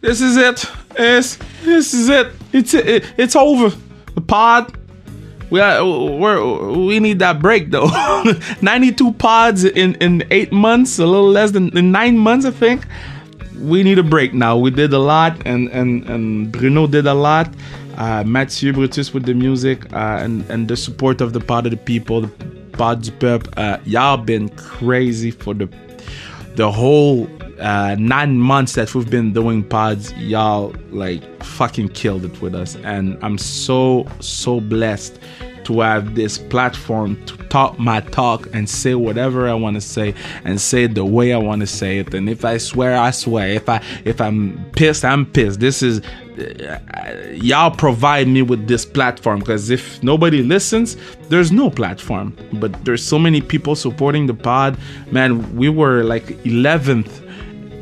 This 0.00 0.20
is 0.20 0.36
it. 0.36 0.64
It's, 0.96 1.36
this 1.62 1.94
is 1.94 2.08
it. 2.08 2.32
It's 2.52 2.74
it, 2.74 3.04
it's 3.16 3.36
over. 3.36 3.70
The 4.14 4.20
pod. 4.20 4.76
We 5.50 5.60
are, 5.60 5.84
we're, 5.84 6.70
we 6.70 7.00
need 7.00 7.18
that 7.18 7.40
break 7.40 7.70
though. 7.70 7.88
92 8.62 9.12
pods 9.14 9.64
in, 9.64 9.94
in 9.96 10.24
eight 10.30 10.52
months, 10.52 10.98
a 10.98 11.06
little 11.06 11.28
less 11.28 11.50
than 11.50 11.76
in 11.76 11.90
nine 11.90 12.18
months, 12.18 12.46
I 12.46 12.50
think. 12.52 12.86
We 13.58 13.82
need 13.82 13.98
a 13.98 14.02
break 14.02 14.32
now. 14.32 14.56
We 14.56 14.70
did 14.70 14.92
a 14.92 14.98
lot, 14.98 15.36
and 15.44 15.68
and, 15.68 16.08
and 16.08 16.50
Bruno 16.50 16.86
did 16.86 17.06
a 17.06 17.14
lot. 17.14 17.52
Uh, 17.98 18.24
Mathieu 18.24 18.72
Brutus 18.72 19.12
with 19.12 19.26
the 19.26 19.34
music 19.34 19.92
uh, 19.92 20.20
and 20.22 20.48
and 20.48 20.66
the 20.66 20.76
support 20.76 21.20
of 21.20 21.34
the 21.34 21.40
part 21.40 21.66
of 21.66 21.72
the 21.72 21.76
people, 21.76 22.22
the 22.22 22.28
pod 22.72 23.02
du 23.02 23.10
peuple. 23.10 23.52
Uh, 23.58 23.78
y'all 23.84 24.16
been 24.16 24.48
crazy 24.50 25.30
for 25.30 25.52
the 25.52 25.68
the 26.54 26.70
whole 26.70 27.28
uh, 27.60 27.96
nine 27.98 28.38
months 28.38 28.74
that 28.74 28.94
we've 28.94 29.10
been 29.10 29.32
doing 29.32 29.62
pods, 29.62 30.12
y'all 30.14 30.74
like 30.90 31.22
fucking 31.42 31.90
killed 31.90 32.24
it 32.24 32.40
with 32.40 32.54
us, 32.54 32.76
and 32.76 33.18
I'm 33.22 33.38
so 33.38 34.06
so 34.20 34.60
blessed 34.60 35.18
to 35.64 35.80
have 35.80 36.14
this 36.14 36.38
platform 36.38 37.22
to 37.26 37.36
talk 37.48 37.78
my 37.78 38.00
talk 38.00 38.48
and 38.54 38.68
say 38.68 38.94
whatever 38.94 39.48
I 39.48 39.54
want 39.54 39.76
to 39.76 39.80
say 39.80 40.14
and 40.44 40.60
say 40.60 40.84
it 40.84 40.94
the 40.94 41.04
way 41.04 41.32
I 41.32 41.38
want 41.38 41.60
to 41.60 41.66
say 41.66 41.98
it. 41.98 42.14
And 42.14 42.28
if 42.28 42.44
I 42.44 42.56
swear, 42.56 42.96
I 42.96 43.10
swear. 43.10 43.48
If 43.48 43.68
I 43.68 43.82
if 44.04 44.20
I'm 44.20 44.64
pissed, 44.72 45.04
I'm 45.04 45.26
pissed. 45.26 45.60
This 45.60 45.82
is 45.82 46.00
uh, 46.38 46.78
y'all 47.34 47.70
provide 47.70 48.26
me 48.26 48.42
with 48.42 48.66
this 48.66 48.84
platform 48.84 49.40
because 49.40 49.70
if 49.70 50.02
nobody 50.02 50.42
listens, 50.42 50.96
there's 51.28 51.52
no 51.52 51.70
platform. 51.70 52.36
But 52.54 52.84
there's 52.84 53.04
so 53.04 53.18
many 53.18 53.40
people 53.40 53.76
supporting 53.76 54.26
the 54.26 54.34
pod. 54.34 54.78
Man, 55.10 55.56
we 55.56 55.68
were 55.68 56.02
like 56.04 56.26
11th 56.44 57.29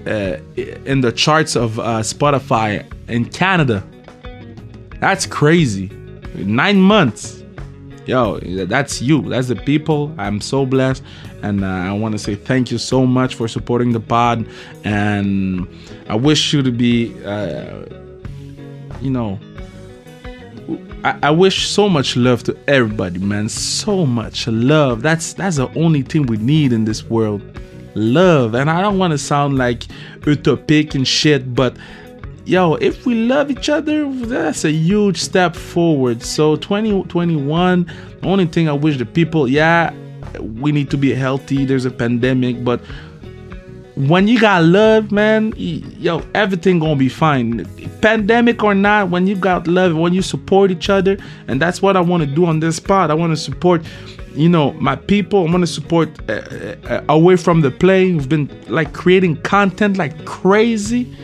uh, 0.07 0.39
in 0.57 1.01
the 1.01 1.13
charts 1.13 1.57
of 1.57 1.79
uh, 1.79 2.01
Spotify 2.01 2.85
in 3.09 3.25
Canada. 3.27 3.85
That's 5.01 5.27
crazy. 5.27 5.89
Nine 6.35 6.81
months. 6.81 7.43
Yo, 8.07 8.39
that's 8.39 9.03
you. 9.03 9.21
That's 9.29 9.49
the 9.49 9.57
people. 9.57 10.15
I'm 10.17 10.41
so 10.41 10.65
blessed. 10.65 11.03
And 11.43 11.63
uh, 11.63 11.69
I 11.69 11.93
want 11.93 12.13
to 12.13 12.19
say 12.19 12.35
thank 12.35 12.71
you 12.71 12.79
so 12.79 13.05
much 13.05 13.35
for 13.35 13.49
supporting 13.49 13.93
the 13.93 14.01
pod. 14.01 14.49
And 14.83 15.69
I 16.09 16.15
wish 16.15 16.53
you 16.53 16.63
to 16.63 16.73
be, 16.73 17.15
uh, 17.25 17.85
you 19.01 19.11
know, 19.11 19.39
I, 21.05 21.19
I, 21.23 21.31
wish 21.31 21.69
so 21.69 21.89
much 21.89 22.17
love 22.17 22.43
to 22.45 22.59
everybody, 22.67 23.19
man. 23.19 23.49
So 23.49 24.05
much 24.05 24.49
love. 24.49 25.03
That's 25.03 25.33
that's 25.33 25.57
the 25.57 25.69
only 25.79 26.03
thing 26.03 26.27
we 26.27 26.39
need 26.39 26.73
in 26.73 26.85
this 26.85 27.05
world. 27.05 27.41
Love. 27.99 28.55
And 28.55 28.71
I 28.71 28.81
don't 28.81 28.99
want 28.99 29.11
to 29.11 29.19
sound 29.19 29.59
like 29.59 29.81
utopic 30.21 30.95
and 30.95 31.07
shit, 31.07 31.55
but 31.55 31.77
yo, 32.45 32.75
if 32.77 33.05
we 33.05 33.15
love 33.15 33.51
each 33.51 33.69
other, 33.69 34.11
that's 34.27 34.65
a 34.65 34.71
huge 34.71 35.21
step 35.21 35.55
forward. 35.55 36.23
So 36.23 36.57
2021, 36.57 37.85
the 38.21 38.27
only 38.27 38.47
thing 38.47 38.69
I 38.69 38.73
wish 38.73 38.97
the 38.99 39.05
people, 39.05 39.49
yeah, 39.49 39.93
we 40.41 40.73
need 40.73 40.91
to 40.91 40.97
be 40.97 41.13
healthy. 41.13 41.65
There's 41.65 41.85
a 41.85 41.91
pandemic, 41.91 42.65
but 42.65 42.81
when 43.97 44.29
you 44.29 44.39
got 44.39 44.63
love, 44.63 45.11
man, 45.11 45.53
yo, 45.57 46.23
everything 46.33 46.79
gonna 46.79 46.95
be 46.95 47.09
fine. 47.09 47.67
Pandemic 48.01 48.63
or 48.63 48.75
not, 48.75 49.11
when 49.11 49.27
you 49.27 49.35
got 49.35 49.67
love, 49.67 49.97
when 49.97 50.15
you 50.15 50.23
support 50.23 50.71
each 50.71 50.89
other, 50.89 51.19
and 51.49 51.61
that's 51.61 51.83
what 51.83 51.97
I 51.97 52.01
want 52.01 52.23
to 52.23 52.27
do 52.29 52.47
on 52.47 52.61
this 52.61 52.77
spot. 52.77 53.11
I 53.11 53.15
want 53.15 53.33
to 53.33 53.37
support, 53.37 53.83
you 54.39 54.49
know, 54.49 54.73
my 54.75 54.97
people. 54.97 55.47
I 55.47 55.51
want 55.51 55.63
to 55.63 55.67
support 55.67 56.09
uh, 56.29 56.33
uh, 56.33 57.05
away 57.09 57.37
from 57.37 57.61
the 57.61 57.71
play. 57.71 58.13
We've 58.13 58.29
been 58.29 58.49
like 58.69 58.93
creating 58.93 59.43
content 59.43 59.97
like 59.97 60.25
crazy 60.25 61.15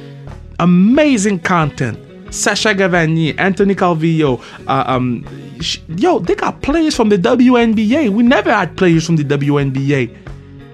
amazing 0.58 1.40
content. 1.40 1.98
Sasha 2.34 2.74
Gavagni, 2.74 3.38
Anthony 3.38 3.74
Calvillo, 3.74 4.42
uh, 4.66 4.84
um, 4.86 5.24
sh- 5.60 5.78
yo, 5.88 6.18
they 6.18 6.34
got 6.34 6.62
players 6.62 6.94
from 6.96 7.08
the 7.08 7.16
WNBA. 7.18 8.10
We 8.10 8.22
never 8.22 8.52
had 8.52 8.76
players 8.76 9.06
from 9.06 9.16
the 9.16 9.24
WNBA. 9.24 10.16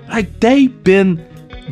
Like 0.09 0.41
they've 0.41 0.83
been 0.85 1.23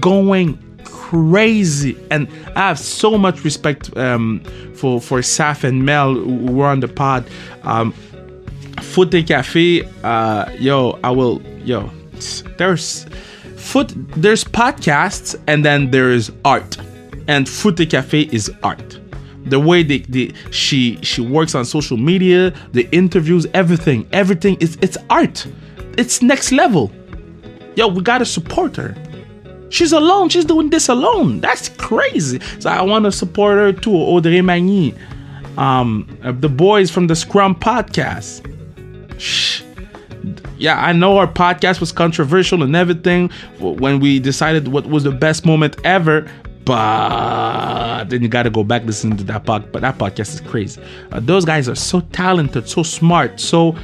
going 0.01 0.59
crazy, 0.85 1.97
and 2.11 2.29
I 2.55 2.69
have 2.69 2.79
so 2.79 3.17
much 3.17 3.45
respect 3.45 3.97
um, 3.97 4.41
for 4.75 5.01
for 5.01 5.21
Saf 5.21 5.65
and 5.65 5.87
Mel 5.87 6.15
who 6.15 6.53
were 6.53 6.67
on 6.67 6.81
the 6.81 6.89
pod. 6.89 7.27
Um, 7.63 7.95
Foot 8.81 9.15
Cafe, 9.27 9.89
uh, 10.03 10.51
yo, 10.59 10.99
I 11.03 11.11
will, 11.11 11.43
yo, 11.65 11.91
there's 12.57 13.05
foot, 13.57 13.93
there's 14.17 14.45
podcasts, 14.45 15.41
and 15.47 15.65
then 15.65 15.91
there's 15.91 16.31
art 16.45 16.77
and 17.29 17.49
Fruity 17.49 17.87
Cafe 17.87 18.23
is 18.33 18.51
art. 18.63 18.99
The 19.45 19.61
way 19.61 19.83
they, 19.83 19.99
they 20.01 20.33
she 20.51 20.99
she 21.03 21.21
works 21.21 21.55
on 21.55 21.65
social 21.65 21.97
media, 21.97 22.53
the 22.73 22.89
interviews, 22.91 23.47
everything, 23.55 24.09
everything 24.13 24.57
is 24.61 24.77
it's 24.83 24.99
art. 25.09 25.47
It's 25.97 26.21
next 26.21 26.51
level. 26.53 26.91
Yo, 27.77 27.87
we 27.87 28.03
gotta 28.03 28.25
support 28.25 28.77
her. 28.77 28.97
She's 29.71 29.93
alone. 29.93 30.31
She's 30.31 30.45
doing 30.45 30.71
this 30.71 30.89
alone. 30.89 31.41
That's 31.41 31.69
crazy. 31.69 32.41
So 32.59 32.71
I 32.71 32.83
want 32.83 33.05
to 33.05 33.13
support 33.13 33.59
her 33.59 33.73
too. 33.73 33.95
Audrey 33.95 34.41
Magny, 34.41 34.95
um, 35.57 36.09
the 36.23 36.49
boys 36.49 36.91
from 36.91 37.07
the 37.07 37.15
Scrum 37.15 37.55
podcast. 37.55 38.45
Yeah, 40.59 40.85
I 40.85 40.93
know 40.93 41.19
our 41.19 41.29
podcast 41.29 41.79
was 41.81 41.93
controversial 41.93 42.63
and 42.63 42.75
everything 42.75 43.31
when 43.59 44.01
we 44.01 44.19
decided 44.19 44.69
what 44.69 44.87
was 44.87 45.05
the 45.05 45.13
best 45.13 45.47
moment 45.47 45.77
ever, 45.85 46.29
but 46.65 48.05
then 48.05 48.23
you 48.23 48.29
got 48.29 48.43
to 48.43 48.51
go 48.51 48.65
back 48.65 48.85
listen 48.85 49.17
to 49.17 49.25
that 49.25 49.45
podcast. 49.45 49.73
But 49.73 49.83
that 49.83 49.99
podcast 49.99 50.35
is 50.35 50.41
crazy. 50.41 50.83
Uh, 51.13 51.21
those 51.21 51.45
guys 51.45 51.69
are 51.69 51.77
so 51.77 52.01
talented, 52.13 52.69
so 52.69 52.83
smart, 52.83 53.39
so 53.39 53.77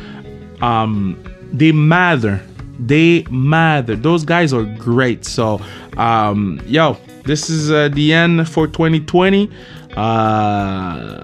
um, 0.61 1.23
they 1.53 1.73
matter. 1.73 2.43
They 2.81 3.23
matter. 3.31 3.95
Those 3.95 4.25
guys 4.25 4.53
are 4.53 4.65
great. 4.65 5.25
So, 5.25 5.61
um, 5.97 6.61
yo, 6.67 6.99
this 7.25 7.49
is 7.49 7.71
uh, 7.71 7.89
the 7.89 8.13
end 8.13 8.49
for 8.49 8.67
2020. 8.67 9.51
Uh, 9.97 11.21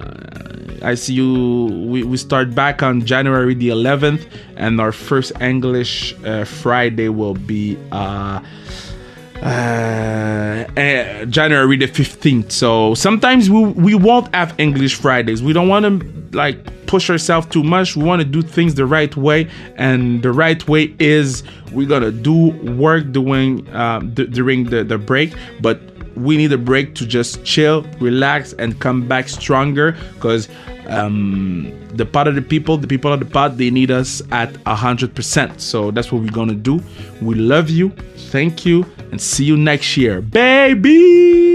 I 0.82 0.94
see 0.94 1.14
you. 1.14 1.66
We, 1.86 2.02
we 2.02 2.16
start 2.16 2.54
back 2.54 2.82
on 2.82 3.04
January 3.04 3.54
the 3.54 3.68
11th, 3.68 4.26
and 4.56 4.80
our 4.80 4.92
first 4.92 5.32
English 5.40 6.14
uh, 6.24 6.44
Friday 6.44 7.08
will 7.08 7.34
be. 7.34 7.78
Uh, 7.92 8.40
uh, 9.42 10.66
uh, 10.76 11.24
January 11.24 11.76
the 11.76 11.86
15th. 11.86 12.52
So 12.52 12.94
sometimes 12.94 13.48
we, 13.48 13.64
we 13.64 13.94
won't 13.94 14.34
have 14.34 14.54
English 14.58 14.96
Fridays. 14.96 15.42
We 15.42 15.54
don't 15.54 15.68
want 15.68 15.84
to 15.86 16.36
like 16.36 16.86
push 16.86 17.08
ourselves 17.08 17.46
too 17.46 17.62
much. 17.62 17.96
We 17.96 18.04
want 18.04 18.20
to 18.20 18.28
do 18.28 18.42
things 18.42 18.74
the 18.74 18.84
right 18.84 19.16
way. 19.16 19.48
And 19.76 20.22
the 20.22 20.32
right 20.32 20.66
way 20.68 20.94
is 20.98 21.42
we're 21.72 21.88
to 21.88 22.12
do 22.12 22.48
work 22.74 23.12
doing, 23.12 23.66
uh, 23.70 24.00
d- 24.00 24.26
during 24.26 24.64
the, 24.64 24.84
the 24.84 24.98
break. 24.98 25.32
But 25.62 25.80
we 26.16 26.36
need 26.36 26.52
a 26.52 26.58
break 26.58 26.94
to 26.96 27.06
just 27.06 27.44
chill, 27.44 27.82
relax, 28.00 28.52
and 28.54 28.78
come 28.80 29.06
back 29.06 29.28
stronger 29.28 29.96
because 30.14 30.48
um, 30.86 31.72
the 31.94 32.04
part 32.04 32.28
of 32.28 32.34
the 32.34 32.42
people, 32.42 32.76
the 32.76 32.86
people 32.86 33.12
of 33.12 33.20
the 33.20 33.26
pod, 33.26 33.58
they 33.58 33.70
need 33.70 33.90
us 33.90 34.22
at 34.30 34.52
100%. 34.64 35.60
So 35.60 35.90
that's 35.90 36.12
what 36.12 36.22
we're 36.22 36.30
going 36.30 36.48
to 36.48 36.54
do. 36.54 36.82
We 37.22 37.34
love 37.34 37.70
you. 37.70 37.90
Thank 38.30 38.66
you. 38.66 38.84
And 39.10 39.20
see 39.20 39.44
you 39.44 39.56
next 39.56 39.96
year. 39.96 40.20
Baby! 40.20 41.49